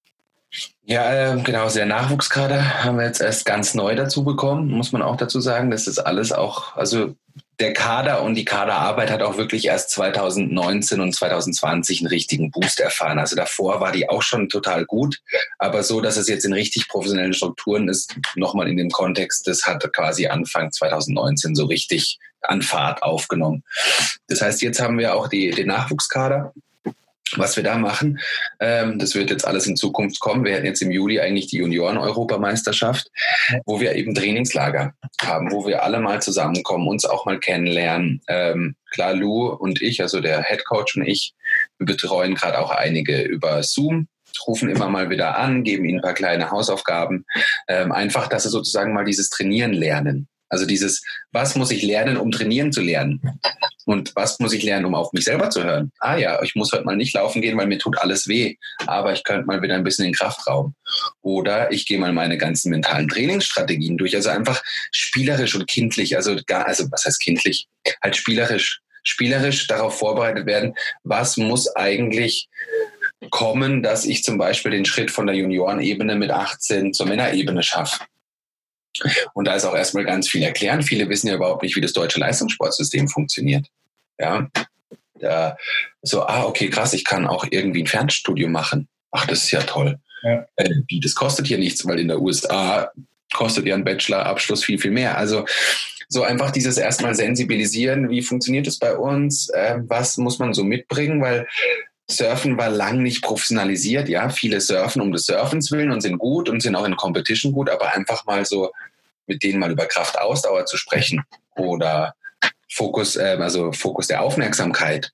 [0.83, 5.03] Ja, äh, genau, der Nachwuchskader haben wir jetzt erst ganz neu dazu bekommen, muss man
[5.03, 5.71] auch dazu sagen.
[5.71, 7.15] Das ist alles auch, also
[7.61, 12.81] der Kader und die Kaderarbeit hat auch wirklich erst 2019 und 2020 einen richtigen Boost
[12.81, 13.19] erfahren.
[13.19, 15.21] Also davor war die auch schon total gut,
[15.59, 19.67] aber so, dass es jetzt in richtig professionellen Strukturen ist, nochmal in dem Kontext, das
[19.67, 23.63] hat quasi Anfang 2019 so richtig an Fahrt aufgenommen.
[24.27, 26.55] Das heißt, jetzt haben wir auch die, den Nachwuchskader
[27.36, 28.19] was wir da machen,
[28.61, 30.44] ähm, das wird jetzt alles in Zukunft kommen.
[30.44, 33.11] Wir hätten jetzt im Juli eigentlich die Junioren-Europameisterschaft,
[33.66, 38.23] wo wir eben Trainingslager haben, wo wir alle mal zusammenkommen, uns auch mal kennenlernen.
[38.28, 41.35] Ähm, klar, Lou und ich, also der Head Coach und ich,
[41.78, 44.09] wir betreuen gerade auch einige über Zoom,
[44.47, 47.24] rufen immer mal wieder an, geben ihnen ein paar kleine Hausaufgaben.
[47.69, 50.28] Ähm, einfach, dass sie sozusagen mal dieses Trainieren lernen.
[50.51, 51.03] Also dieses,
[51.33, 53.41] was muss ich lernen, um trainieren zu lernen?
[53.87, 55.91] Und was muss ich lernen, um auf mich selber zu hören?
[56.01, 58.57] Ah ja, ich muss heute mal nicht laufen gehen, weil mir tut alles weh.
[58.87, 60.75] Aber ich könnte mal wieder ein bisschen in Kraftraum.
[61.23, 64.15] Oder ich gehe mal meine ganzen mentalen Trainingsstrategien durch.
[64.15, 66.17] Also einfach spielerisch und kindlich.
[66.17, 67.69] Also gar, also was heißt kindlich?
[68.03, 68.81] Halt spielerisch.
[69.03, 70.75] Spielerisch darauf vorbereitet werden,
[71.05, 72.51] was muss eigentlich
[73.31, 78.05] kommen, dass ich zum Beispiel den Schritt von der Juniorenebene mit 18 zur Männerebene schaffe.
[79.35, 80.83] Und da ist auch erstmal ganz viel erklären.
[80.83, 83.67] Viele wissen ja überhaupt nicht, wie das deutsche Leistungssportsystem funktioniert.
[84.19, 84.49] Ja.
[85.15, 85.57] Da,
[86.03, 88.89] so, ah, okay, krass, ich kann auch irgendwie ein Fernstudium machen.
[89.11, 89.99] Ach, das ist ja toll.
[90.23, 90.47] Ja.
[90.57, 90.71] Äh,
[91.03, 92.91] das kostet hier nichts, weil in der USA
[93.33, 95.17] kostet ja ein Bachelorabschluss viel, viel mehr.
[95.17, 95.45] Also
[96.09, 100.65] so einfach dieses erstmal sensibilisieren, wie funktioniert es bei uns, äh, was muss man so
[100.65, 101.47] mitbringen, weil
[102.11, 104.09] Surfen war lang nicht professionalisiert.
[104.09, 107.53] Ja, viele surfen um des Surfens willen und sind gut und sind auch in Competition
[107.53, 108.73] gut, aber einfach mal so
[109.27, 111.23] mit denen mal über Kraftausdauer zu sprechen
[111.55, 112.15] oder
[112.69, 115.12] Fokus, äh, also Fokus der Aufmerksamkeit.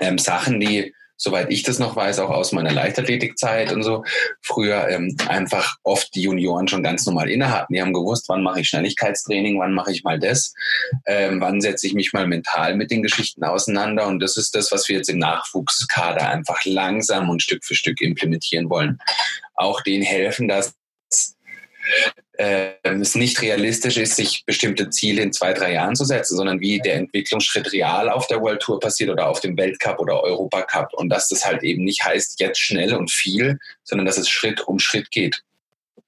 [0.00, 4.04] Ähm, Sachen, die soweit ich das noch weiß, auch aus meiner Leichtathletikzeit und so,
[4.42, 7.74] früher ähm, einfach oft die Junioren schon ganz normal inne hatten.
[7.74, 10.54] Die haben gewusst, wann mache ich Schnelligkeitstraining, wann mache ich mal das,
[11.06, 14.06] ähm, wann setze ich mich mal mental mit den Geschichten auseinander.
[14.06, 18.00] Und das ist das, was wir jetzt im Nachwuchskader einfach langsam und Stück für Stück
[18.00, 18.98] implementieren wollen.
[19.54, 20.74] Auch denen helfen, dass
[22.38, 26.60] äh, es nicht realistisch ist, sich bestimmte Ziele in zwei, drei Jahren zu setzen, sondern
[26.60, 30.92] wie der Entwicklungsschritt real auf der World Tour passiert oder auf dem Weltcup oder Europacup
[30.94, 34.60] und dass das halt eben nicht heißt, jetzt schnell und viel, sondern dass es Schritt
[34.66, 35.42] um Schritt geht.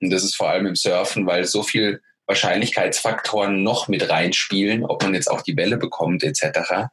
[0.00, 5.02] Und das ist vor allem im Surfen, weil so viel Wahrscheinlichkeitsfaktoren noch mit reinspielen, ob
[5.02, 6.88] man jetzt auch die Welle bekommt etc.,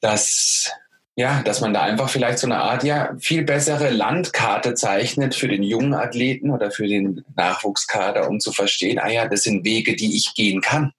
[0.00, 0.70] dass
[1.18, 5.48] ja, dass man da einfach vielleicht so eine Art, ja, viel bessere Landkarte zeichnet für
[5.48, 9.96] den jungen Athleten oder für den Nachwuchskader, um zu verstehen, ah ja, das sind Wege,
[9.96, 10.92] die ich gehen kann.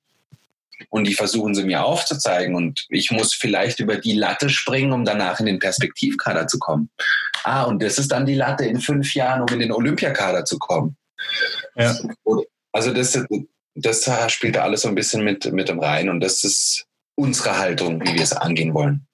[0.89, 2.55] Und die versuchen sie mir aufzuzeigen.
[2.55, 6.89] Und ich muss vielleicht über die Latte springen, um danach in den Perspektivkader zu kommen.
[7.43, 10.57] Ah, und das ist dann die Latte in fünf Jahren, um in den Olympiakader zu
[10.57, 10.97] kommen.
[11.75, 11.95] Ja.
[12.71, 13.19] Also das,
[13.75, 16.09] das spielt da alles so ein bisschen mit, mit dem rein.
[16.09, 16.85] Und das ist
[17.15, 19.06] unsere Haltung, wie wir es angehen wollen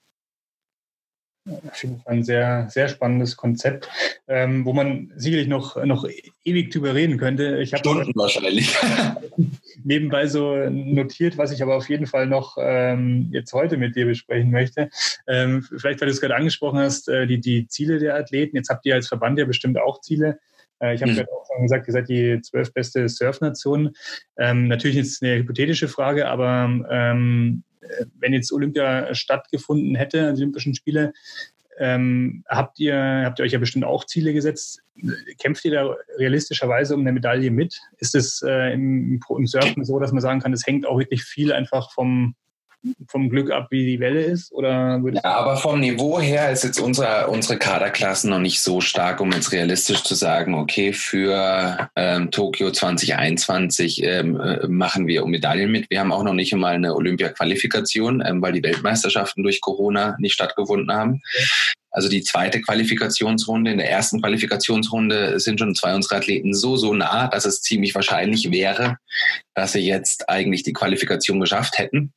[1.46, 3.90] auf jeden Fall ein sehr, sehr spannendes Konzept,
[4.28, 6.08] ähm, wo man sicherlich noch, noch
[6.44, 7.58] ewig drüber reden könnte.
[7.60, 8.76] Ich Stunden wahrscheinlich.
[9.84, 14.06] nebenbei so notiert, was ich aber auf jeden Fall noch ähm, jetzt heute mit dir
[14.06, 14.90] besprechen möchte.
[15.28, 18.56] Ähm, vielleicht, weil du es gerade angesprochen hast, äh, die, die Ziele der Athleten.
[18.56, 20.40] Jetzt habt ihr als Verband ja bestimmt auch Ziele.
[20.80, 21.18] Äh, ich habe mhm.
[21.18, 23.92] ja auch schon gesagt, ihr seid die zwölf beste Surfnation.
[24.38, 27.64] Ähm, natürlich ist eine hypothetische Frage, aber ähm,
[28.20, 31.14] wenn jetzt Olympia stattgefunden hätte, die Olympischen Spiele,
[31.80, 32.96] ähm, habt, ihr,
[33.26, 34.84] habt ihr euch ja bestimmt auch Ziele gesetzt.
[35.40, 37.80] Kämpft ihr da realistischerweise um eine Medaille mit?
[37.98, 41.24] Ist es äh, im, im Surfen so, dass man sagen kann, es hängt auch wirklich
[41.24, 42.36] viel einfach vom,
[43.08, 44.52] vom Glück ab, wie die Welle ist?
[44.52, 49.22] Oder ja, aber vom Niveau her ist jetzt unsere, unsere Kaderklasse noch nicht so stark,
[49.22, 55.32] um jetzt realistisch zu sagen, okay, für ähm, Tokio 2021 ähm, äh, machen wir um
[55.32, 55.90] Medaillen mit.
[55.90, 60.34] Wir haben auch noch nicht einmal eine Olympia-Qualifikation, ähm, weil die Weltmeisterschaften durch Corona nicht
[60.34, 61.22] stattgefunden haben.
[61.36, 61.46] Okay.
[61.94, 66.96] Also die zweite Qualifikationsrunde, in der ersten Qualifikationsrunde sind schon zwei unserer Athleten so, so
[66.96, 68.98] nah, dass es ziemlich wahrscheinlich wäre,
[69.54, 72.12] dass sie jetzt eigentlich die Qualifikation geschafft hätten.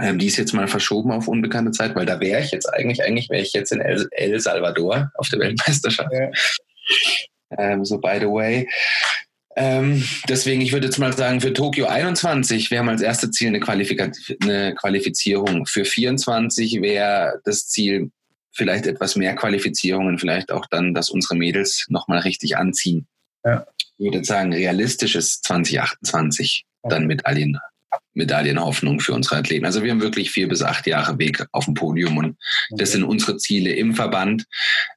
[0.00, 3.02] Ähm, die ist jetzt mal verschoben auf unbekannte Zeit, weil da wäre ich jetzt eigentlich,
[3.02, 6.12] eigentlich wäre ich jetzt in El, El Salvador auf der Weltmeisterschaft.
[6.12, 6.30] Ja.
[7.58, 8.68] Ähm, so by the way.
[9.56, 13.48] Ähm, deswegen, ich würde jetzt mal sagen, für Tokio 21 wäre mal als erste Ziel
[13.48, 14.10] eine, Qualifika
[14.42, 15.66] eine Qualifizierung.
[15.66, 18.12] Für 24 wäre das Ziel
[18.52, 23.08] vielleicht etwas mehr Qualifizierungen, vielleicht auch dann, dass unsere Mädels nochmal richtig anziehen.
[23.44, 23.66] Ja.
[23.96, 27.58] Ich würde sagen, realistisches 2028 dann Medaillen
[28.14, 29.64] Medaillenhoffnung für unsere Athleten.
[29.64, 32.36] Also wir haben wirklich vier bis acht Jahre Weg auf dem Podium und
[32.70, 34.44] das sind unsere Ziele im Verband,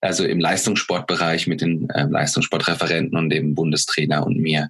[0.02, 4.70] also im Leistungssportbereich mit den äh, Leistungssportreferenten und dem Bundestrainer und mir.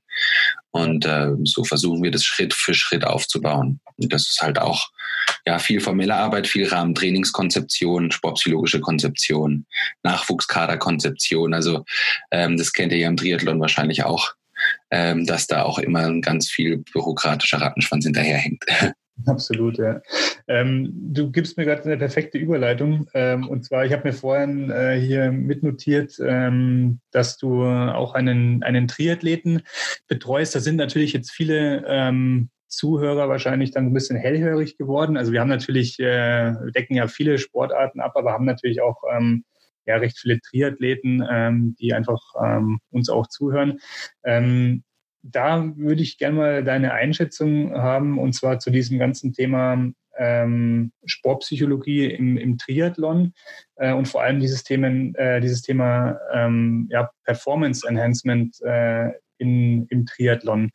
[0.71, 3.79] Und äh, so versuchen wir das Schritt für Schritt aufzubauen.
[3.97, 4.89] Und das ist halt auch
[5.45, 9.65] ja viel formelle Arbeit, viel Rahmentrainingskonzeption, sportpsychologische Konzeption,
[10.03, 11.53] Nachwuchskaderkonzeption.
[11.53, 11.83] Also
[12.31, 14.33] ähm, das kennt ihr ja im Triathlon wahrscheinlich auch
[14.89, 18.63] ähm, dass da auch immer ganz viel bürokratischer Rattenschwanz hinterherhängt.
[19.27, 20.01] Absolut, ja.
[20.47, 23.07] Ähm, du gibst mir gerade eine perfekte Überleitung.
[23.13, 28.63] Ähm, und zwar, ich habe mir vorhin äh, hier mitnotiert, ähm, dass du auch einen,
[28.63, 29.61] einen Triathleten
[30.07, 30.55] betreust.
[30.55, 35.17] Da sind natürlich jetzt viele ähm, Zuhörer wahrscheinlich dann ein bisschen hellhörig geworden.
[35.17, 39.43] Also wir haben natürlich, äh, decken ja viele Sportarten ab, aber haben natürlich auch ähm,
[39.85, 43.79] ja recht viele Triathleten, ähm, die einfach ähm, uns auch zuhören.
[44.23, 44.83] Ähm,
[45.23, 50.91] da würde ich gerne mal deine Einschätzung haben, und zwar zu diesem ganzen Thema ähm,
[51.05, 53.33] Sportpsychologie im, im Triathlon
[53.75, 59.87] äh, und vor allem dieses, Themen, äh, dieses Thema ähm, ja, Performance Enhancement äh, in,
[59.87, 60.71] im Triathlon.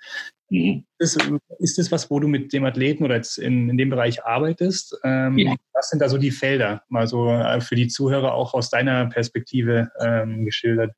[0.48, 0.85] Mhm.
[0.98, 1.18] Ist,
[1.59, 4.97] ist das was, wo du mit dem Athleten oder jetzt in, in dem Bereich arbeitest?
[5.05, 5.55] Ähm, ja.
[5.73, 9.06] Was sind da so die Felder, mal so äh, für die Zuhörer auch aus deiner
[9.06, 10.93] Perspektive ähm, geschildert?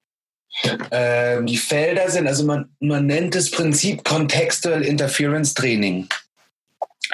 [0.90, 6.08] Ähm, die Felder sind, also man, man nennt das Prinzip Contextual Interference Training.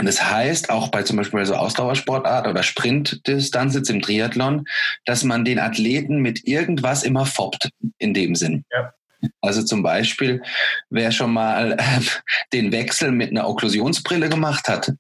[0.02, 4.66] Das heißt, auch bei zum Beispiel so Ausdauersportart oder Sprintdistanz jetzt im Triathlon,
[5.04, 8.64] dass man den Athleten mit irgendwas immer foppt, in dem Sinn.
[8.72, 8.92] Ja.
[9.40, 10.42] Also zum Beispiel,
[10.90, 12.00] wer schon mal äh,
[12.52, 14.92] den Wechsel mit einer Okklusionsbrille gemacht hat,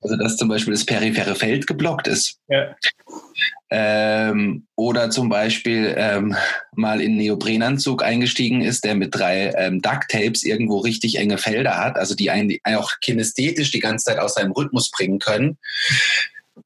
[0.00, 2.38] also dass zum Beispiel das periphere Feld geblockt ist.
[2.48, 2.74] Ja.
[3.70, 6.36] Ähm, oder zum Beispiel ähm,
[6.76, 11.78] mal in einen Neoprenanzug eingestiegen ist, der mit drei ähm, Ducktapes irgendwo richtig enge Felder
[11.78, 15.58] hat, also die einen auch kinesthetisch die ganze Zeit aus seinem Rhythmus bringen können.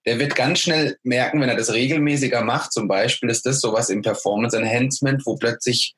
[0.05, 3.89] Der wird ganz schnell merken, wenn er das regelmäßiger macht, zum Beispiel ist das sowas
[3.89, 5.95] im Performance Enhancement, wo plötzlich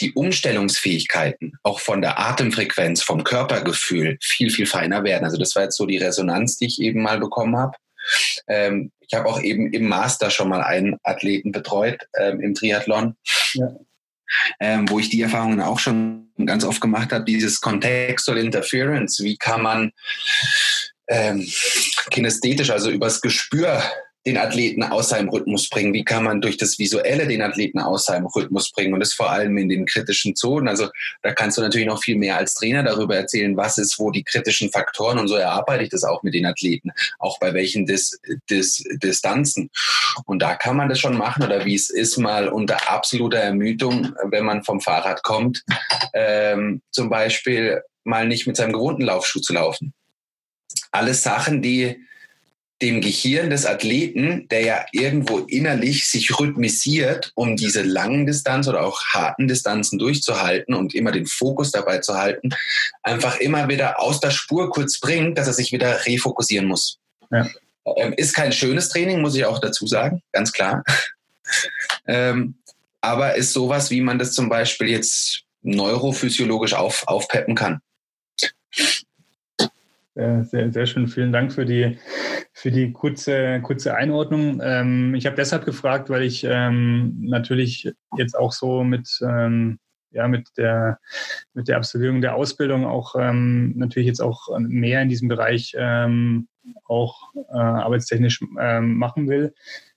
[0.00, 5.24] die Umstellungsfähigkeiten auch von der Atemfrequenz, vom Körpergefühl viel, viel feiner werden.
[5.24, 7.76] Also das war jetzt so die Resonanz, die ich eben mal bekommen habe.
[8.48, 13.16] Ähm, ich habe auch eben im Master schon mal einen Athleten betreut ähm, im Triathlon.
[13.54, 13.76] Ja.
[14.60, 19.36] Ähm, wo ich die Erfahrungen auch schon ganz oft gemacht habe, dieses Contextual Interference, wie
[19.36, 19.92] kann man
[21.08, 21.46] ähm,
[22.10, 23.82] kinesthetisch, also übers Gespür
[24.26, 25.92] den Athleten aus seinem Rhythmus bringen?
[25.94, 28.94] Wie kann man durch das Visuelle den Athleten aus seinem Rhythmus bringen?
[28.94, 30.68] Und das vor allem in den kritischen Zonen.
[30.68, 30.88] Also
[31.22, 34.22] da kannst du natürlich noch viel mehr als Trainer darüber erzählen, was ist wo die
[34.22, 35.18] kritischen Faktoren.
[35.18, 39.70] Und so erarbeite ich das auch mit den Athleten, auch bei welchen Dis Dis Distanzen.
[40.26, 44.14] Und da kann man das schon machen oder wie es ist, mal unter absoluter Ermüdung,
[44.24, 45.64] wenn man vom Fahrrad kommt,
[46.14, 49.94] ähm, zum Beispiel mal nicht mit seinem gewohnten Laufschuh zu laufen.
[50.90, 52.04] Alles Sachen, die
[52.80, 58.82] dem Gehirn des Athleten, der ja irgendwo innerlich sich rhythmisiert, um diese langen Distanz oder
[58.84, 62.50] auch harten Distanzen durchzuhalten und immer den Fokus dabei zu halten,
[63.02, 66.98] einfach immer wieder aus der Spur kurz bringt, dass er sich wieder refokussieren muss.
[67.30, 67.48] Ja.
[67.96, 70.84] Ähm, ist kein schönes Training, muss ich auch dazu sagen, ganz klar.
[72.06, 72.56] ähm,
[73.00, 77.80] aber ist sowas, wie man das zum Beispiel jetzt neurophysiologisch auf, aufpeppen kann.
[80.14, 81.08] Sehr, sehr, schön.
[81.08, 81.96] Vielen Dank für die,
[82.52, 84.60] für die kurze, kurze Einordnung.
[84.62, 89.78] Ähm, ich habe deshalb gefragt, weil ich ähm, natürlich jetzt auch so mit, ähm,
[90.10, 90.98] ja, mit der,
[91.54, 96.46] mit der Absolvierung der Ausbildung auch ähm, natürlich jetzt auch mehr in diesem Bereich ähm,
[96.84, 99.54] auch äh, arbeitstechnisch ähm, machen will.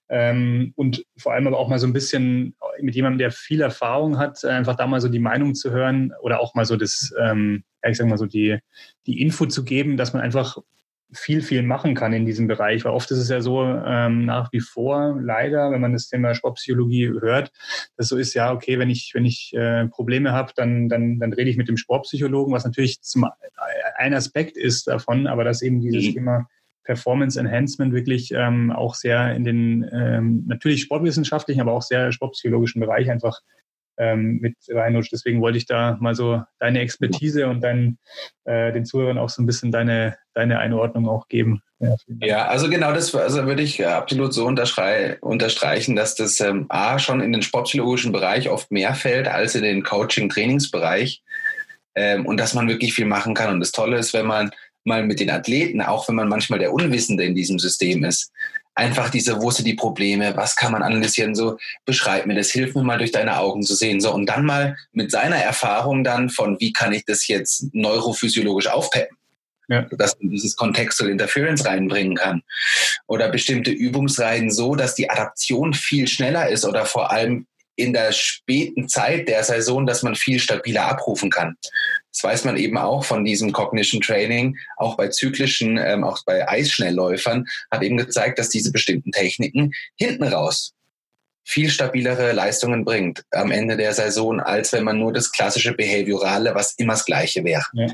[0.10, 4.18] Ähm, und vor allem aber auch mal so ein bisschen mit jemandem, der viel Erfahrung
[4.18, 7.64] hat, einfach da mal so die Meinung zu hören oder auch mal so das, ähm,
[7.84, 8.60] ja, ich sag mal so die,
[9.08, 10.58] die Info zu geben, dass man einfach
[11.12, 12.84] viel, viel machen kann in diesem Bereich.
[12.84, 16.34] Weil oft ist es ja so ähm, nach wie vor leider, wenn man das Thema
[16.34, 17.52] Sportpsychologie hört,
[17.98, 21.34] dass so ist, ja, okay, wenn ich, wenn ich äh, Probleme habe, dann, dann, dann
[21.34, 23.26] rede ich mit dem Sportpsychologen, was natürlich zum,
[23.98, 26.14] ein Aspekt ist davon, aber dass eben dieses mhm.
[26.14, 26.48] Thema
[26.86, 32.80] Performance Enhancement wirklich ähm, auch sehr in den ähm, natürlich sportwissenschaftlichen, aber auch sehr sportpsychologischen
[32.80, 33.42] Bereich einfach
[33.98, 35.12] ähm, mit reinrutscht.
[35.12, 37.98] Deswegen wollte ich da mal so deine Expertise und dein,
[38.46, 41.62] äh, den Zuhörern auch so ein bisschen deine, deine Einordnung auch geben.
[41.80, 47.00] Ja, ja also genau das also würde ich absolut so unterstreichen, dass das ähm, A
[47.00, 51.24] schon in den sportpsychologischen Bereich oft mehr fällt als in den Coaching-Trainingsbereich
[51.96, 53.54] ähm, und dass man wirklich viel machen kann.
[53.54, 54.52] Und das Tolle ist, wenn man
[54.86, 58.32] mal mit den Athleten, auch wenn man manchmal der Unwissende in diesem System ist,
[58.76, 62.76] einfach diese, wo sind die Probleme, was kann man analysieren, so beschreib mir das, hilf
[62.76, 66.30] mir mal durch deine Augen zu sehen, so und dann mal mit seiner Erfahrung dann
[66.30, 69.18] von, wie kann ich das jetzt neurophysiologisch aufpeppen.
[69.68, 69.82] Ja.
[69.98, 72.44] dass man dieses Contextual Interference reinbringen kann.
[73.08, 78.12] Oder bestimmte Übungsreihen so, dass die Adaption viel schneller ist oder vor allem in der
[78.12, 81.58] späten Zeit der Saison, dass man viel stabiler abrufen kann.
[82.16, 86.48] Das weiß man eben auch von diesem Cognition Training, auch bei zyklischen, ähm, auch bei
[86.48, 90.74] Eisschnellläufern, hat eben gezeigt, dass diese bestimmten Techniken hinten raus
[91.44, 96.56] viel stabilere Leistungen bringt am Ende der Saison, als wenn man nur das klassische Behaviorale,
[96.56, 97.66] was immer das Gleiche wäre.
[97.74, 97.88] Ja.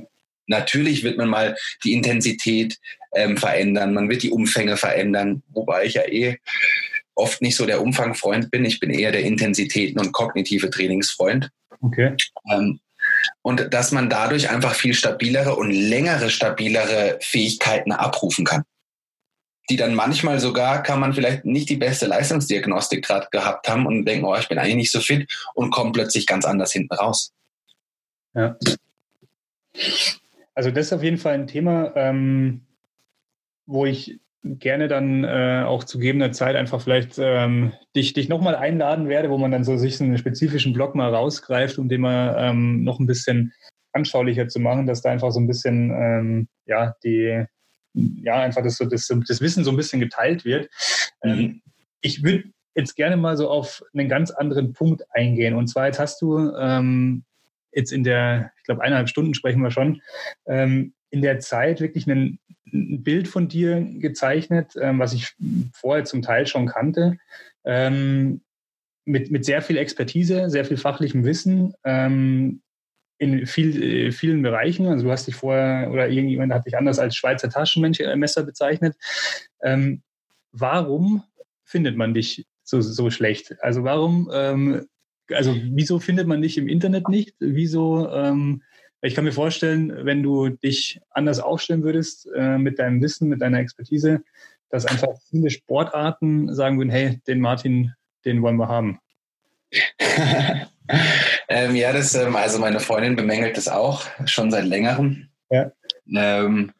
[0.45, 2.77] Natürlich wird man mal die Intensität
[3.13, 6.37] ähm, verändern, man wird die Umfänge verändern, wobei ich ja eh
[7.15, 8.65] oft nicht so der Umfangfreund bin.
[8.65, 11.49] Ich bin eher der Intensitäten- und kognitive Trainingsfreund.
[11.81, 12.15] Okay.
[12.51, 12.79] Ähm,
[13.41, 18.63] und dass man dadurch einfach viel stabilere und längere stabilere Fähigkeiten abrufen kann.
[19.69, 24.05] Die dann manchmal sogar kann man vielleicht nicht die beste Leistungsdiagnostik gerade gehabt haben und
[24.05, 27.31] denken, oh, ich bin eigentlich nicht so fit und kommen plötzlich ganz anders hinten raus.
[28.33, 28.57] Ja.
[30.55, 32.65] Also das ist auf jeden Fall ein Thema, ähm,
[33.65, 38.55] wo ich gerne dann äh, auch zu gegebener Zeit einfach vielleicht ähm, dich, dich nochmal
[38.55, 42.01] einladen werde, wo man dann so sich so einen spezifischen Blog mal rausgreift, um den
[42.01, 43.53] mal ähm, noch ein bisschen
[43.93, 47.45] anschaulicher zu machen, dass da einfach so ein bisschen, ähm, ja, die,
[47.93, 50.69] ja, einfach das, das, das Wissen so ein bisschen geteilt wird.
[51.23, 51.61] Ähm, mhm.
[52.01, 55.55] ich würde jetzt gerne mal so auf einen ganz anderen Punkt eingehen.
[55.55, 57.25] Und zwar jetzt hast du ähm,
[57.73, 60.01] jetzt in der, ich glaube, eineinhalb Stunden sprechen wir schon,
[60.47, 62.39] ähm, in der Zeit wirklich ein,
[62.73, 65.33] ein Bild von dir gezeichnet, ähm, was ich
[65.73, 67.17] vorher zum Teil schon kannte,
[67.65, 68.41] ähm,
[69.05, 72.61] mit, mit sehr viel Expertise, sehr viel fachlichem Wissen ähm,
[73.17, 74.87] in viel, äh, vielen Bereichen.
[74.87, 78.95] Also du hast dich vorher oder irgendjemand hat dich anders als Schweizer Taschenmesser bezeichnet.
[79.61, 80.01] Ähm,
[80.51, 81.23] warum
[81.63, 83.55] findet man dich so, so schlecht?
[83.61, 84.87] Also warum, ähm,
[85.31, 87.35] also wieso findet man dich im Internet nicht?
[87.39, 88.63] Wieso ähm,
[89.01, 93.41] ich kann mir vorstellen, wenn du dich anders aufstellen würdest äh, mit deinem Wissen, mit
[93.41, 94.23] deiner Expertise,
[94.69, 97.93] dass einfach viele Sportarten sagen würden, hey, den Martin,
[98.25, 98.99] den wollen wir haben.
[101.49, 105.29] ähm, ja, das, ähm, also meine Freundin bemängelt das auch schon seit längerem.
[105.49, 105.71] Ja.
[106.13, 106.71] Ähm,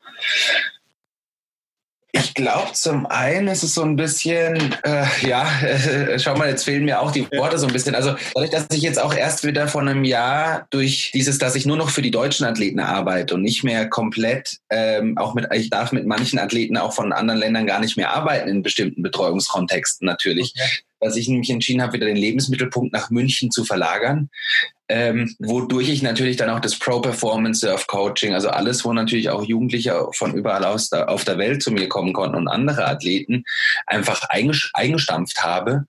[2.22, 6.64] ich glaube, zum einen ist es so ein bisschen, äh, ja, äh, schau mal, jetzt
[6.64, 7.96] fehlen mir auch die Worte so ein bisschen.
[7.96, 11.66] Also dadurch, dass ich jetzt auch erst wieder vor einem Jahr durch dieses, dass ich
[11.66, 15.70] nur noch für die deutschen Athleten arbeite und nicht mehr komplett, ähm, auch mit, ich
[15.70, 20.06] darf mit manchen Athleten auch von anderen Ländern gar nicht mehr arbeiten in bestimmten Betreuungskontexten
[20.06, 20.54] natürlich.
[20.56, 24.30] Okay dass ich mich entschieden habe, wieder den Lebensmittelpunkt nach München zu verlagern,
[24.88, 29.44] ähm, wodurch ich natürlich dann auch das Pro-Performance Surf Coaching, also alles, wo natürlich auch
[29.44, 33.44] Jugendliche von überall aus da, auf der Welt zu mir kommen konnten und andere Athleten
[33.88, 35.86] einfach eingestampft habe,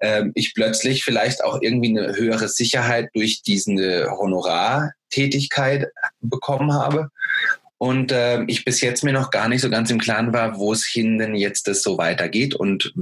[0.00, 5.86] ähm, ich plötzlich vielleicht auch irgendwie eine höhere Sicherheit durch diese Honorartätigkeit
[6.20, 7.10] bekommen habe
[7.82, 10.72] und äh, ich bis jetzt mir noch gar nicht so ganz im Klaren war, wo
[10.72, 12.94] es hin denn jetzt das so weitergeht und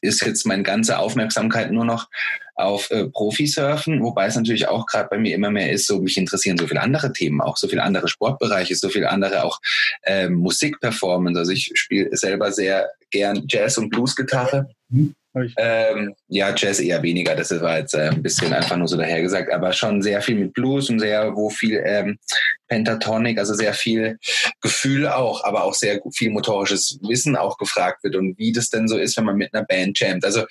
[0.00, 2.08] ist jetzt meine ganze Aufmerksamkeit nur noch
[2.54, 6.16] auf äh, Profisurfen, wobei es natürlich auch gerade bei mir immer mehr ist, so mich
[6.16, 9.60] interessieren so viele andere Themen, auch so viele andere Sportbereiche, so viele andere auch
[10.04, 11.38] äh, Musikperformance.
[11.38, 14.70] Also ich spiele selber sehr gern Jazz und Bluesgitarre.
[14.88, 15.14] Mhm.
[15.56, 17.36] Ähm, ja, Jazz eher weniger.
[17.36, 20.52] Das war jetzt äh, ein bisschen einfach nur so dahergesagt, aber schon sehr viel mit
[20.54, 22.18] Blues und sehr, wo viel ähm,
[22.66, 24.18] Pentatonic, also sehr viel
[24.60, 28.88] Gefühl auch, aber auch sehr viel motorisches Wissen auch gefragt wird und wie das denn
[28.88, 30.24] so ist, wenn man mit einer Band jammt.
[30.24, 30.44] Also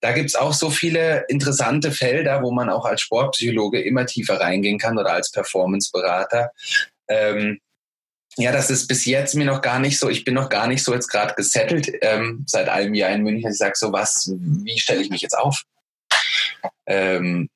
[0.00, 4.78] da gibt's auch so viele interessante Felder, wo man auch als Sportpsychologe immer tiefer reingehen
[4.78, 6.50] kann oder als Performanceberater.
[7.08, 7.60] Ähm,
[8.36, 10.82] ja, das ist bis jetzt mir noch gar nicht so, ich bin noch gar nicht
[10.82, 13.50] so jetzt gerade gesettelt ähm, seit einem Jahr in München.
[13.50, 15.62] Ich sage so, was, wie stelle ich mich jetzt auf?
[16.86, 17.48] Ähm,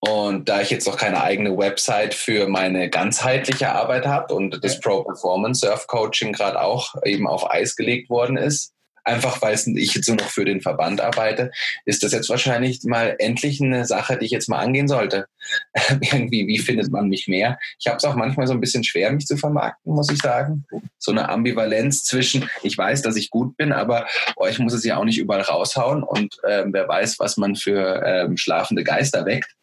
[0.00, 4.80] und da ich jetzt noch keine eigene Website für meine ganzheitliche Arbeit habe und das
[4.80, 8.72] Pro Performance Surf Coaching gerade auch eben auf Eis gelegt worden ist,
[9.06, 11.52] einfach weil ich jetzt nur noch für den Verband arbeite,
[11.84, 15.26] ist das jetzt wahrscheinlich mal endlich eine Sache, die ich jetzt mal angehen sollte.
[16.00, 17.58] Irgendwie, wie findet man mich mehr?
[17.78, 20.64] Ich habe es auch manchmal so ein bisschen schwer, mich zu vermarkten, muss ich sagen.
[20.98, 24.06] So eine Ambivalenz zwischen, ich weiß, dass ich gut bin, aber
[24.36, 27.54] oh, ich muss es ja auch nicht überall raushauen und äh, wer weiß, was man
[27.54, 29.54] für ähm, schlafende Geister weckt.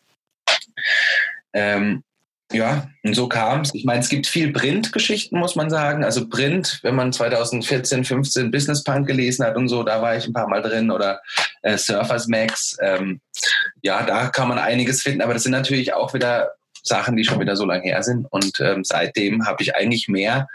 [1.51, 2.03] Ähm,
[2.53, 3.73] ja, und so kam es.
[3.73, 6.03] Ich meine, es gibt viel Print-Geschichten, muss man sagen.
[6.03, 10.25] Also Print, wenn man 2014, 15 Business Punk gelesen hat und so, da war ich
[10.25, 11.21] ein paar Mal drin oder
[11.63, 12.77] äh, Surfers Max.
[12.81, 13.19] Ähm,
[13.81, 16.51] ja, da kann man einiges finden, aber das sind natürlich auch wieder
[16.83, 18.27] Sachen, die schon wieder so lange her sind.
[18.29, 20.47] Und ähm, seitdem habe ich eigentlich mehr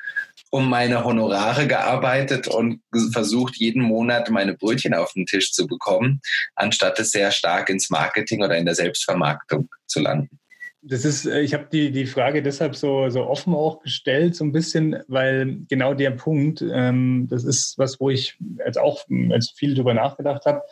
[0.50, 2.80] um meine Honorare gearbeitet und
[3.12, 6.20] versucht, jeden Monat meine Brötchen auf den Tisch zu bekommen,
[6.54, 10.38] anstatt es sehr stark ins Marketing oder in der Selbstvermarktung zu landen.
[10.88, 14.44] Das ist, äh, ich habe die, die Frage deshalb so, so offen auch gestellt, so
[14.44, 19.58] ein bisschen, weil genau der Punkt, ähm, das ist was, wo ich jetzt auch jetzt
[19.58, 20.62] viel drüber nachgedacht habe.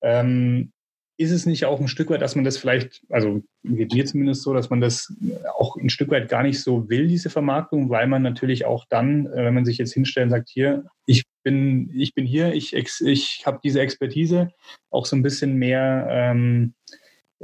[0.00, 0.70] Ähm,
[1.16, 4.42] ist es nicht auch ein Stück weit, dass man das vielleicht, also geht mir zumindest
[4.42, 5.12] so, dass man das
[5.56, 9.26] auch ein Stück weit gar nicht so will, diese Vermarktung, weil man natürlich auch dann,
[9.26, 12.74] äh, wenn man sich jetzt hinstellt und sagt, hier, ich bin, ich bin hier, ich,
[12.74, 14.50] ich habe diese Expertise,
[14.90, 16.74] auch so ein bisschen mehr ähm,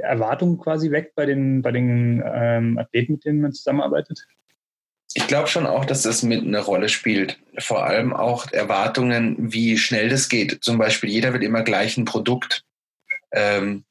[0.01, 4.25] Erwartungen quasi weg bei den, bei den ähm, Athleten, mit denen man zusammenarbeitet?
[5.13, 7.37] Ich glaube schon auch, dass das mit eine Rolle spielt.
[7.57, 10.63] Vor allem auch Erwartungen, wie schnell das geht.
[10.63, 12.63] Zum Beispiel, jeder will immer gleich ein Produkt.
[13.31, 13.83] Ähm,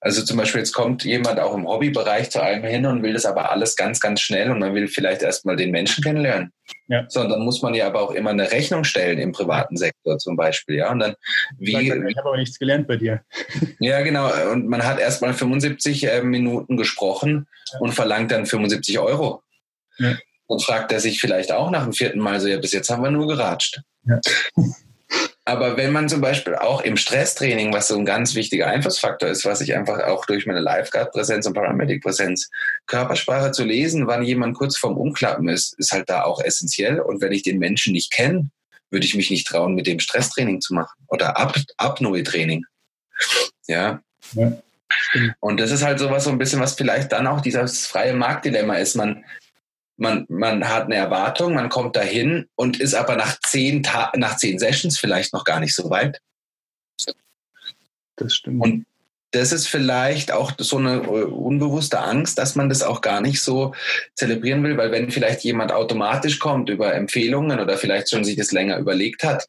[0.00, 3.26] also zum Beispiel, jetzt kommt jemand auch im Hobbybereich zu einem hin und will das
[3.26, 6.52] aber alles ganz, ganz schnell und man will vielleicht erstmal den Menschen kennenlernen.
[6.88, 7.04] Ja.
[7.08, 10.18] So, und dann muss man ja aber auch immer eine Rechnung stellen im privaten Sektor
[10.18, 10.76] zum Beispiel.
[10.76, 11.14] Ja, und dann
[11.58, 11.76] wie.
[11.76, 13.22] Ich, ich habe aber nichts gelernt bei dir.
[13.78, 14.30] Ja, genau.
[14.50, 17.78] Und man hat erstmal 75 äh, Minuten gesprochen ja.
[17.80, 19.42] und verlangt dann 75 Euro.
[19.98, 20.16] Ja.
[20.46, 23.02] Und fragt er sich vielleicht auch nach dem vierten Mal so, ja, bis jetzt haben
[23.02, 23.80] wir nur geratscht.
[24.04, 24.20] Ja.
[25.50, 29.44] Aber wenn man zum Beispiel auch im Stresstraining, was so ein ganz wichtiger Einflussfaktor ist,
[29.44, 32.48] was ich einfach auch durch meine Lifeguard-Präsenz und Paramedic-Präsenz,
[32.86, 37.00] Körpersprache zu lesen, wann jemand kurz vorm Umklappen ist, ist halt da auch essentiell.
[37.00, 38.48] Und wenn ich den Menschen nicht kenne,
[38.90, 42.64] würde ich mich nicht trauen, mit dem Stresstraining zu machen oder Ap Apnoe-Training.
[43.66, 44.00] Ja.
[44.34, 44.52] ja.
[45.40, 48.76] Und das ist halt sowas so ein bisschen, was vielleicht dann auch dieses freie Marktdilemma
[48.76, 48.94] ist.
[48.94, 49.24] Man
[50.00, 54.36] man, man hat eine Erwartung, man kommt dahin und ist aber nach zehn, Ta nach
[54.36, 56.20] zehn Sessions vielleicht noch gar nicht so weit.
[58.16, 58.62] Das stimmt.
[58.62, 58.86] Und
[59.32, 63.40] das ist vielleicht auch so eine äh, unbewusste Angst, dass man das auch gar nicht
[63.40, 63.74] so
[64.14, 68.50] zelebrieren will, weil wenn vielleicht jemand automatisch kommt über Empfehlungen oder vielleicht schon sich das
[68.50, 69.46] länger überlegt hat,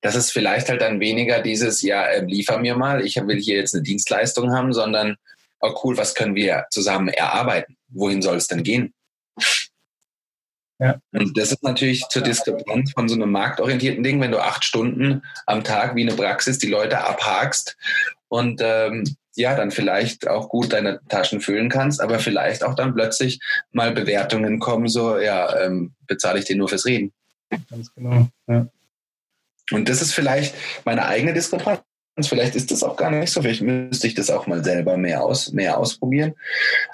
[0.00, 3.56] das ist vielleicht halt dann weniger dieses, ja, äh, liefer mir mal, ich will hier
[3.56, 5.16] jetzt eine Dienstleistung haben, sondern,
[5.60, 7.76] oh cool, was können wir zusammen erarbeiten?
[7.88, 8.94] Wohin soll es denn gehen?
[10.78, 10.96] Ja.
[11.12, 15.22] Und das ist natürlich zur Diskrepanz von so einem marktorientierten Ding, wenn du acht Stunden
[15.46, 17.76] am Tag wie eine Praxis die Leute abhakst
[18.28, 19.04] und ähm,
[19.36, 23.40] ja, dann vielleicht auch gut deine Taschen füllen kannst, aber vielleicht auch dann plötzlich
[23.72, 27.12] mal Bewertungen kommen, so, ja, ähm, bezahle ich dir nur fürs Reden.
[27.70, 28.28] Ganz genau.
[28.46, 28.66] Ja.
[29.72, 31.80] Und das ist vielleicht meine eigene Diskrepanz.
[32.22, 33.42] Vielleicht ist das auch gar nicht so.
[33.42, 36.34] Vielleicht müsste ich das auch mal selber mehr, aus, mehr ausprobieren.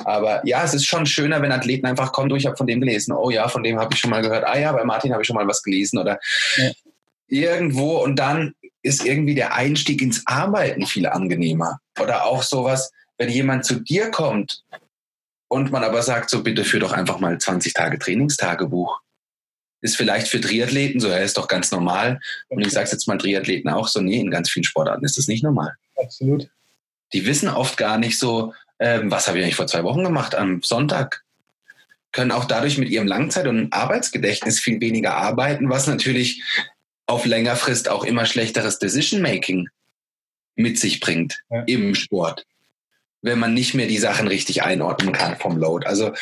[0.04, 2.80] Aber ja, es ist schon schöner, wenn Athleten einfach kommen, du, ich habe von dem
[2.80, 3.12] gelesen.
[3.12, 4.44] Oh ja, von dem habe ich schon mal gehört.
[4.44, 5.98] Ah ja, bei Martin habe ich schon mal was gelesen.
[5.98, 6.18] Oder
[6.56, 6.70] ja.
[7.28, 7.98] irgendwo.
[7.98, 11.80] Und dann ist irgendwie der Einstieg ins Arbeiten viel angenehmer.
[12.00, 14.62] Oder auch sowas, wenn jemand zu dir kommt
[15.48, 19.00] und man aber sagt, so bitte führ doch einfach mal 20 Tage Trainingstagebuch
[19.80, 22.20] ist vielleicht für Triathleten so, er ist doch ganz normal.
[22.48, 25.16] Und ich sage es jetzt mal Triathleten auch so, nee, in ganz vielen Sportarten ist
[25.16, 25.74] das nicht normal.
[25.96, 26.48] Absolut.
[27.12, 30.34] Die wissen oft gar nicht so, ähm, was habe ich eigentlich vor zwei Wochen gemacht
[30.34, 31.22] am Sonntag.
[32.12, 36.42] Können auch dadurch mit ihrem Langzeit- und Arbeitsgedächtnis viel weniger arbeiten, was natürlich
[37.06, 39.68] auf länger Frist auch immer schlechteres Decision-Making
[40.56, 41.62] mit sich bringt ja.
[41.62, 42.46] im Sport.
[43.22, 45.86] Wenn man nicht mehr die Sachen richtig einordnen kann vom Load.
[45.86, 46.12] Also,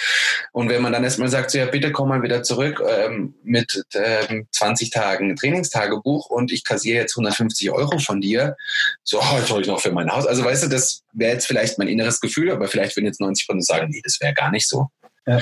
[0.53, 3.85] und wenn man dann erstmal sagt, so, ja, bitte komm mal wieder zurück ähm, mit
[3.95, 8.57] ähm, 20 Tagen Trainingstagebuch und ich kassiere jetzt 150 Euro von dir,
[9.05, 10.27] so, oh, jetzt hol ich noch für mein Haus.
[10.27, 13.47] Also, weißt du, das wäre jetzt vielleicht mein inneres Gefühl, aber vielleicht würden jetzt 90
[13.47, 14.89] Prozent sagen, nee, das wäre gar nicht so.
[15.27, 15.41] Ja.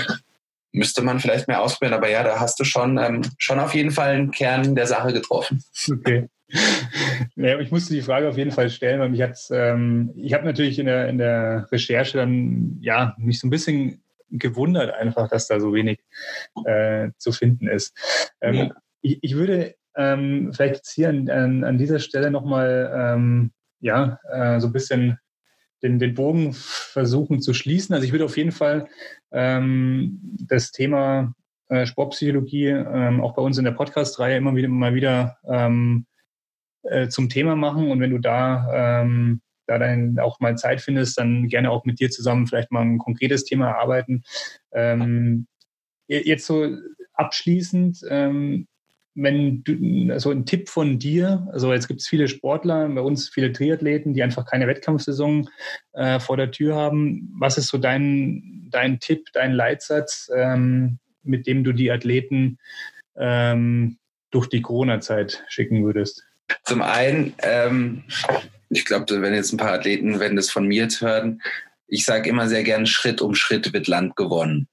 [0.72, 3.92] Müsste man vielleicht mehr ausprobieren, aber ja, da hast du schon, ähm, schon auf jeden
[3.92, 5.64] Fall einen Kern der Sache getroffen.
[5.90, 6.28] Okay.
[7.36, 10.44] Ja, ich musste die Frage auf jeden Fall stellen, weil mich hat's, ähm, ich habe
[10.44, 15.48] natürlich in der, in der Recherche dann ja mich so ein bisschen gewundert einfach, dass
[15.48, 16.00] da so wenig
[16.64, 17.96] äh, zu finden ist.
[18.40, 18.70] Ähm, ja.
[19.02, 23.50] ich, ich, würde ähm, vielleicht jetzt hier an, an, an dieser Stelle nochmal ähm,
[23.80, 25.18] ja, äh, so ein bisschen
[25.82, 27.94] den, den Bogen versuchen zu schließen.
[27.94, 28.88] Also ich würde auf jeden Fall
[29.30, 31.34] ähm, das Thema
[31.68, 36.06] äh, Sportpsychologie ähm, auch bei uns in der Podcast-Reihe immer wieder mal wieder ähm,
[36.90, 37.90] äh, zum Thema machen.
[37.90, 42.00] Und wenn du da, ähm, da dann auch mal Zeit findest, dann gerne auch mit
[42.00, 44.22] dir zusammen vielleicht mal ein konkretes Thema erarbeiten.
[44.72, 45.46] Ähm,
[46.08, 46.76] jetzt so
[47.14, 48.68] abschließend, ähm,
[49.16, 53.30] wenn du so ein Tipp von dir, also jetzt gibt es viele Sportler, bei uns
[53.30, 55.48] viele Triathleten, die einfach keine Wettkampfsaison
[55.94, 57.34] äh, vor der Tür haben.
[57.38, 62.58] Was ist so dein, dein Tipp, dein Leitsatz, ähm, mit dem du die Athleten
[63.16, 63.96] ähm,
[64.30, 66.25] durch die Corona-Zeit schicken würdest?
[66.64, 68.04] Zum einen, ähm,
[68.68, 71.40] ich glaube, wenn jetzt ein paar Athleten, wenn das von mir jetzt hören,
[71.88, 74.68] ich sage immer sehr gern, Schritt um Schritt wird Land gewonnen.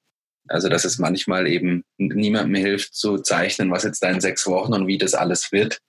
[0.50, 4.74] Also, dass es manchmal eben niemandem hilft zu zeichnen, was jetzt da in sechs Wochen
[4.74, 5.80] und wie das alles wird,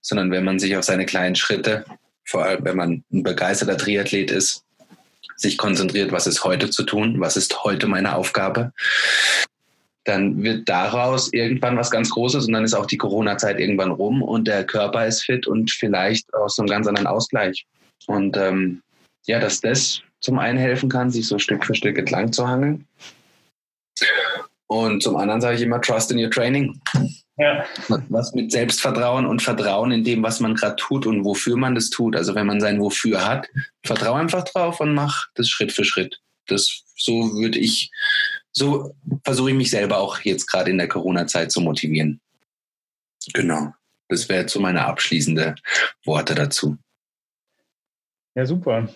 [0.00, 1.84] sondern wenn man sich auf seine kleinen Schritte,
[2.24, 4.64] vor allem wenn man ein begeisterter Triathlet ist,
[5.36, 8.72] sich konzentriert, was ist heute zu tun, was ist heute meine Aufgabe,
[10.04, 14.22] dann wird daraus irgendwann was ganz Großes und dann ist auch die Corona-Zeit irgendwann rum
[14.22, 17.66] und der Körper ist fit und vielleicht aus so einem ganz anderen Ausgleich.
[18.06, 18.82] Und ähm,
[19.26, 22.86] ja, dass das zum einen helfen kann, sich so Stück für Stück entlang zu hangeln.
[24.66, 26.80] Und zum anderen sage ich immer, trust in your training.
[27.36, 27.64] Ja.
[28.08, 31.90] Was mit Selbstvertrauen und Vertrauen in dem, was man gerade tut und wofür man das
[31.90, 32.16] tut.
[32.16, 33.48] Also wenn man sein Wofür hat,
[33.84, 36.20] vertraue einfach drauf und mach das Schritt für Schritt.
[36.46, 37.90] Das so würde ich
[38.52, 42.20] so versuche ich mich selber auch jetzt gerade in der Corona-Zeit zu motivieren.
[43.32, 43.72] Genau.
[44.08, 45.54] Das wäre so meine abschließende
[46.04, 46.76] Worte dazu.
[48.34, 48.88] Ja, super.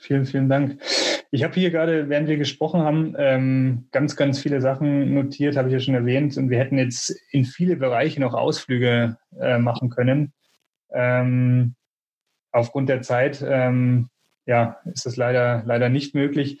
[0.00, 0.80] Vielen, vielen Dank.
[1.30, 5.68] Ich habe hier gerade, während wir gesprochen haben, ähm, ganz, ganz viele Sachen notiert, habe
[5.68, 6.36] ich ja schon erwähnt.
[6.36, 10.32] Und wir hätten jetzt in viele Bereiche noch Ausflüge äh, machen können.
[10.90, 11.74] Ähm,
[12.50, 14.08] aufgrund der Zeit ähm,
[14.46, 16.58] ja, ist das leider, leider nicht möglich.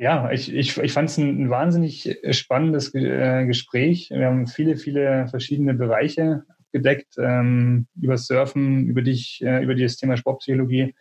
[0.00, 4.08] Ja, ich, ich, ich fand es ein, ein, wahnsinnig äh, spannendes äh, Gespräch.
[4.10, 9.96] Wir haben viele, viele verschiedene Bereiche abgedeckt, ähm, über Surfen, über dich, äh, über das
[9.96, 10.94] Thema Sportpsychologie.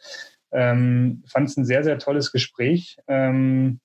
[0.51, 2.97] Ähm, fand es ein sehr, sehr tolles Gespräch.
[3.07, 3.79] Ähm,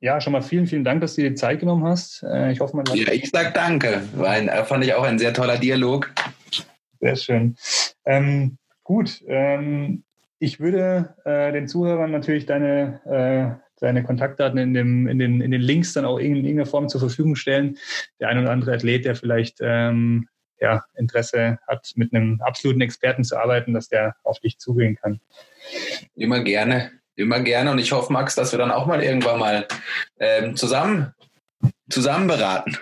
[0.00, 2.22] ja, schon mal vielen, vielen Dank, dass du dir die Zeit genommen hast.
[2.22, 4.02] Äh, ich hoffe, man Ja, ich sag danke.
[4.16, 6.12] War ein, fand ich auch ein sehr toller Dialog.
[7.00, 7.56] Sehr schön.
[8.04, 10.04] Ähm, gut, ähm,
[10.38, 13.00] ich würde äh, den Zuhörern natürlich deine
[13.62, 16.88] äh, seine Kontaktdaten in, dem, in, den, in den Links dann auch in irgendeiner Form
[16.88, 17.76] zur Verfügung stellen.
[18.20, 20.28] Der ein oder andere Athlet, der vielleicht ähm,
[20.60, 25.20] ja, Interesse hat, mit einem absoluten Experten zu arbeiten, dass der auf dich zugehen kann.
[26.14, 27.70] Immer gerne, immer gerne.
[27.70, 29.68] Und ich hoffe, Max, dass wir dann auch mal irgendwann mal
[30.18, 31.12] ähm, zusammen
[31.88, 32.76] zusammen beraten.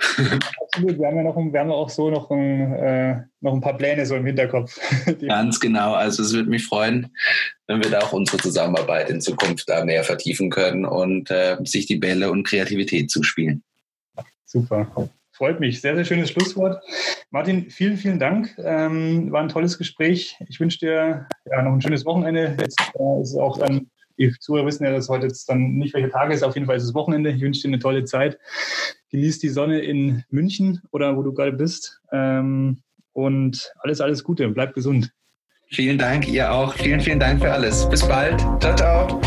[0.62, 3.76] Absolut, wir haben ja noch, wir haben auch so noch ein, äh, noch ein paar
[3.76, 4.78] Pläne so im Hinterkopf.
[5.26, 7.10] Ganz genau, also es würde mich freuen,
[7.66, 11.86] wenn wir da auch unsere Zusammenarbeit in Zukunft da mehr vertiefen können und äh, sich
[11.86, 13.62] die Bälle und Kreativität zuspielen.
[14.44, 15.10] Super.
[15.32, 15.80] Freut mich.
[15.80, 16.80] Sehr, sehr schönes Schlusswort.
[17.30, 18.54] Martin, vielen, vielen Dank.
[18.56, 20.36] Ähm, war ein tolles Gespräch.
[20.48, 22.56] Ich wünsche dir ja, noch ein schönes Wochenende.
[22.60, 25.94] Jetzt äh, ist es auch dann die Zuhörer wissen ja, dass heute jetzt dann nicht
[25.94, 26.42] welcher Tag ist.
[26.42, 27.30] Auf jeden Fall ist es Wochenende.
[27.30, 28.38] Ich wünsche dir eine tolle Zeit.
[29.10, 32.00] Genieß die Sonne in München oder wo du gerade bist.
[32.12, 32.82] Ähm,
[33.12, 34.48] und alles, alles Gute.
[34.48, 35.12] Bleib gesund.
[35.68, 36.74] Vielen Dank, ihr auch.
[36.74, 37.88] Vielen, vielen Dank für alles.
[37.88, 38.40] Bis bald.
[38.60, 39.20] Ciao, ciao.